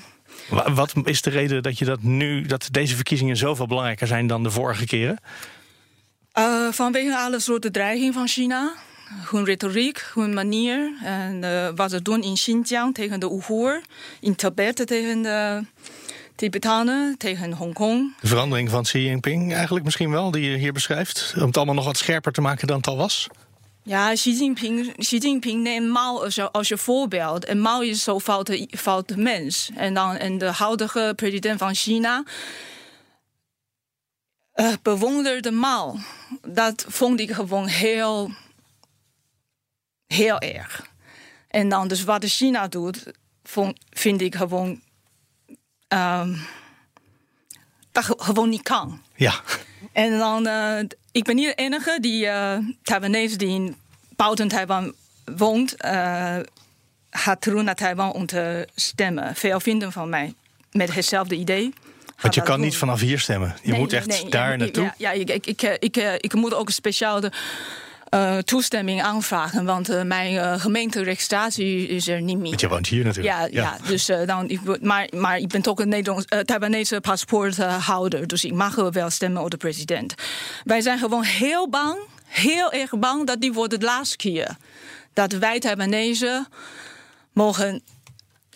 Wa- 0.51 0.73
Wat 0.73 0.93
is 1.05 1.23
de 1.23 1.31
reden 1.31 1.63
dat 1.63 1.79
je 1.79 1.85
dat 1.85 2.03
nu, 2.03 2.43
dat 2.47 2.69
deze 2.71 2.95
verkiezingen 2.95 3.37
zoveel 3.37 3.67
belangrijker 3.67 4.07
zijn 4.07 4.27
dan 4.27 4.43
de 4.43 4.51
vorige 4.51 4.87
keren? 4.87 5.19
eh, 6.33 6.69
vanwege 6.71 7.17
alle 7.17 7.41
soorten 7.41 7.73
dreiging 7.73 8.15
van 8.15 8.29
China. 8.29 8.75
Hun 9.31 9.45
retoriek, 9.45 10.11
hun 10.15 10.35
manier. 10.35 10.93
En 11.05 11.45
eh, 11.45 11.69
wat 11.75 11.91
ze 11.91 12.03
doen 12.03 12.23
in 12.23 12.35
Xinjiang 12.35 12.95
tegen 12.95 13.21
de 13.21 13.31
Oeigoer. 13.31 13.81
In 14.21 14.35
Tibet 14.35 14.87
tegen 14.87 15.23
de 15.23 15.65
Tibetanen. 16.39 17.17
Tegen 17.17 17.53
Hongkong. 17.53 18.15
De 18.21 18.27
verandering 18.27 18.71
van 18.71 18.83
Xi 18.83 19.05
Jinping 19.05 19.55
eigenlijk 19.55 19.85
misschien 19.85 20.11
wel, 20.11 20.31
die 20.31 20.51
je 20.51 20.57
hier 20.57 20.73
beschrijft. 20.73 21.35
Om 21.37 21.43
het 21.47 21.57
allemaal 21.57 21.75
nog 21.75 21.85
wat 21.85 21.97
scherper 21.97 22.33
te 22.33 22.41
maken 22.41 22.67
dan 22.67 22.77
het 22.77 22.87
al 22.87 22.97
was. 22.97 23.27
Ja, 23.83 24.13
Xi 24.13 24.33
Jinping, 24.33 24.97
Xi 24.97 25.19
Jinping 25.19 25.63
neemt 25.63 25.89
Mao 25.89 26.23
als 26.23 26.35
je, 26.35 26.51
als 26.51 26.69
je 26.69 26.79
voorbeeld. 26.79 27.45
En 27.45 27.61
Mao 27.61 27.81
is 27.81 28.03
zo'n 28.03 28.21
foute, 28.21 28.69
foute 28.71 29.19
mens. 29.19 29.71
En, 29.75 29.95
dan, 29.95 30.17
en 30.17 30.39
de 30.39 30.53
huidige 30.53 31.13
president 31.17 31.59
van 31.59 31.75
China 31.75 32.25
eh, 34.53 34.73
bewonderde 34.83 35.51
Mao. 35.51 35.97
Dat 36.47 36.85
vond 36.89 37.21
ik 37.21 37.31
gewoon 37.31 37.67
heel, 37.67 38.31
heel 40.07 40.39
erg. 40.39 40.87
En 41.49 41.69
dan 41.69 41.89
dus 41.89 42.05
wat 42.05 42.25
China 42.25 42.69
doet, 42.69 43.13
vond, 43.43 43.79
vind 43.91 44.21
ik 44.21 44.35
gewoon... 44.35 44.87
ehm, 45.89 46.35
dat 47.93 48.05
ge- 48.05 48.15
gewoon 48.19 48.49
niet 48.49 48.63
kan. 48.63 49.03
Ja, 49.15 49.35
En 49.93 50.19
dan, 50.19 50.47
eh, 50.47 50.79
ik 51.13 51.25
ben 51.25 51.37
niet 51.37 51.47
de 51.47 51.55
enige 51.55 51.99
die 52.01 52.27
eh 52.27 52.59
Taiwanese 52.83 53.37
die 53.37 53.49
in 53.49 53.77
buiten 54.17 54.49
Taiwan 54.49 54.93
woont, 55.37 55.75
eh, 55.77 56.37
gaat 57.11 57.41
terug 57.41 57.63
naar 57.63 57.75
Taiwan 57.75 58.13
om 58.13 58.27
te 58.27 58.69
stemmen. 58.75 59.35
Veel 59.35 59.61
vrienden 59.61 59.93
van 59.93 60.09
mij 60.09 60.35
met 60.73 60.95
hetzelfde 60.95 61.35
idee. 61.35 61.73
want 62.21 62.35
je 62.35 62.43
kan 62.43 62.61
niet 62.61 62.77
vanaf 62.77 63.01
hier 63.01 63.19
stemmen. 63.21 63.57
Je 63.63 63.71
Nee, 63.71 63.81
moet 63.81 63.93
echt 63.93 64.07
nee, 64.07 64.29
daar 64.29 64.57
naartoe. 64.59 64.83
Ja, 64.85 64.95
ja 64.97 65.11
ik, 65.11 65.31
ik, 65.31 65.47
ik, 65.47 65.63
ik, 65.79 65.97
ik 66.21 66.35
moet 66.35 66.55
ook 66.55 66.71
speciaal 66.71 67.21
de 67.21 67.33
eh, 68.09 68.39
toestemming 68.39 69.03
aanvragen, 69.03 69.65
want 69.65 69.89
eh, 69.89 70.03
mijn 70.03 70.35
uh, 70.35 70.61
gemeenteregistratie 70.61 71.89
is 71.89 72.09
er 72.09 72.23
niet 72.23 72.39
meer. 72.39 72.49
Want 72.49 72.61
je 72.61 72.69
woont 72.69 72.87
hier 72.87 73.05
natuurlijk. 73.05 73.35
Ja, 73.35 73.49
ja. 73.51 73.77
dus 73.87 74.07
dan, 74.27 74.49
ik, 74.49 74.83
maar, 74.83 75.09
maar 75.17 75.39
ik 75.39 75.49
ben 75.49 75.63
toch 75.63 75.79
een 75.79 75.89
Nederlands, 75.89 76.27
Taiwanese 76.45 77.01
paspoorthouder. 77.01 78.27
Dus 78.27 78.45
ik 78.45 78.53
mag 78.53 78.75
wel 78.75 79.11
stemmen 79.11 79.43
op 79.43 79.51
de 79.51 79.57
president. 79.57 80.15
Wij 80.65 80.81
zijn 80.81 80.99
gewoon 80.99 81.23
heel 81.23 81.69
bang, 81.69 81.99
heel 82.27 82.73
erg 82.73 82.99
bang 82.99 83.27
dat 83.27 83.41
die 83.41 83.53
wordt 83.53 83.81
de 83.81 83.87
laatste 83.87 84.17
keer. 84.17 84.57
Dat 85.13 85.33
wij 85.33 85.59
Taiwanese 85.59 86.47
mogen 87.33 87.83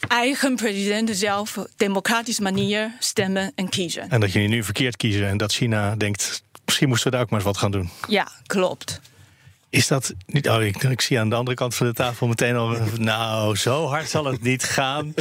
eigen 0.08 0.56
president 0.56 1.10
zelf 1.12 1.58
op 1.58 1.68
democratische 1.76 2.42
manier 2.42 2.92
stemmen 2.98 3.52
en 3.54 3.68
kiezen. 3.68 4.10
En 4.10 4.20
dat 4.20 4.32
jullie 4.32 4.48
nu 4.48 4.64
verkeerd 4.64 4.96
kiezen 4.96 5.28
en 5.28 5.36
dat 5.36 5.52
China 5.52 5.96
denkt... 5.96 6.42
misschien 6.64 6.88
moesten 6.88 7.10
we 7.10 7.16
daar 7.16 7.24
ook 7.24 7.30
maar 7.30 7.38
eens 7.38 7.48
wat 7.48 7.58
gaan 7.58 7.70
doen. 7.70 7.90
Ja, 8.08 8.28
klopt. 8.46 9.00
Is 9.72 9.86
dat 9.88 10.14
niet... 10.26 10.48
Oh, 10.48 10.62
ik, 10.62 10.82
ik 10.82 11.00
zie 11.00 11.18
aan 11.18 11.28
de 11.28 11.34
andere 11.34 11.56
kant 11.56 11.74
van 11.74 11.86
de 11.86 11.92
tafel 11.92 12.26
meteen 12.26 12.56
al... 12.56 12.76
Nou, 12.96 13.56
zo 13.56 13.86
hard 13.86 14.08
zal 14.08 14.24
het 14.24 14.42
niet 14.42 14.64
gaan. 14.64 15.14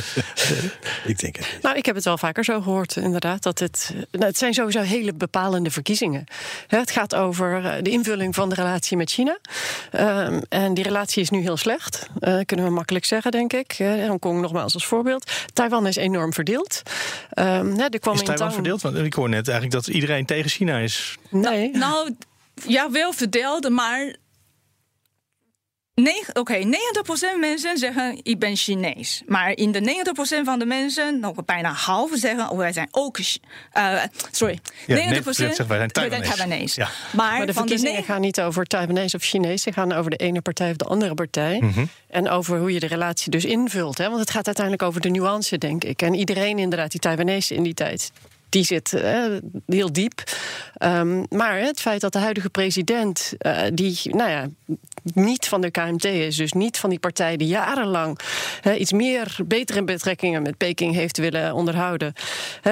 Ik 1.06 1.20
denk 1.20 1.36
het 1.36 1.46
niet. 1.54 1.62
Nou, 1.62 1.78
ik 1.78 1.86
heb 1.86 1.96
het 1.96 2.04
wel 2.04 2.18
vaker 2.18 2.44
zo 2.44 2.62
gehoord, 2.62 2.96
inderdaad. 2.96 3.44
Dat 3.44 3.60
het, 3.60 3.94
nou, 4.12 4.26
het 4.26 4.38
zijn 4.38 4.54
sowieso 4.54 4.82
hele 4.82 5.14
bepalende 5.14 5.72
verkiezingen. 5.72 6.24
Hè, 6.68 6.78
Het 6.78 6.92
gaat 6.92 7.16
over 7.16 7.66
eh, 7.66 7.84
de 7.84 7.90
invulling 7.90 8.36
van 8.36 8.50
de 8.50 8.56
relatie 8.56 8.98
met 8.98 9.12
China. 9.12 9.40
Ehm, 9.92 10.42
en 10.50 10.74
die 10.74 10.84
relatie 10.84 11.22
is 11.22 11.30
nu 11.30 11.42
heel 11.42 11.58
slecht. 11.58 12.08
eh, 12.20 12.40
kunnen 12.46 12.66
we 12.66 12.72
makkelijk 12.72 13.06
zeggen, 13.06 13.32
denk 13.32 13.54
ik. 13.54 13.76
Eh, 13.78 14.08
Hongkong 14.08 14.42
nogmaals 14.42 14.74
als 14.74 14.86
voorbeeld. 14.86 15.32
Taiwan 15.54 15.88
is 15.88 15.96
enorm 15.96 16.34
verdeeld. 16.34 16.82
Ehm, 17.30 17.76
hè, 17.76 17.86
er 17.90 18.00
kwam 18.00 18.14
Is 18.14 18.20
in 18.20 18.26
Taiwan 18.26 18.36
Tang- 18.38 18.54
verdeeld? 18.54 18.82
Want 18.82 18.98
ik 18.98 19.14
hoor 19.14 19.30
net 19.30 19.48
eigenlijk 19.48 19.86
dat 19.86 19.96
iedereen 19.96 20.26
tegen 20.26 20.50
China 20.50 20.78
is. 20.78 21.18
Nee. 21.30 21.72
Nou, 21.78 22.16
ja, 22.68 22.92
wel 22.92 23.14
verdeeld, 23.14 23.70
maar. 23.70 24.16
Negen- 26.02 26.36
Oké, 26.36 26.54
90% 26.64 27.40
mensen 27.40 27.78
zeggen 27.78 28.20
ik 28.24 28.40
ben 28.40 28.56
Chinees. 28.56 29.22
Maar 29.26 29.52
in 29.58 29.72
de 29.72 29.80
90% 29.82 30.46
van 30.46 30.60
de 30.60 30.66
mensen, 30.66 31.20
nog 31.20 31.46
bijna 31.46 31.72
half, 31.72 32.10
zeggen 32.14 32.50
oh, 32.50 32.58
wij 32.58 32.74
zijn 32.74 32.88
ook. 32.92 33.20
Eh, 33.72 33.94
sorry, 34.32 34.60
Ja, 34.88 34.96
90% 34.96 35.24
zeggen 35.32 35.68
wij 35.68 35.78
zijn 35.78 35.90
Taiwanese. 35.92 36.36
Taiwanese. 36.36 36.80
Ja. 36.80 36.90
Maar, 37.12 37.38
Maar 37.38 37.46
de 37.46 37.54
van 37.54 37.64
de 37.64 37.70
verkiezingen 37.70 38.04
gaan 38.04 38.22
niet 38.22 38.42
over 38.42 38.66
Taiwanese 38.66 39.16
of 39.16 39.24
Chinees. 39.24 39.62
Ze 39.62 39.72
gaan 39.74 39.92
over 39.92 40.12
de 40.12 40.18
ene 40.18 40.42
partij 40.42 40.70
of 40.70 40.76
de 40.76 40.86
andere 40.86 41.14
partij. 41.14 41.58
Mhm. 41.62 41.86
En 42.10 42.30
over 42.30 42.58
hoe 42.60 42.74
je 42.74 42.80
de 42.80 42.88
relatie 42.88 43.32
dus 43.32 43.46
invult. 43.46 43.98
Hè? 43.98 44.08
Want 44.08 44.20
het 44.20 44.32
gaat 44.32 44.46
uiteindelijk 44.46 44.86
over 44.86 45.02
de 45.02 45.10
nuance, 45.10 45.58
denk 45.58 45.84
ik. 45.84 46.02
En 46.02 46.14
iedereen 46.14 46.60
inderdaad, 46.60 46.92
die 46.92 47.00
Taiwanese 47.00 47.56
in 47.56 47.64
die 47.64 47.74
tijd... 47.74 48.12
Die 48.52 48.64
zit 48.64 48.94
eh, 48.94 49.24
heel 49.66 49.94
diep. 49.94 50.24
Ehm, 50.74 51.24
maar 51.30 51.60
het 51.60 51.80
feit 51.80 52.02
dat 52.02 52.14
de 52.14 52.20
huidige 52.20 52.50
president, 52.50 53.34
eh, 53.38 53.62
die 53.74 54.00
nou 54.04 54.30
ja, 54.30 54.48
niet 55.14 55.48
van 55.48 55.62
de 55.62 55.72
KMT 55.72 56.06
is, 56.06 56.36
dus 56.36 56.52
niet 56.52 56.78
van 56.78 56.90
die 56.90 57.00
partij 57.00 57.38
die 57.38 57.48
jarenlang 57.48 58.20
iets 58.78 58.92
meer 58.92 59.36
betere 59.46 59.84
betrekkingen 59.84 60.42
met 60.42 60.58
Peking 60.58 60.94
heeft 60.94 61.18
willen 61.18 61.54
onderhouden, 61.54 62.14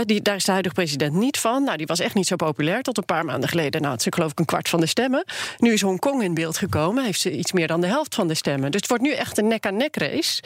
die, 0.05 0.21
daar 0.21 0.35
is 0.35 0.43
de 0.43 0.51
huidige 0.51 0.75
president 0.75 1.13
niet 1.13 1.37
van. 1.37 1.63
Nou, 1.63 1.77
die 1.77 1.85
was 1.85 1.99
echt 1.99 2.15
niet 2.15 2.27
zo 2.27 2.35
populair 2.35 2.81
tot 2.81 2.97
een 2.97 3.05
paar 3.05 3.25
maanden 3.25 3.49
geleden. 3.49 3.81
Nou, 3.81 3.93
het 3.93 4.05
is 4.05 4.13
geloof 4.13 4.31
ik 4.31 4.39
een 4.39 4.45
kwart 4.45 4.69
van 4.69 4.79
de 4.79 4.85
stemmen. 4.85 5.23
Nu 5.57 5.73
is 5.73 5.81
Hongkong 5.81 6.23
in 6.23 6.33
beeld 6.33 6.57
gekomen, 6.57 7.03
heeft 7.03 7.21
ze 7.21 7.31
iets 7.31 7.51
meer 7.51 7.67
dan 7.67 7.81
de 7.81 7.87
helft 7.87 8.15
van 8.15 8.27
de 8.27 8.33
stemmen. 8.33 8.71
Dus 8.71 8.81
het 8.81 8.89
wordt 8.89 9.03
nu 9.03 9.11
echt 9.11 9.37
een 9.37 9.47
nek-aan-nek 9.47 9.95
race. 9.95 10.43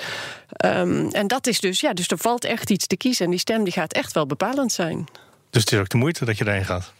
Ehm, 0.49 1.07
en 1.11 1.27
dat 1.27 1.47
is 1.47 1.59
dus, 1.59 1.79
ja, 1.79 1.93
dus 1.93 2.07
er 2.07 2.17
valt 2.17 2.43
echt 2.43 2.69
iets 2.69 2.87
te 2.87 2.97
kiezen. 2.97 3.25
En 3.25 3.31
die 3.31 3.39
stem 3.39 3.63
die 3.63 3.73
gaat 3.73 3.93
echt 3.93 4.13
wel 4.13 4.25
bepalend 4.25 4.71
zijn. 4.71 5.07
Dus 5.53 5.61
het 5.61 5.71
is 5.71 5.79
ook 5.79 5.89
de 5.89 5.97
moeite 5.97 6.25
dat 6.25 6.37
je 6.37 6.43
daarheen 6.43 6.65
gaat. 6.65 6.93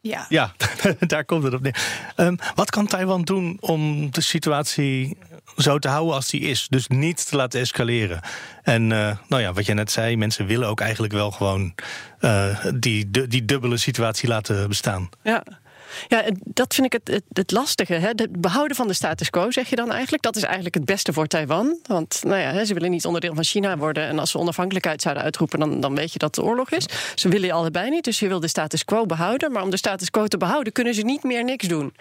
Ja. 0.00 0.26
Ja, 0.28 0.52
daar 0.98 1.24
komt 1.24 1.42
het 1.42 1.54
op 1.54 1.60
neer. 1.60 1.76
Ehm, 2.16 2.36
wat 2.54 2.70
kan 2.70 2.86
Taiwan 2.86 3.22
doen 3.22 3.56
om 3.60 4.10
de 4.10 4.20
situatie 4.20 5.16
zo 5.56 5.78
te 5.78 5.88
houden 5.88 6.14
als 6.14 6.30
die 6.30 6.40
is? 6.40 6.66
Dus 6.68 6.86
niet 6.88 7.28
te 7.28 7.36
laten 7.36 7.60
escaleren. 7.60 8.20
En 8.62 8.82
uh, 8.90 9.16
nou 9.28 9.42
ja, 9.42 9.52
wat 9.52 9.66
je 9.66 9.74
net 9.74 9.90
zei, 9.90 10.16
mensen 10.16 10.46
willen 10.46 10.68
ook 10.68 10.80
eigenlijk 10.80 11.12
wel 11.12 11.30
gewoon 11.30 11.74
uh, 12.20 12.64
die, 12.74 13.10
die 13.10 13.44
dubbele 13.44 13.76
situatie 13.76 14.28
laten 14.28 14.68
bestaan. 14.68 15.08
Ja. 15.22 15.44
Ja, 16.08 16.24
dat 16.44 16.74
vind 16.74 16.86
ik 16.86 16.92
het, 16.92 17.14
het, 17.14 17.22
het 17.32 17.50
lastige. 17.50 17.92
Hè? 17.92 18.08
Het 18.08 18.40
behouden 18.40 18.76
van 18.76 18.88
de 18.88 18.94
status 18.94 19.30
quo, 19.30 19.50
zeg 19.50 19.68
je 19.68 19.76
dan 19.76 19.92
eigenlijk. 19.92 20.22
Dat 20.22 20.36
is 20.36 20.42
eigenlijk 20.42 20.74
het 20.74 20.84
beste 20.84 21.12
voor 21.12 21.26
Taiwan. 21.26 21.78
Want 21.86 22.20
nou 22.24 22.40
ja, 22.40 22.64
ze 22.64 22.74
willen 22.74 22.90
niet 22.90 23.06
onderdeel 23.06 23.34
van 23.34 23.44
China 23.44 23.76
worden. 23.76 24.06
En 24.06 24.18
als 24.18 24.30
ze 24.30 24.38
onafhankelijkheid 24.38 25.02
zouden 25.02 25.24
uitroepen, 25.24 25.58
dan, 25.58 25.80
dan 25.80 25.94
weet 25.94 26.12
je 26.12 26.18
dat 26.18 26.36
het 26.36 26.44
oorlog 26.44 26.70
is. 26.70 26.86
Ze 27.14 27.28
willen 27.28 27.46
je 27.46 27.52
allebei 27.52 27.90
niet. 27.90 28.04
Dus 28.04 28.18
je 28.18 28.28
wil 28.28 28.40
de 28.40 28.48
status 28.48 28.84
quo 28.84 29.06
behouden. 29.06 29.52
Maar 29.52 29.62
om 29.62 29.70
de 29.70 29.76
status 29.76 30.10
quo 30.10 30.26
te 30.26 30.36
behouden, 30.36 30.72
kunnen 30.72 30.94
ze 30.94 31.02
niet 31.02 31.22
meer 31.22 31.44
niks 31.44 31.68
doen. 31.68 31.94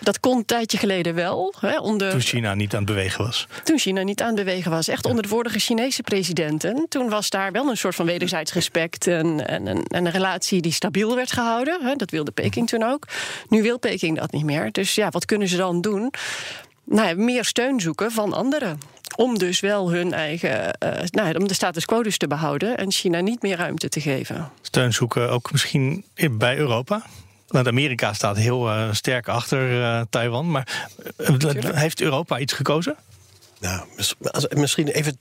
Dat 0.00 0.20
kon 0.20 0.36
een 0.36 0.44
tijdje 0.44 0.78
geleden 0.78 1.14
wel. 1.14 1.54
Hè, 1.60 1.78
onder... 1.78 2.10
Toen 2.10 2.20
China 2.20 2.54
niet 2.54 2.72
aan 2.72 2.82
het 2.82 2.88
bewegen 2.88 3.24
was. 3.24 3.46
Toen 3.64 3.78
China 3.78 4.02
niet 4.02 4.20
aan 4.20 4.26
het 4.26 4.36
bewegen 4.36 4.70
was. 4.70 4.88
Echt 4.88 5.06
onder 5.06 5.22
de 5.22 5.28
vorige 5.28 5.58
Chinese 5.58 6.02
presidenten. 6.02 6.86
Toen 6.88 7.08
was 7.08 7.30
daar 7.30 7.52
wel 7.52 7.68
een 7.68 7.76
soort 7.76 7.94
van 7.94 8.06
wederzijds 8.06 8.52
respect. 8.52 9.06
En, 9.06 9.46
en, 9.46 9.66
en 9.66 10.06
een 10.06 10.10
relatie 10.10 10.60
die 10.60 10.72
stabiel 10.72 11.14
werd 11.14 11.32
gehouden. 11.32 11.78
Hè, 11.82 11.94
dat 11.94 12.10
wilde 12.10 12.30
Peking 12.30 12.68
toen 12.68 12.82
ook. 12.82 13.06
Nu 13.48 13.62
wil 13.62 13.78
Peking 13.78 14.18
dat 14.18 14.32
niet 14.32 14.44
meer. 14.44 14.72
Dus 14.72 14.94
ja, 14.94 15.08
wat 15.10 15.24
kunnen 15.24 15.48
ze 15.48 15.56
dan 15.56 15.80
doen? 15.80 16.12
Nou 16.84 17.08
ja, 17.08 17.14
meer 17.14 17.44
steun 17.44 17.80
zoeken 17.80 18.10
van 18.10 18.32
anderen. 18.32 18.78
Om 19.16 19.38
dus 19.38 19.60
wel 19.60 19.90
hun 19.90 20.12
eigen. 20.12 20.76
Uh, 20.84 20.90
nou, 21.10 21.34
om 21.34 21.48
de 21.48 21.54
status 21.54 21.84
quo 21.84 22.02
dus 22.02 22.18
te 22.18 22.26
behouden 22.26 22.76
en 22.76 22.92
China 22.92 23.20
niet 23.20 23.42
meer 23.42 23.56
ruimte 23.56 23.88
te 23.88 24.00
geven. 24.00 24.50
Steun 24.62 24.92
zoeken 24.92 25.30
ook 25.30 25.52
misschien 25.52 26.04
bij 26.30 26.56
Europa? 26.56 27.06
Want 27.48 27.66
Amerika 27.66 28.12
staat 28.12 28.36
heel 28.36 28.68
uh, 28.68 28.92
sterk 28.92 29.28
achter 29.28 29.80
uh, 29.80 30.00
Taiwan. 30.10 30.50
Maar 30.50 30.88
heeft 31.74 32.00
Europa 32.00 32.38
iets 32.38 32.52
gekozen? 32.52 32.96
Nou, 33.60 33.86
misschien 34.50 34.88
even 34.88 35.18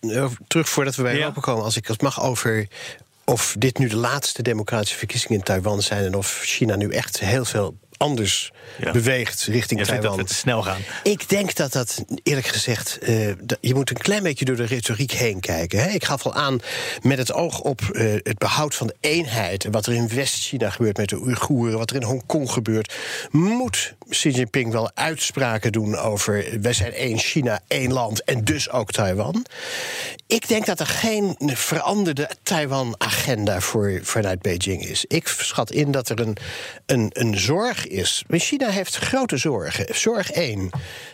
terug 0.47 0.69
voordat 0.69 0.95
we 0.95 1.01
bij 1.01 1.13
ja. 1.13 1.19
Europa 1.19 1.41
komen. 1.41 1.63
Als 1.63 1.77
ik 1.77 1.87
het 1.87 2.01
mag 2.01 2.21
over 2.21 2.67
of 3.23 3.55
dit 3.57 3.77
nu 3.77 3.87
de 3.87 3.95
laatste 3.95 4.41
democratische 4.41 4.97
verkiezingen 4.97 5.37
in 5.37 5.43
Taiwan 5.43 5.81
zijn 5.81 6.05
en 6.05 6.15
of 6.15 6.41
China 6.43 6.75
nu 6.75 6.89
echt 6.89 7.19
heel 7.19 7.45
veel 7.45 7.77
anders 7.99 8.51
beweegt 8.91 9.43
richting 9.43 9.85
Taiwan. 9.85 10.09
dat 10.09 10.15
we 10.15 10.23
te 10.23 10.33
snel 10.33 10.61
gaan. 10.61 10.81
Ik 11.03 11.29
denk 11.29 11.55
dat 11.55 11.71
dat, 11.71 12.03
eerlijk 12.23 12.47
gezegd, 12.47 12.99
uh, 13.01 13.31
je 13.61 13.73
moet 13.73 13.89
een 13.89 13.97
klein 13.97 14.23
beetje 14.23 14.45
door 14.45 14.55
de 14.55 14.65
retoriek 14.65 15.11
heen 15.11 15.39
kijken. 15.39 15.79
Hè? 15.79 15.89
Ik 15.89 16.03
gaf 16.03 16.25
al 16.25 16.33
aan 16.33 16.59
met 17.01 17.17
het 17.17 17.33
oog 17.33 17.59
op 17.59 17.81
uh, 17.91 18.13
het 18.23 18.37
behoud 18.37 18.75
van 18.75 18.87
de 18.87 18.95
eenheid. 18.99 19.65
En 19.65 19.71
wat 19.71 19.85
er 19.85 19.93
in 19.93 20.07
West-China 20.07 20.69
gebeurt 20.69 20.97
met 20.97 21.09
de 21.09 21.21
Oeigoeren, 21.21 21.77
wat 21.77 21.89
er 21.89 21.95
in 21.95 22.03
Hongkong 22.03 22.51
gebeurt. 22.51 22.93
Moet 23.31 23.95
Xi 24.09 24.29
Jinping 24.29 24.71
wel 24.71 24.91
uitspraken 24.93 25.71
doen 25.71 25.95
over 25.95 26.61
wij 26.61 26.73
zijn 26.73 26.93
één 26.93 27.17
China, 27.17 27.59
één 27.67 27.93
land 27.93 28.23
en 28.23 28.43
dus 28.43 28.69
ook 28.69 28.91
Taiwan. 28.91 29.45
Ik 30.27 30.47
denk 30.47 30.65
dat 30.65 30.79
er 30.79 30.87
geen 30.87 31.35
veranderde 31.39 32.29
Taiwan-agenda 32.43 33.59
voor, 33.59 33.99
vanuit 34.03 34.41
Beijing 34.41 34.85
is. 34.85 35.05
Ik 35.07 35.27
schat 35.27 35.71
in 35.71 35.91
dat 35.91 36.09
er 36.09 36.19
een, 36.19 36.37
een, 36.85 37.09
een 37.13 37.39
zorg 37.39 37.87
is. 37.87 38.23
China 38.29 38.69
heeft 38.69 38.95
grote 38.95 39.37
zorgen. 39.37 39.95
Zorg 39.95 40.31
1 40.31 40.69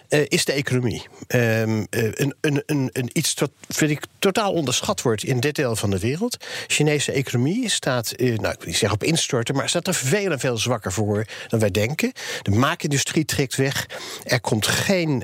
uh, 0.10 0.26
is 0.28 0.46
de 0.46 0.52
economie. 0.52 1.08
Um, 1.28 1.78
uh, 1.78 1.86
een, 1.90 2.36
een, 2.42 2.64
een, 2.66 3.10
iets 3.14 3.34
wat 3.34 3.52
vind 3.68 3.92
ik 3.92 4.06
totaal 4.20 4.54
onderschat 4.54 5.02
wordt 5.02 5.24
in 5.24 5.40
dit 5.40 5.56
deel 5.56 5.76
van 5.76 5.90
de 5.90 6.00
wereld. 6.00 6.46
Chinese 6.68 7.12
economie 7.12 7.70
staat, 7.70 8.14
uh, 8.18 8.38
nou 8.38 8.54
ik 8.54 8.58
wil 8.58 8.68
niet 8.68 8.78
zeggen 8.78 9.00
op 9.00 9.04
instorten, 9.04 9.56
maar 9.56 9.70
staat 9.70 9.88
er 9.88 9.94
veel 9.94 10.32
en 10.32 10.40
veel 10.40 10.58
zwakker 10.58 10.92
voor 10.92 11.26
dan 11.48 11.60
wij 11.60 11.72
denken. 11.72 12.12
De 12.42 12.52
maakindustrie 12.52 13.26
trekt 13.26 13.56
weg. 13.56 13.90
Er 14.24 14.42
komt 14.42 14.68
geen 14.68 15.24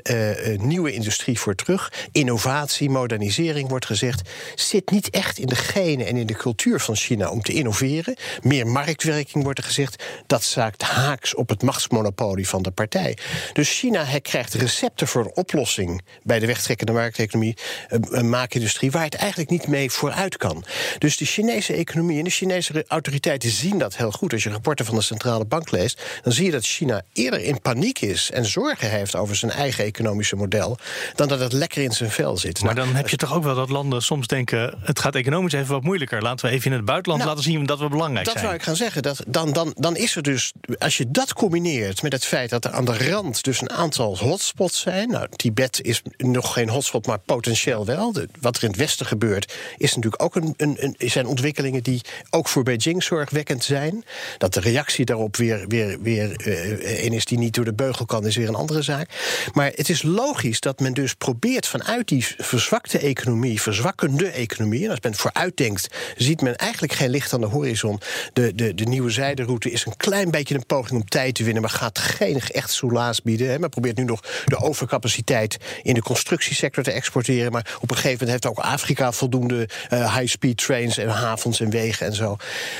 nieuwe 0.56 0.92
industrie 0.92 1.38
voor 1.38 1.54
terug. 1.54 1.92
Innovatie, 2.12 2.90
modernisering 2.90 3.68
wordt 3.68 3.86
gezegd. 3.86 4.28
Zit 4.54 4.90
niet 4.90 5.10
echt 5.10 5.38
in 5.38 5.46
de 5.46 5.54
genen 5.54 6.06
en 6.06 6.16
in 6.16 6.26
de 6.26 6.34
cultuur 6.34 6.80
van 6.80 6.96
China 6.96 7.30
om 7.30 7.42
te 7.42 7.52
innoveren. 7.52 8.16
Meer 8.42 8.66
marktwerking 8.66 9.44
wordt 9.44 9.58
er 9.58 9.64
gezegd. 9.64 10.04
Dat 10.26 10.44
zaakt 10.44 10.82
haaks 10.82 11.34
op 11.34 11.48
het 11.48 11.62
machtsmonopolie 11.62 12.48
van 12.48 12.62
de 12.62 12.70
partij. 12.70 13.16
Dus 13.52 13.78
China 13.78 14.06
krijgt 14.22 14.54
recepten 14.72 15.08
voor 15.08 15.24
een 15.24 15.34
oplossing 15.34 16.02
bij 16.22 16.38
de 16.38 16.46
wegtrekkende 16.46 16.92
markteconomie, 16.92 17.56
een 17.88 18.28
maakindustrie, 18.28 18.90
waar 18.90 19.04
het 19.04 19.14
eigenlijk 19.14 19.50
niet 19.50 19.66
mee 19.66 19.90
vooruit 19.90 20.36
kan. 20.36 20.64
Dus 20.98 21.16
de 21.16 21.24
Chinese 21.24 21.72
economie 21.72 22.18
en 22.18 22.24
de 22.24 22.30
Chinese 22.30 22.84
autoriteiten 22.88 23.50
zien 23.50 23.78
dat 23.78 23.96
heel 23.96 24.10
goed. 24.10 24.32
Als 24.32 24.42
je 24.42 24.50
rapporten 24.50 24.84
van 24.84 24.94
de 24.94 25.02
centrale 25.02 25.44
bank 25.44 25.70
leest, 25.70 26.02
dan 26.22 26.32
zie 26.32 26.44
je 26.44 26.50
dat 26.50 26.64
China 26.64 27.02
eerder 27.12 27.40
in 27.40 27.60
paniek 27.60 28.00
is 28.00 28.30
en 28.30 28.46
zorgen 28.46 28.90
heeft 28.90 29.16
over 29.16 29.36
zijn 29.36 29.52
eigen 29.52 29.84
economische 29.84 30.36
model, 30.36 30.78
dan 31.14 31.28
dat 31.28 31.40
het 31.40 31.52
lekker 31.52 31.82
in 31.82 31.92
zijn 31.92 32.10
vel 32.10 32.36
zit. 32.36 32.62
Maar 32.62 32.74
nou, 32.74 32.86
dan 32.86 32.96
heb 32.96 33.08
je 33.08 33.16
toch 33.16 33.34
ook 33.34 33.42
wel 33.42 33.54
dat 33.54 33.68
landen 33.68 34.02
soms 34.02 34.26
denken: 34.26 34.78
het 34.82 34.98
gaat 34.98 35.14
economisch 35.14 35.52
even 35.52 35.72
wat 35.72 35.82
moeilijker. 35.82 36.22
Laten 36.22 36.46
we 36.46 36.52
even 36.52 36.70
in 36.70 36.76
het 36.76 36.84
buitenland 36.84 37.22
nou, 37.22 37.34
laten 37.34 37.50
zien 37.50 37.66
dat 37.66 37.78
we 37.78 37.88
belangrijk 37.88 38.24
dat 38.24 38.38
zijn. 38.38 38.46
Dat 38.46 38.52
zou 38.52 38.54
ik 38.54 38.62
gaan 38.62 38.76
zeggen. 38.76 39.02
Dat, 39.02 39.24
dan, 39.26 39.52
dan, 39.52 39.72
dan 39.78 39.96
is 39.96 40.16
er 40.16 40.22
dus, 40.22 40.52
als 40.78 40.96
je 40.96 41.10
dat 41.10 41.32
combineert 41.32 42.02
met 42.02 42.12
het 42.12 42.24
feit 42.24 42.50
dat 42.50 42.64
er 42.64 42.70
aan 42.70 42.84
de 42.84 43.10
rand 43.10 43.44
dus 43.44 43.60
een 43.60 43.70
aantal 43.70 44.18
hotspots 44.18 44.61
zijn. 44.70 45.10
Nou, 45.10 45.28
Tibet 45.36 45.80
is 45.82 46.02
nog 46.16 46.52
geen 46.52 46.68
hotspot, 46.68 47.06
maar 47.06 47.18
potentieel 47.18 47.86
wel. 47.86 48.14
wat 48.40 48.56
er 48.56 48.62
in 48.62 48.68
het 48.68 48.78
Westen 48.78 49.06
gebeurt, 49.06 49.54
is 49.76 49.94
natuurlijk 49.94 50.22
ook 50.22 50.36
een, 50.36 50.54
een, 50.56 50.76
een, 50.78 51.10
zijn 51.10 51.26
ontwikkelingen 51.26 51.82
die 51.82 52.00
ook 52.30 52.48
voor 52.48 52.62
Beijing 52.62 53.02
zorgwekkend 53.02 53.64
zijn. 53.64 54.04
Dat 54.38 54.54
de 54.54 54.60
reactie 54.60 55.04
daarop 55.04 55.36
weer, 55.36 55.64
weer, 55.68 55.98
weer 56.00 56.46
uh, 56.46 57.04
een 57.04 57.12
is 57.12 57.24
die 57.24 57.38
niet 57.38 57.54
door 57.54 57.64
de 57.64 57.74
beugel 57.74 58.04
kan, 58.04 58.26
is 58.26 58.36
weer 58.36 58.48
een 58.48 58.54
andere 58.54 58.82
zaak. 58.82 59.08
Maar 59.52 59.72
het 59.74 59.88
is 59.88 60.02
logisch 60.02 60.60
dat 60.60 60.80
men 60.80 60.94
dus 60.94 61.14
probeert 61.14 61.66
vanuit 61.66 62.08
die 62.08 62.26
verzwakte 62.38 62.98
economie, 62.98 63.60
verzwakkende 63.60 64.30
economie, 64.30 64.84
en 64.84 64.90
als 64.90 65.00
men 65.00 65.14
vooruit 65.14 65.56
denkt, 65.56 65.88
ziet 66.16 66.40
men 66.40 66.56
eigenlijk 66.56 66.92
geen 66.92 67.10
licht 67.10 67.32
aan 67.32 67.40
de 67.40 67.46
horizon. 67.46 68.00
De, 68.32 68.54
de, 68.54 68.74
de 68.74 68.84
nieuwe 68.84 69.10
zijderoute 69.10 69.70
is 69.70 69.86
een 69.86 69.96
klein 69.96 70.30
beetje 70.30 70.54
een 70.54 70.66
poging 70.66 71.00
om 71.00 71.08
tijd 71.08 71.34
te 71.34 71.44
winnen, 71.44 71.62
maar 71.62 71.70
gaat 71.70 71.98
geen 71.98 72.40
echt 72.40 72.70
soelaas 72.70 73.22
bieden. 73.22 73.60
Men 73.60 73.70
probeert 73.70 73.96
nu 73.96 74.04
nog 74.04 74.20
de 74.52 74.66
overcapaciteit 74.66 75.56
in 75.82 75.94
de 75.94 76.02
constructiesector 76.02 76.84
te 76.84 76.90
exporteren. 76.90 77.52
Maar 77.52 77.76
op 77.80 77.90
een 77.90 77.96
gegeven 77.96 78.26
moment 78.26 78.44
heeft 78.44 78.58
ook 78.58 78.64
Afrika 78.64 79.12
voldoende 79.12 79.68
uh, 79.90 80.16
high-speed 80.16 80.56
trains 80.56 80.98
en 80.98 81.08
havens 81.08 81.60
en 81.60 81.70
wegen 81.70 82.06
en 82.06 82.14
zo. 82.14 82.36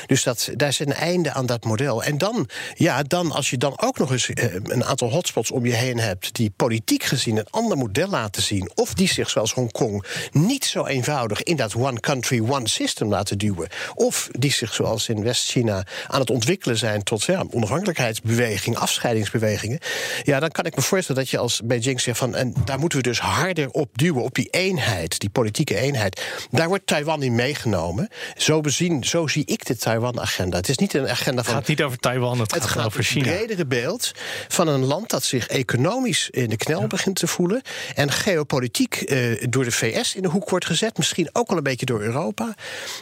Dus 0.07 0.23
dat, 0.23 0.51
daar 0.55 0.69
is 0.69 0.79
een 0.79 0.93
einde 0.93 1.33
aan 1.33 1.47
dat 1.47 1.65
model. 1.65 2.03
En 2.03 2.19
dan, 2.19 2.49
ja, 2.75 3.03
dan 3.03 3.33
als 3.33 3.51
je 3.51 3.59
dan 3.59 3.81
ook 3.81 3.99
nog 3.99 4.11
eens 4.11 4.29
uh, 4.29 4.55
een 4.63 4.85
aantal 4.85 5.11
hotspots 5.11 5.51
om 5.51 5.67
je 5.67 5.75
heen 5.75 5.99
hebt 5.99 6.35
die 6.35 6.53
politiek 6.57 7.03
gezien 7.03 7.37
een 7.37 7.51
ander 7.51 7.77
model 7.77 8.09
laten 8.09 8.43
zien, 8.43 8.71
of 8.75 8.95
die 8.95 9.09
zich 9.09 9.31
zoals 9.31 9.53
Hongkong 9.53 10.05
niet 10.33 10.65
zo 10.65 10.87
eenvoudig 10.87 11.43
in 11.43 11.57
dat 11.57 11.75
one 11.75 12.01
country, 12.01 12.41
one 12.41 12.69
system 12.69 13.09
laten 13.09 13.39
duwen, 13.39 13.69
of 13.95 14.29
die 14.33 14.53
zich 14.53 14.75
zoals 14.75 15.09
in 15.09 15.23
West-China 15.23 15.87
aan 16.07 16.21
het 16.21 16.31
ontwikkelen 16.31 16.77
zijn 16.77 17.03
tot 17.03 17.23
ja, 17.23 17.45
onafhankelijkheidsbeweging, 17.51 18.77
afscheidingsbewegingen, 18.77 19.79
ja, 20.23 20.41
dan 20.41 20.51
kan 20.51 20.65
ik 20.65 20.77
me 20.77 20.83
voorstellen 20.83 21.23
dat 21.23 21.31
je 21.31 21.39
als 21.39 21.61
Beijing 21.63 22.01
zegt 22.01 22.19
van 22.19 22.35
en 22.35 22.55
daar 22.65 22.79
moeten 22.79 22.99
we 22.99 23.05
dus 23.05 23.21
harder 23.21 23.71
op 23.71 23.99
duwen, 23.99 24.23
op 24.23 24.35
die 24.35 24.49
eenheid, 24.51 25.19
die 25.21 25.31
politieke 25.31 25.77
eenheid. 25.77 26.23
Daar 26.51 26.69
wordt 26.69 26.87
Taiwan 26.87 27.23
in 27.23 27.35
meegenomen. 27.35 28.09
Zo, 28.37 28.61
bezien, 28.61 29.05
zo 29.05 29.27
zie 29.27 29.45
ik 29.45 29.67
de 29.67 29.77
Taiwan-agenda. 29.77 30.57
Het 30.57 30.69
is 30.69 30.79
niet 30.79 30.95
een 30.95 31.09
agenda 31.09 31.43
van. 31.43 31.55
Het 31.55 31.63
gaat 31.63 31.69
niet 31.69 31.83
over 31.83 31.99
Taiwan, 31.99 32.41
het, 32.41 32.55
het 32.55 32.65
gaat, 32.65 32.87
over 32.87 33.05
China. 33.05 33.29
Het 33.29 33.37
bredere 33.37 33.67
beeld 33.67 34.13
van 34.49 34.69
een 34.69 34.85
land 34.85 35.11
dat 35.11 35.25
zich 35.25 35.47
economisch 35.47 36.31
in 36.31 36.49
de 36.49 36.57
knel 36.57 36.87
begint 36.87 37.17
te 37.17 37.27
voelen. 37.27 37.63
En 37.95 38.11
geopolitiek 38.11 38.95
eh, 38.95 39.47
door 39.49 39.65
de 39.65 39.73
VS 39.73 40.15
in 40.15 40.23
de 40.23 40.29
hoek 40.29 40.51
wordt 40.51 40.67
gezet. 40.67 40.97
Misschien 40.97 41.29
ook 41.33 41.49
wel 41.49 41.57
een 41.57 41.63
beetje 41.63 41.87
door 41.87 42.01
Europa. 42.01 42.55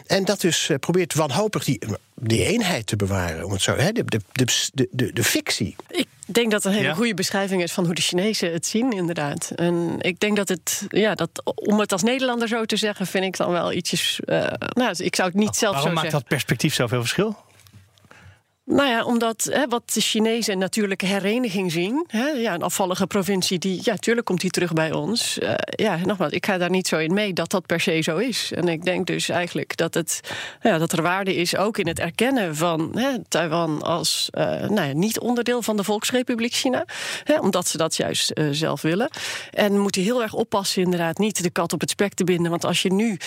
En 0.06 0.24
dat 0.24 0.40
dus 0.40 0.68
eh, 0.68 0.76
probeert 0.76 1.14
wanhopig 1.14 1.64
die, 1.64 1.80
die 2.14 2.44
eenheid 2.44 2.86
te 2.86 2.96
bewaren. 2.96 3.44
Om 3.44 3.52
het 3.52 3.62
zo, 3.62 3.76
hè, 3.76 3.92
de, 3.92 4.04
de, 4.04 4.20
de, 4.32 4.88
de, 4.90 5.12
de 5.12 5.24
fictie. 5.24 5.76
Ik 5.88 6.06
denk 6.34 6.50
dat 6.50 6.62
het 6.62 6.72
een 6.72 6.78
hele 6.78 6.94
goede 6.94 7.14
beschrijving 7.14 7.62
is 7.62 7.72
van 7.72 7.84
hoe 7.84 7.94
de 7.94 8.00
Chinezen 8.00 8.52
het 8.52 8.66
zien, 8.66 8.92
inderdaad. 8.92 9.50
En 9.54 9.96
ik 9.98 10.20
denk 10.20 10.36
dat 10.36 10.48
het, 10.48 10.86
ja, 10.88 11.14
dat, 11.14 11.30
om 11.54 11.80
het 11.80 11.92
als 11.92 12.02
Nederlander 12.02 12.48
zo 12.48 12.64
te 12.64 12.76
zeggen, 12.76 13.06
vind 13.06 13.24
ik 13.24 13.36
dan 13.36 13.50
wel 13.50 13.72
ietsjes. 13.72 14.20
Uh, 14.24 14.44
nou, 14.72 14.94
ik 14.96 15.16
zou 15.16 15.28
het 15.28 15.36
niet 15.36 15.56
zelf 15.56 15.74
Waarom 15.74 15.92
zo 15.92 16.00
maakt 16.00 16.12
dat 16.12 16.24
perspectief 16.24 16.74
zoveel 16.74 17.00
verschil? 17.00 17.36
Nou 18.70 18.88
ja, 18.88 19.04
omdat 19.04 19.48
hè, 19.52 19.68
wat 19.68 19.92
de 19.92 20.00
Chinezen 20.00 20.58
natuurlijke 20.58 21.06
hereniging 21.06 21.72
zien. 21.72 22.04
Hè, 22.06 22.28
ja, 22.28 22.54
een 22.54 22.62
afvallige 22.62 23.06
provincie, 23.06 23.58
die, 23.58 23.80
ja, 23.82 23.96
tuurlijk 23.96 24.26
komt 24.26 24.40
die 24.40 24.50
terug 24.50 24.72
bij 24.72 24.92
ons. 24.92 25.38
Uh, 25.38 25.54
ja, 25.56 25.96
nogmaals, 26.04 26.32
ik 26.32 26.46
ga 26.46 26.58
daar 26.58 26.70
niet 26.70 26.88
zo 26.88 26.98
in 26.98 27.14
mee 27.14 27.32
dat 27.32 27.50
dat 27.50 27.66
per 27.66 27.80
se 27.80 28.02
zo 28.02 28.16
is. 28.16 28.52
En 28.54 28.68
ik 28.68 28.84
denk 28.84 29.06
dus 29.06 29.28
eigenlijk 29.28 29.76
dat, 29.76 29.94
het, 29.94 30.20
ja, 30.62 30.78
dat 30.78 30.92
er 30.92 31.02
waarde 31.02 31.34
is 31.34 31.56
ook 31.56 31.78
in 31.78 31.86
het 31.86 31.98
erkennen 31.98 32.56
van 32.56 32.98
hè, 32.98 33.24
Taiwan 33.28 33.82
als 33.82 34.28
uh, 34.38 34.44
nou 34.44 34.88
ja, 34.88 34.92
niet 34.92 35.18
onderdeel 35.18 35.62
van 35.62 35.76
de 35.76 35.84
Volksrepubliek 35.84 36.52
China. 36.52 36.84
Hè, 37.24 37.38
omdat 37.38 37.68
ze 37.68 37.76
dat 37.76 37.96
juist 37.96 38.30
uh, 38.34 38.48
zelf 38.50 38.82
willen. 38.82 39.10
En 39.50 39.78
moeten 39.78 40.02
heel 40.02 40.22
erg 40.22 40.34
oppassen, 40.34 40.82
inderdaad, 40.82 41.18
niet 41.18 41.42
de 41.42 41.50
kat 41.50 41.72
op 41.72 41.80
het 41.80 41.90
spek 41.90 42.14
te 42.14 42.24
binden. 42.24 42.50
Want 42.50 42.64
als 42.64 42.82
je 42.82 42.92
nu 42.92 43.18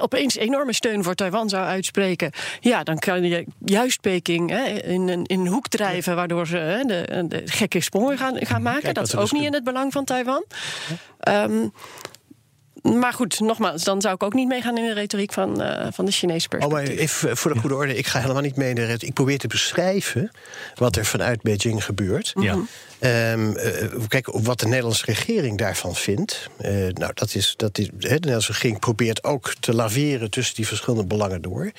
opeens 0.00 0.36
enorme 0.36 0.72
steun 0.72 1.04
voor 1.04 1.14
Taiwan 1.14 1.48
zou 1.48 1.64
uitspreken, 1.64 2.30
ja, 2.60 2.82
dan 2.82 2.98
kan 2.98 3.22
je 3.22 3.44
juist 3.64 4.00
Peking 4.00 4.50
in, 4.90 5.08
een, 5.08 5.24
in 5.26 5.40
een 5.40 5.46
hoek 5.46 5.68
drijven, 5.68 6.14
waardoor 6.16 6.46
ze 6.46 6.56
hè, 6.56 6.82
de, 6.84 7.24
de 7.28 7.42
gekke 7.44 7.80
sprongen 7.80 8.18
gaan, 8.18 8.46
gaan 8.46 8.62
maken. 8.62 8.82
Kijk 8.82 8.94
dat 8.94 9.06
is 9.06 9.14
ook 9.14 9.20
dus 9.20 9.32
niet 9.32 9.44
in 9.44 9.52
het 9.54 9.64
belang 9.64 9.92
van 9.92 10.04
Taiwan. 10.04 10.44
Ehm, 11.20 11.68
maar 12.82 13.12
goed, 13.12 13.40
nogmaals, 13.40 13.84
dan 13.84 14.00
zou 14.00 14.14
ik 14.14 14.22
ook 14.22 14.34
niet 14.34 14.48
meegaan 14.48 14.78
in 14.78 14.84
de 14.86 14.92
retoriek 14.92 15.32
van, 15.32 15.62
eh, 15.62 15.86
van 15.92 16.04
de 16.04 16.10
Chinese 16.12 16.48
Oh, 16.58 16.68
maar 16.68 16.82
even 16.82 17.36
voor 17.36 17.54
de 17.54 17.60
goede 17.60 17.74
orde. 17.74 17.96
Ik 17.96 18.06
ga 18.06 18.20
helemaal 18.20 18.42
niet 18.42 18.56
mee 18.56 18.68
in 18.68 18.74
de 18.74 18.84
ret- 18.84 19.02
Ik 19.02 19.12
probeer 19.12 19.38
te 19.38 19.46
beschrijven 19.46 20.30
wat 20.74 20.96
er 20.96 21.04
vanuit 21.04 21.42
Beijing 21.42 21.84
gebeurt. 21.84 22.32
Ja. 22.40 22.56
Ehm, 23.00 23.56
eh, 23.56 23.86
kijk, 24.08 24.26
wat 24.32 24.60
de 24.60 24.66
Nederlandse 24.66 25.04
regering 25.04 25.58
daarvan 25.58 25.94
vindt. 25.94 26.48
eh, 26.58 26.70
nou, 26.72 27.10
dat 27.14 27.34
is, 27.34 27.54
dat 27.56 27.78
is, 27.78 27.86
hè, 27.86 27.90
de 27.98 28.08
Nederlandse 28.08 28.52
regering 28.52 28.78
probeert 28.78 29.24
ook 29.24 29.54
te 29.60 29.74
laveren 29.74 30.30
tussen 30.30 30.54
die 30.54 30.66
verschillende 30.66 31.04
belangen 31.06 31.42
door. 31.42 31.70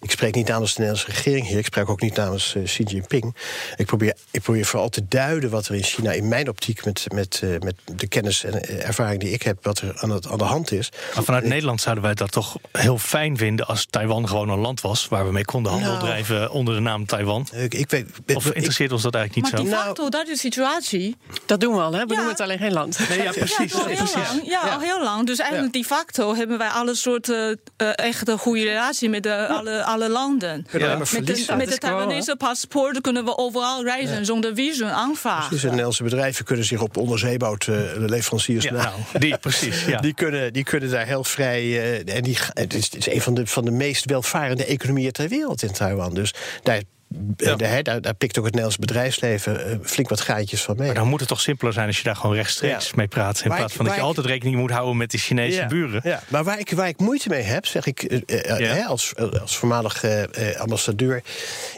Ik 0.00 0.10
spreek 0.10 0.34
niet 0.34 0.48
namens 0.48 0.74
de 0.74 0.80
Nederlandse 0.82 1.12
regering 1.14 1.46
hier. 1.46 1.58
Ik 1.58 1.64
spreek 1.64 1.88
ook 1.88 2.00
niet 2.00 2.16
namens 2.16 2.54
eh, 2.54 2.62
Xi 2.64 2.82
Jinping. 2.82 3.36
Ik 3.76 3.86
probeer, 3.86 4.14
ik 4.30 4.42
probeer 4.42 4.64
vooral 4.64 4.88
te 4.88 5.02
duiden 5.08 5.50
wat 5.50 5.66
er 5.68 5.74
in 5.74 5.82
China, 5.82 6.12
in 6.12 6.28
mijn 6.28 6.48
optiek, 6.48 6.84
met, 6.84 7.04
met, 7.14 7.40
eh, 7.44 7.50
met 7.58 7.74
de 7.94 8.06
kennis 8.06 8.44
en 8.44 8.82
ervaring 8.84 9.20
die 9.20 9.30
ik 9.32 9.42
heb, 9.42 9.58
wat 9.64 9.78
er 9.78 9.92
aan, 10.00 10.10
het, 10.10 10.26
aan 10.28 10.38
de 10.38 10.44
hand 10.44 10.72
is. 10.72 10.90
Maar 11.14 11.24
vanuit 11.24 11.44
Nederland 11.44 11.80
zouden 11.80 12.04
wij 12.04 12.14
dat 12.14 12.30
toch 12.32 12.56
heel 12.72 12.98
fijn 12.98 13.36
vinden 13.36 13.66
als 13.66 13.86
Taiwan 13.90 14.28
gewoon 14.28 14.48
een 14.48 14.58
land 14.58 14.80
was 14.80 15.08
waar 15.08 15.26
we 15.26 15.32
mee 15.32 15.44
konden 15.44 15.72
handel 15.72 15.90
Nou. 15.92 16.04
drijven 16.04 16.50
onder 16.50 16.74
de 16.74 16.80
naam 16.80 17.06
Taiwan. 17.06 17.48
Ik, 17.52 17.74
ik 17.74 17.90
weet, 17.90 18.06
Of 18.34 18.46
ik- 18.46 18.54
interesseert 18.54 18.92
ons 18.92 19.02
dat 19.02 19.14
eigenlijk 19.14 19.50
Maar 19.52 19.60
niet 19.60 19.70
de 19.70 19.76
zo? 19.76 19.82
facto, 19.82 20.08
dat 20.08 20.28
is 20.28 20.40
de 20.40 20.48
situatie. 20.68 21.16
Dat 21.46 21.60
doen 21.60 21.74
we 21.74 21.80
al, 21.80 21.92
hè? 21.92 21.98
we 21.98 22.08
Ja. 22.08 22.14
noemen 22.14 22.28
het 22.28 22.40
alleen 22.40 22.58
geen 22.58 22.72
land. 22.72 22.98
Nee, 23.08 23.22
ja, 23.22 23.30
precies. 23.30 23.72
ja, 23.72 23.78
al 23.78 23.84
heel 23.86 23.96
precies. 23.96 24.14
lang. 24.14 24.40
Ja, 24.44 24.60
al 24.60 24.80
heel 24.80 25.02
lang. 25.02 25.26
Dus 25.26 25.38
eigenlijk 25.38 25.72
de 25.72 25.84
facto 25.84 26.34
hebben 26.34 26.58
wij 26.58 26.68
alle 26.68 26.94
soorten 26.94 27.60
uh, 27.82 27.88
echt 27.98 28.28
een 28.28 28.38
goede 28.38 28.62
relatie 28.64 29.08
met 29.08 29.22
de, 29.22 29.46
alle, 29.46 29.82
alle 29.84 30.08
landen. 30.08 30.66
Met 30.72 30.80
de, 30.80 31.06
verliezen. 31.06 31.56
met 31.56 31.66
de 31.68 31.76
gewoon, 31.78 31.96
Taiwanese 31.96 32.36
paspoort 32.36 33.00
kunnen 33.00 33.24
we 33.24 33.36
overal 33.36 33.84
reizen 33.84 34.24
zonder 34.26 34.54
visum 34.54 34.88
aanvragen. 34.88 35.50
Dus 35.50 35.60
de 35.60 35.66
Nederlandse 35.68 36.02
bedrijven 36.02 36.44
kunnen 36.44 36.64
zich 36.64 36.80
op 36.80 36.96
onderzeebootleveranciers 36.96 38.64
Ja, 38.64 38.72
na- 38.72 38.82
nou, 38.82 38.94
die, 39.24 39.36
precies. 39.38 39.84
Ja. 39.84 40.00
Die, 40.00 40.14
kunnen, 40.14 40.52
die 40.52 40.64
kunnen 40.64 40.90
daar 40.90 41.06
heel 41.06 41.24
vrij. 41.24 41.60
eh, 42.06 42.16
en 42.16 42.22
die, 42.22 42.38
het, 42.52 42.74
is, 42.74 42.84
het 42.84 42.96
is 43.06 43.14
een 43.14 43.20
van 43.20 43.34
de, 43.34 43.46
van 43.46 43.64
de 43.64 43.70
meest 43.70 44.04
welvarende 44.04 44.64
economieën 44.64 45.12
ter 45.12 45.28
wereld 45.28 45.62
in 45.62 45.72
Taiwan. 45.72 46.14
Dus 46.14 46.34
daar, 46.62 46.82
Ja. 47.36 47.50
eh, 47.52 47.56
daar, 47.58 47.82
daar, 47.82 48.00
daar 48.00 48.14
pikt 48.14 48.38
ook 48.38 48.44
het 48.44 48.54
Nederlands 48.54 48.76
bedrijfsleven 48.76 49.66
eh, 49.70 49.76
flink 49.82 50.08
wat 50.08 50.20
gaatjes 50.20 50.62
van 50.62 50.76
mee. 50.76 50.86
Maar 50.86 50.94
dan 50.96 51.08
moet 51.08 51.20
het 51.20 51.28
toch 51.28 51.40
simpeler 51.40 51.72
zijn 51.72 51.86
als 51.86 51.96
je 51.96 52.02
daar 52.02 52.16
gewoon 52.16 52.36
rechtstreeks 52.36 52.86
Ja. 52.86 52.92
mee 52.96 53.08
praat. 53.08 53.40
In 53.40 53.48
Waar 53.48 53.56
plaats 53.58 53.72
ik- 53.72 53.76
van 53.76 53.86
dat 53.86 53.94
je 53.94 54.00
altijd 54.00 54.26
rekening 54.26 54.56
moet 54.56 54.70
houden 54.70 54.96
met 54.96 55.10
die 55.10 55.20
Chinese 55.20 55.56
Ja, 55.60 55.66
buren. 55.66 56.00
Ja, 56.04 56.22
maar 56.28 56.44
waar 56.44 56.58
ik, 56.58 56.70
waar 56.70 56.88
ik 56.88 56.98
moeite 56.98 57.28
mee 57.28 57.42
heb, 57.42 57.66
zeg 57.66 57.86
ik 57.86 58.02
eh, 58.02 58.78
eh, 58.80 58.88
als, 58.88 59.14
als 59.40 59.56
voormalig 59.56 60.02
eh, 60.04 60.56
ambassadeur, 60.60 61.22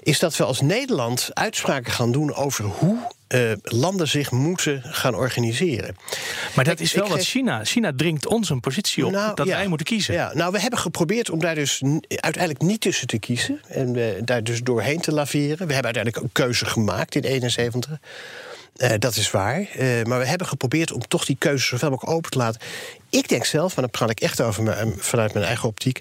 is 0.01 0.18
dat 0.18 0.37
we 0.37 0.45
als 0.45 0.61
Nederland 0.61 1.28
uitspraken 1.33 1.93
gaan 1.93 2.12
doen 2.12 2.35
over 2.35 2.64
hoe 2.64 2.97
eh, 3.31 3.53
landen 3.62 4.09
zich 4.09 4.31
moeten 4.31 4.83
gaan 4.85 5.14
organiseren. 5.14 5.97
Maar 6.55 6.64
dat 6.64 6.74
Ik- 6.74 6.81
is 6.87 6.93
wel 6.93 7.09
wat 7.09 7.18
geef- 7.18 7.28
China. 7.28 7.64
China 7.64 7.93
dringt 7.97 8.26
ons 8.26 8.51
een 8.51 8.61
positie 8.61 9.07
op 9.07 9.12
Nou, 9.12 9.35
dat 9.35 9.47
ja. 9.47 9.57
wij 9.57 9.66
moeten 9.66 9.87
kiezen. 9.87 10.14
Ja, 10.14 10.31
nou, 10.35 10.53
we 10.53 10.61
hebben 10.61 10.78
geprobeerd 10.78 11.31
om 11.31 11.39
daar 11.41 11.55
dus 11.55 11.83
uiteindelijk 12.09 12.62
niet 12.62 12.81
tussen 12.81 13.07
te 13.07 13.18
kiezen. 13.18 13.61
En 13.68 13.97
eh, 13.97 14.22
daar 14.24 14.45
dus 14.45 14.62
doorheen 14.62 15.01
te 15.01 15.12
laveren. 15.12 15.66
We 15.66 15.72
hebben 15.74 15.85
uiteindelijk 15.95 16.16
een 16.24 16.33
keuze 16.33 16.64
gemaakt 16.66 17.14
in 17.14 17.22
71. 17.22 17.99
Eh, 18.76 18.91
dat 18.99 19.16
is 19.16 19.31
waar. 19.31 19.66
Maar 20.05 20.18
we 20.18 20.26
hebben 20.26 20.47
geprobeerd 20.47 20.93
om 20.93 21.01
toch 21.09 21.24
die 21.24 21.37
keuze 21.39 21.66
zoveel 21.66 21.91
mogelijk 21.91 22.14
open 22.16 22.31
te 22.31 22.39
laten. 22.39 22.61
Ik 23.11 23.28
denk 23.28 23.44
zelf, 23.44 23.76
maar 23.76 23.84
dan 23.84 23.90
praat 23.90 24.11
ik 24.11 24.20
echt 24.20 24.40
over 24.40 24.62
me- 24.62 24.94
vanuit 24.96 25.32
mijn 25.32 25.44
eigen 25.44 25.68
optiek. 25.68 26.00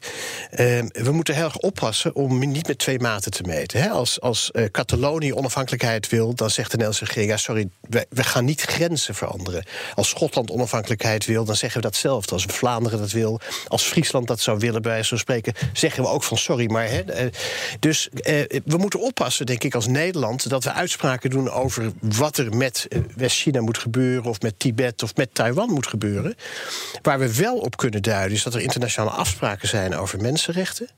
eh, 0.51 0.65
we 0.91 1.11
moeten 1.11 1.35
heel 1.35 1.43
erg 1.43 1.57
oppassen 1.57 2.15
om 2.15 2.49
niet 2.51 2.67
met 2.67 2.77
twee 2.77 2.99
maten 2.99 3.31
te 3.31 3.43
meten. 3.43 3.81
Hè? 3.81 3.89
Als, 3.89 4.21
als 4.21 4.51
eh, 4.51 4.65
Catalonië 4.71 5.33
onafhankelijkheid 5.33 6.09
wil, 6.09 6.35
dan 6.35 6.49
zegt 6.49 6.71
de 6.71 6.77
Nederlandse 6.77 7.05
regering: 7.05 7.31
ja, 7.31 7.37
sorry, 7.37 7.69
we, 7.89 8.23
gaan 8.23 8.45
niet 8.45 8.61
grenzen 8.61 9.15
veranderen. 9.15 9.63
Als 9.95 10.09
Schotland 10.09 10.51
onafhankelijkheid 10.51 11.25
wil, 11.25 11.45
dan 11.45 11.55
zeggen 11.55 11.81
we 11.81 11.87
datzelfde. 11.87 12.33
Als 12.33 12.45
Vlaanderen 12.45 12.99
dat 12.99 13.11
wil, 13.11 13.39
als 13.67 13.83
Friesland 13.83 14.27
dat 14.27 14.39
zou 14.39 14.59
willen, 14.59 14.81
bij 14.81 15.03
van 15.03 15.17
spreken, 15.17 15.53
zeggen 15.73 16.03
we 16.03 16.09
ook 16.09 16.23
van 16.23 16.37
sorry. 16.37 16.71
Maar, 16.71 16.89
hè, 16.89 16.99
eh, 17.01 17.27
dus 17.79 18.09
eh, 18.09 18.61
we 18.65 18.77
moeten 18.77 18.99
oppassen, 18.99 19.45
denk 19.45 19.63
ik, 19.63 19.75
als 19.75 19.87
Nederland, 19.87 20.49
dat 20.49 20.63
we 20.63 20.73
uitspraken 20.73 21.29
doen 21.29 21.49
over 21.49 21.91
wat 22.01 22.37
er 22.37 22.55
met 22.55 22.85
eh, 22.89 22.99
West-China 23.15 23.61
moet 23.61 23.77
gebeuren, 23.77 24.29
of 24.29 24.41
met 24.41 24.59
Tibet 24.59 25.03
of 25.03 25.15
met 25.15 25.33
Taiwan 25.33 25.69
moet 25.69 25.87
gebeuren. 25.87 26.35
Waar 27.01 27.19
we 27.19 27.35
wel 27.35 27.57
op 27.57 27.77
kunnen 27.77 28.01
duiden, 28.01 28.37
is 28.37 28.43
dat 28.43 28.53
er 28.53 28.61
internationale 28.61 29.15
afspraken 29.15 29.67
zijn 29.67 29.95
over 29.95 30.21
mensenrechten. 30.21 30.89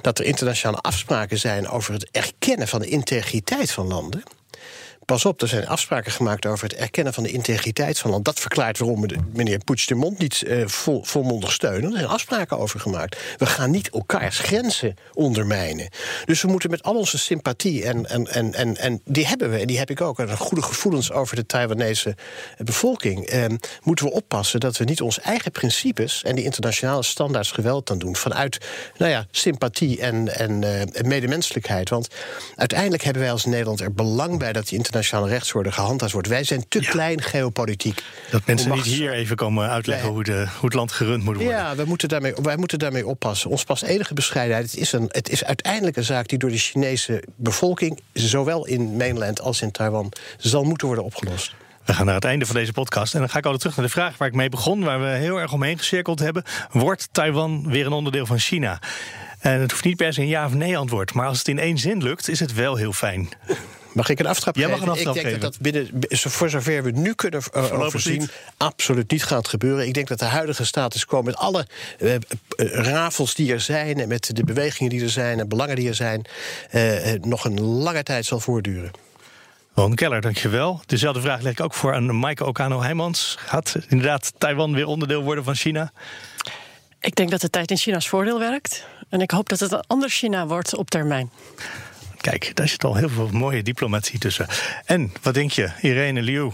Dat 0.00 0.18
er 0.18 0.24
internationale 0.24 0.80
afspraken 0.80 1.38
zijn 1.38 1.68
over 1.68 1.92
het 1.92 2.08
erkennen 2.10 2.68
van 2.68 2.80
de 2.80 2.88
integriteit 2.88 3.70
van 3.70 3.86
landen. 3.86 4.22
Pas 5.08 5.24
op, 5.24 5.42
er 5.42 5.48
zijn 5.48 5.68
afspraken 5.68 6.12
gemaakt 6.12 6.46
over 6.46 6.68
het 6.68 6.76
erkennen 6.78 7.12
van 7.14 7.22
de 7.22 7.30
integriteit 7.30 7.98
van 7.98 8.10
land. 8.10 8.24
Dat 8.24 8.40
verklaart 8.40 8.78
waarom 8.78 9.00
we 9.00 9.06
de- 9.06 9.58
Puigdemont 9.64 10.18
niet 10.18 10.42
eh, 10.42 10.66
vol, 10.66 11.04
volmondig 11.04 11.52
steunen. 11.52 11.90
Er 11.90 11.98
zijn 11.98 12.10
afspraken 12.10 12.58
over 12.58 12.80
gemaakt. 12.80 13.16
We 13.36 13.46
gaan 13.46 13.70
niet 13.70 13.90
elkaars 13.90 14.38
grenzen 14.38 14.94
ondermijnen. 15.12 15.88
Dus 16.24 16.42
we 16.42 16.48
moeten 16.48 16.70
met 16.70 16.82
al 16.82 16.94
onze 16.94 17.18
sympathie, 17.18 17.84
en, 17.84 18.06
en, 18.06 18.26
en, 18.26 18.54
en, 18.54 18.76
en 18.76 19.00
die 19.04 19.26
hebben 19.26 19.50
we, 19.50 19.58
en 19.58 19.66
die 19.66 19.78
heb 19.78 19.90
ik 19.90 20.00
ook, 20.00 20.18
en 20.18 20.36
goede 20.36 20.62
gevoelens 20.62 21.12
over 21.12 21.36
de 21.36 21.46
Taiwanese 21.46 22.16
bevolking, 22.58 23.26
eh, 23.26 23.44
moeten 23.82 24.04
we 24.04 24.12
oppassen 24.12 24.60
dat 24.60 24.76
we 24.76 24.84
niet 24.84 25.00
onze 25.00 25.20
eigen 25.20 25.50
principes 25.50 26.22
en 26.22 26.34
die 26.34 26.44
internationale 26.44 27.02
standaards 27.02 27.50
geweld 27.50 27.90
aan 27.90 27.98
doen. 27.98 28.16
Vanuit 28.16 28.58
nou 28.96 29.10
ja, 29.10 29.26
sympathie 29.30 30.00
en, 30.00 30.34
en, 30.38 30.64
eh, 30.64 30.80
en 30.80 31.08
medemenselijkheid. 31.08 31.88
Want 31.88 32.08
uiteindelijk 32.56 33.02
hebben 33.02 33.22
wij 33.22 33.32
als 33.32 33.44
Nederland 33.44 33.80
er 33.80 33.92
belang 33.92 34.38
bij 34.38 34.52
dat 34.52 34.68
die 34.68 34.72
internationale 34.72 34.96
rechtsorde 35.00 35.72
gehandhaafd 35.72 36.12
wordt. 36.12 36.28
Wij 36.28 36.44
zijn 36.44 36.68
te 36.68 36.78
klein 36.78 37.22
geopolitiek. 37.22 38.02
Dat 38.30 38.46
mensen 38.46 38.70
niet 38.70 38.84
hier 38.84 39.12
even 39.12 39.36
komen 39.36 39.68
uitleggen 39.68 40.08
hoe, 40.08 40.24
de, 40.24 40.32
hoe 40.32 40.64
het 40.64 40.74
land 40.74 40.92
gerund 40.92 41.24
moet 41.24 41.34
worden. 41.34 41.52
Ja, 41.52 41.76
we 41.76 41.84
moeten 41.84 42.08
daarmee, 42.08 42.34
wij 42.42 42.56
moeten 42.56 42.78
daarmee 42.78 43.06
oppassen. 43.06 43.50
Ons 43.50 43.64
past 43.64 43.82
enige 43.82 44.14
bescheidenheid. 44.14 44.70
Het 44.70 44.80
is, 44.80 44.92
een, 44.92 45.08
het 45.08 45.28
is 45.28 45.44
uiteindelijk 45.44 45.96
een 45.96 46.04
zaak 46.04 46.28
die 46.28 46.38
door 46.38 46.50
de 46.50 46.58
Chinese 46.58 47.22
bevolking, 47.36 48.00
zowel 48.12 48.66
in 48.66 48.96
mainland 48.96 49.40
als 49.40 49.62
in 49.62 49.70
Taiwan, 49.70 50.12
zal 50.38 50.64
moeten 50.64 50.86
worden 50.86 51.04
opgelost. 51.04 51.54
We 51.84 51.94
gaan 51.94 52.06
naar 52.06 52.14
het 52.14 52.24
einde 52.24 52.46
van 52.46 52.54
deze 52.54 52.72
podcast. 52.72 53.14
En 53.14 53.20
dan 53.20 53.28
ga 53.28 53.38
ik 53.38 53.44
altijd 53.44 53.60
terug 53.62 53.76
naar 53.76 53.86
de 53.86 53.92
vraag 53.92 54.16
waar 54.16 54.28
ik 54.28 54.34
mee 54.34 54.48
begon, 54.48 54.84
waar 54.84 55.00
we 55.00 55.06
heel 55.06 55.36
erg 55.36 55.52
omheen 55.52 55.78
gecirkeld 55.78 56.18
hebben. 56.18 56.44
Wordt 56.70 57.08
Taiwan 57.12 57.64
weer 57.68 57.86
een 57.86 57.92
onderdeel 57.92 58.26
van 58.26 58.38
China? 58.38 58.80
En 59.38 59.60
het 59.60 59.70
hoeft 59.70 59.84
niet 59.84 59.96
per 59.96 60.12
se 60.12 60.20
een 60.20 60.28
ja 60.28 60.46
of 60.46 60.54
nee 60.54 60.78
antwoord. 60.78 61.14
Maar 61.14 61.26
als 61.26 61.38
het 61.38 61.48
in 61.48 61.58
één 61.58 61.78
zin 61.78 62.02
lukt, 62.02 62.28
is 62.28 62.40
het 62.40 62.54
wel 62.54 62.76
heel 62.76 62.92
fijn. 62.92 63.28
Mag 63.92 64.08
ik 64.08 64.18
een 64.18 64.26
aftrap 64.26 64.56
Jij 64.56 64.68
mag 64.68 64.80
een 64.80 64.88
aftrap 64.88 65.16
ik 65.16 65.22
denk 65.22 65.26
geven. 65.26 65.40
dat 65.40 65.52
dat 65.52 65.60
binnen, 65.60 65.90
voor 66.10 66.50
zover 66.50 66.82
we 66.82 66.90
nu 66.90 67.14
kunnen 67.14 67.40
uh, 67.40 67.46
Voorlopig 67.62 67.86
overzien, 67.86 68.18
niet. 68.18 68.32
absoluut 68.56 69.10
niet 69.10 69.24
gaat 69.24 69.48
gebeuren. 69.48 69.86
Ik 69.86 69.94
denk 69.94 70.08
dat 70.08 70.18
de 70.18 70.24
huidige 70.24 70.64
status 70.64 71.04
quo 71.04 71.22
met 71.22 71.36
alle 71.36 71.66
eh, 71.98 72.14
eh, 72.14 72.20
rafels 72.56 73.34
die 73.34 73.52
er 73.52 73.60
zijn... 73.60 74.00
en 74.00 74.08
met 74.08 74.36
de 74.36 74.44
bewegingen 74.44 74.90
die 74.90 75.02
er 75.02 75.10
zijn 75.10 75.38
en 75.40 75.48
belangen 75.48 75.76
die 75.76 75.88
er 75.88 75.94
zijn... 75.94 76.24
eh, 76.70 77.12
eh, 77.12 77.22
nog 77.22 77.44
een 77.44 77.60
lange 77.60 78.02
tijd 78.02 78.24
zal 78.26 78.40
voortduren. 78.40 78.90
Ron 79.74 79.94
Keller, 79.94 80.20
dankjewel. 80.20 80.80
Dezelfde 80.86 81.20
vraag 81.20 81.40
leg 81.40 81.52
ik 81.52 81.60
ook 81.60 81.74
voor 81.74 81.94
aan 81.94 82.18
Maaike 82.18 82.44
Okano-Heijmans. 82.44 83.36
Gaat 83.38 83.76
inderdaad 83.88 84.32
Taiwan 84.38 84.72
weer 84.72 84.86
onderdeel 84.86 85.22
worden 85.22 85.44
van 85.44 85.54
China? 85.54 85.92
Ik 87.00 87.14
denk 87.14 87.30
dat 87.30 87.40
de 87.40 87.50
tijd 87.50 87.70
in 87.70 87.76
China's 87.76 88.08
voordeel 88.08 88.38
werkt. 88.38 88.86
En 89.08 89.20
ik 89.20 89.30
hoop 89.30 89.48
dat 89.48 89.60
het 89.60 89.72
een 89.72 89.84
ander 89.86 90.08
China 90.10 90.46
wordt 90.46 90.76
op 90.76 90.90
termijn. 90.90 91.30
Kijk, 92.20 92.50
daar 92.56 92.68
zit 92.68 92.84
al 92.84 92.94
heel 92.94 93.08
veel 93.08 93.28
mooie 93.32 93.62
diplomatie 93.62 94.18
tussen. 94.18 94.46
En 94.84 95.12
wat 95.22 95.34
denk 95.34 95.50
je, 95.50 95.70
Irene 95.80 96.22
Liu? 96.22 96.50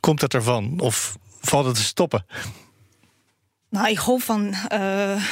Komt 0.00 0.20
het 0.20 0.34
ervan 0.34 0.80
of 0.80 1.16
valt 1.40 1.66
het 1.66 1.74
te 1.74 1.82
stoppen? 1.82 2.26
Nou, 3.70 3.88
ik 3.88 3.98
hoop 3.98 4.22
van. 4.22 4.54
eh, 4.68 5.22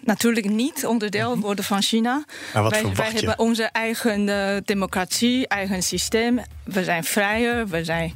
natuurlijk 0.00 0.48
niet 0.48 0.86
onderdeel 0.86 1.38
worden 1.38 1.64
van 1.64 1.82
China. 1.82 2.12
Mhm. 2.16 2.26
Maar 2.54 2.62
wat 2.62 2.72
wij, 2.72 2.92
wij 2.94 3.10
hebben 3.10 3.38
onze 3.38 3.62
eigen 3.64 4.28
eh, 4.28 4.56
democratie, 4.64 5.48
eigen 5.48 5.82
systeem. 5.82 6.40
We 6.64 6.84
zijn 6.84 7.04
vrijer, 7.04 7.68
we 7.68 7.84
zijn 7.84 8.12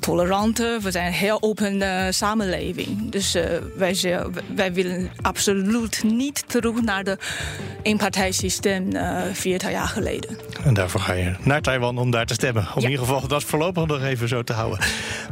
toleranter, 0.00 0.80
we 0.80 0.90
zijn 0.90 1.06
een 1.06 1.12
heel 1.12 1.42
open 1.42 1.82
eh, 1.82 2.12
samenleving. 2.12 3.10
Dus 3.10 3.34
eh, 3.34 3.44
wij, 3.76 3.94
ze- 3.94 4.30
wij 4.54 4.72
willen 4.72 5.10
absoluut 5.22 6.02
niet 6.04 6.44
terug 6.46 6.82
naar 6.82 7.04
de 7.04 7.18
eenpartijsysteem 7.82 8.94
uh, 8.94 9.20
40 9.32 9.70
jaar 9.70 9.88
geleden. 9.88 10.38
En 10.64 10.74
daarvoor 10.74 11.00
ga 11.00 11.12
je 11.12 11.34
naar 11.42 11.62
Taiwan 11.62 11.98
om 11.98 12.10
daar 12.10 12.26
te 12.26 12.34
stemmen. 12.34 12.66
Om 12.74 12.82
in 12.82 12.90
ieder 12.90 13.06
geval 13.06 13.28
dat 13.28 13.44
voorlopig 13.44 13.86
nog 13.86 14.02
even 14.02 14.28
zo 14.28 14.42
te 14.42 14.52
houden. 14.52 14.78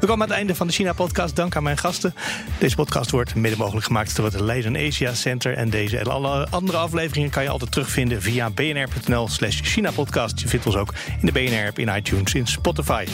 We 0.01 0.07
komen 0.07 0.23
aan 0.23 0.29
het 0.29 0.39
einde 0.39 0.55
van 0.55 0.67
de 0.67 0.73
China-podcast. 0.73 1.37
Dank 1.37 1.57
aan 1.57 1.63
mijn 1.63 1.79
gasten. 1.79 2.15
Deze 2.59 2.75
podcast 2.77 3.11
wordt 3.11 3.35
mede 3.35 3.57
mogelijk 3.57 3.87
gemaakt 3.87 4.17
door 4.17 4.25
het 4.25 4.41
Leiden 4.41 4.77
Asia 4.77 5.15
Center. 5.15 5.55
En 5.57 5.71
deze 5.71 5.99
en 5.99 6.07
alle 6.07 6.47
andere 6.51 6.79
afleveringen 6.79 7.31
kan 7.31 7.43
je 7.43 7.49
altijd 7.49 7.73
terugvinden 7.73 8.23
via 8.23 8.51
bnr.nl 8.51 9.29
slash 9.29 9.61
China-podcast. 9.63 10.41
Je 10.41 10.49
vindt 10.49 10.67
ons 10.67 10.77
ook 10.77 10.95
in 11.21 11.27
de 11.27 11.33
BNR-app, 11.33 11.79
in 11.79 11.89
iTunes, 11.97 12.35
in 12.35 12.47
Spotify. 12.47 13.05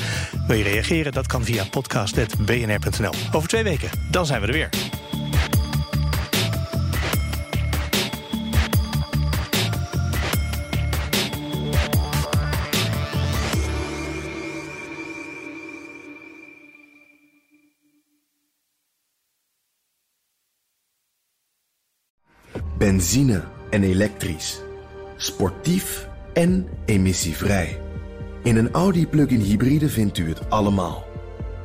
Wil 0.47 0.57
je 0.57 0.63
reageren? 0.65 1.13
Dat 1.13 1.27
kan 1.41 1.55
via 1.55 1.65
podcast.bnr.nl. 1.71 3.13
Over 3.33 3.49
twee 3.49 3.63
weken, 3.63 3.91
dan 4.11 4.27
zijn 4.27 4.41
we 4.41 4.47
er 4.47 4.53
weer. 4.53 4.69
Benzine 22.79 23.45
en 23.71 23.83
elektrisch. 23.83 24.61
Sportief 25.17 26.09
en 26.33 26.69
emissievrij. 26.85 27.81
In 28.43 28.57
een 28.57 28.71
Audi 28.71 29.07
plug-in 29.07 29.41
hybride 29.41 29.89
vindt 29.89 30.19
u 30.19 30.29
het 30.29 30.51
allemaal. 30.51 31.10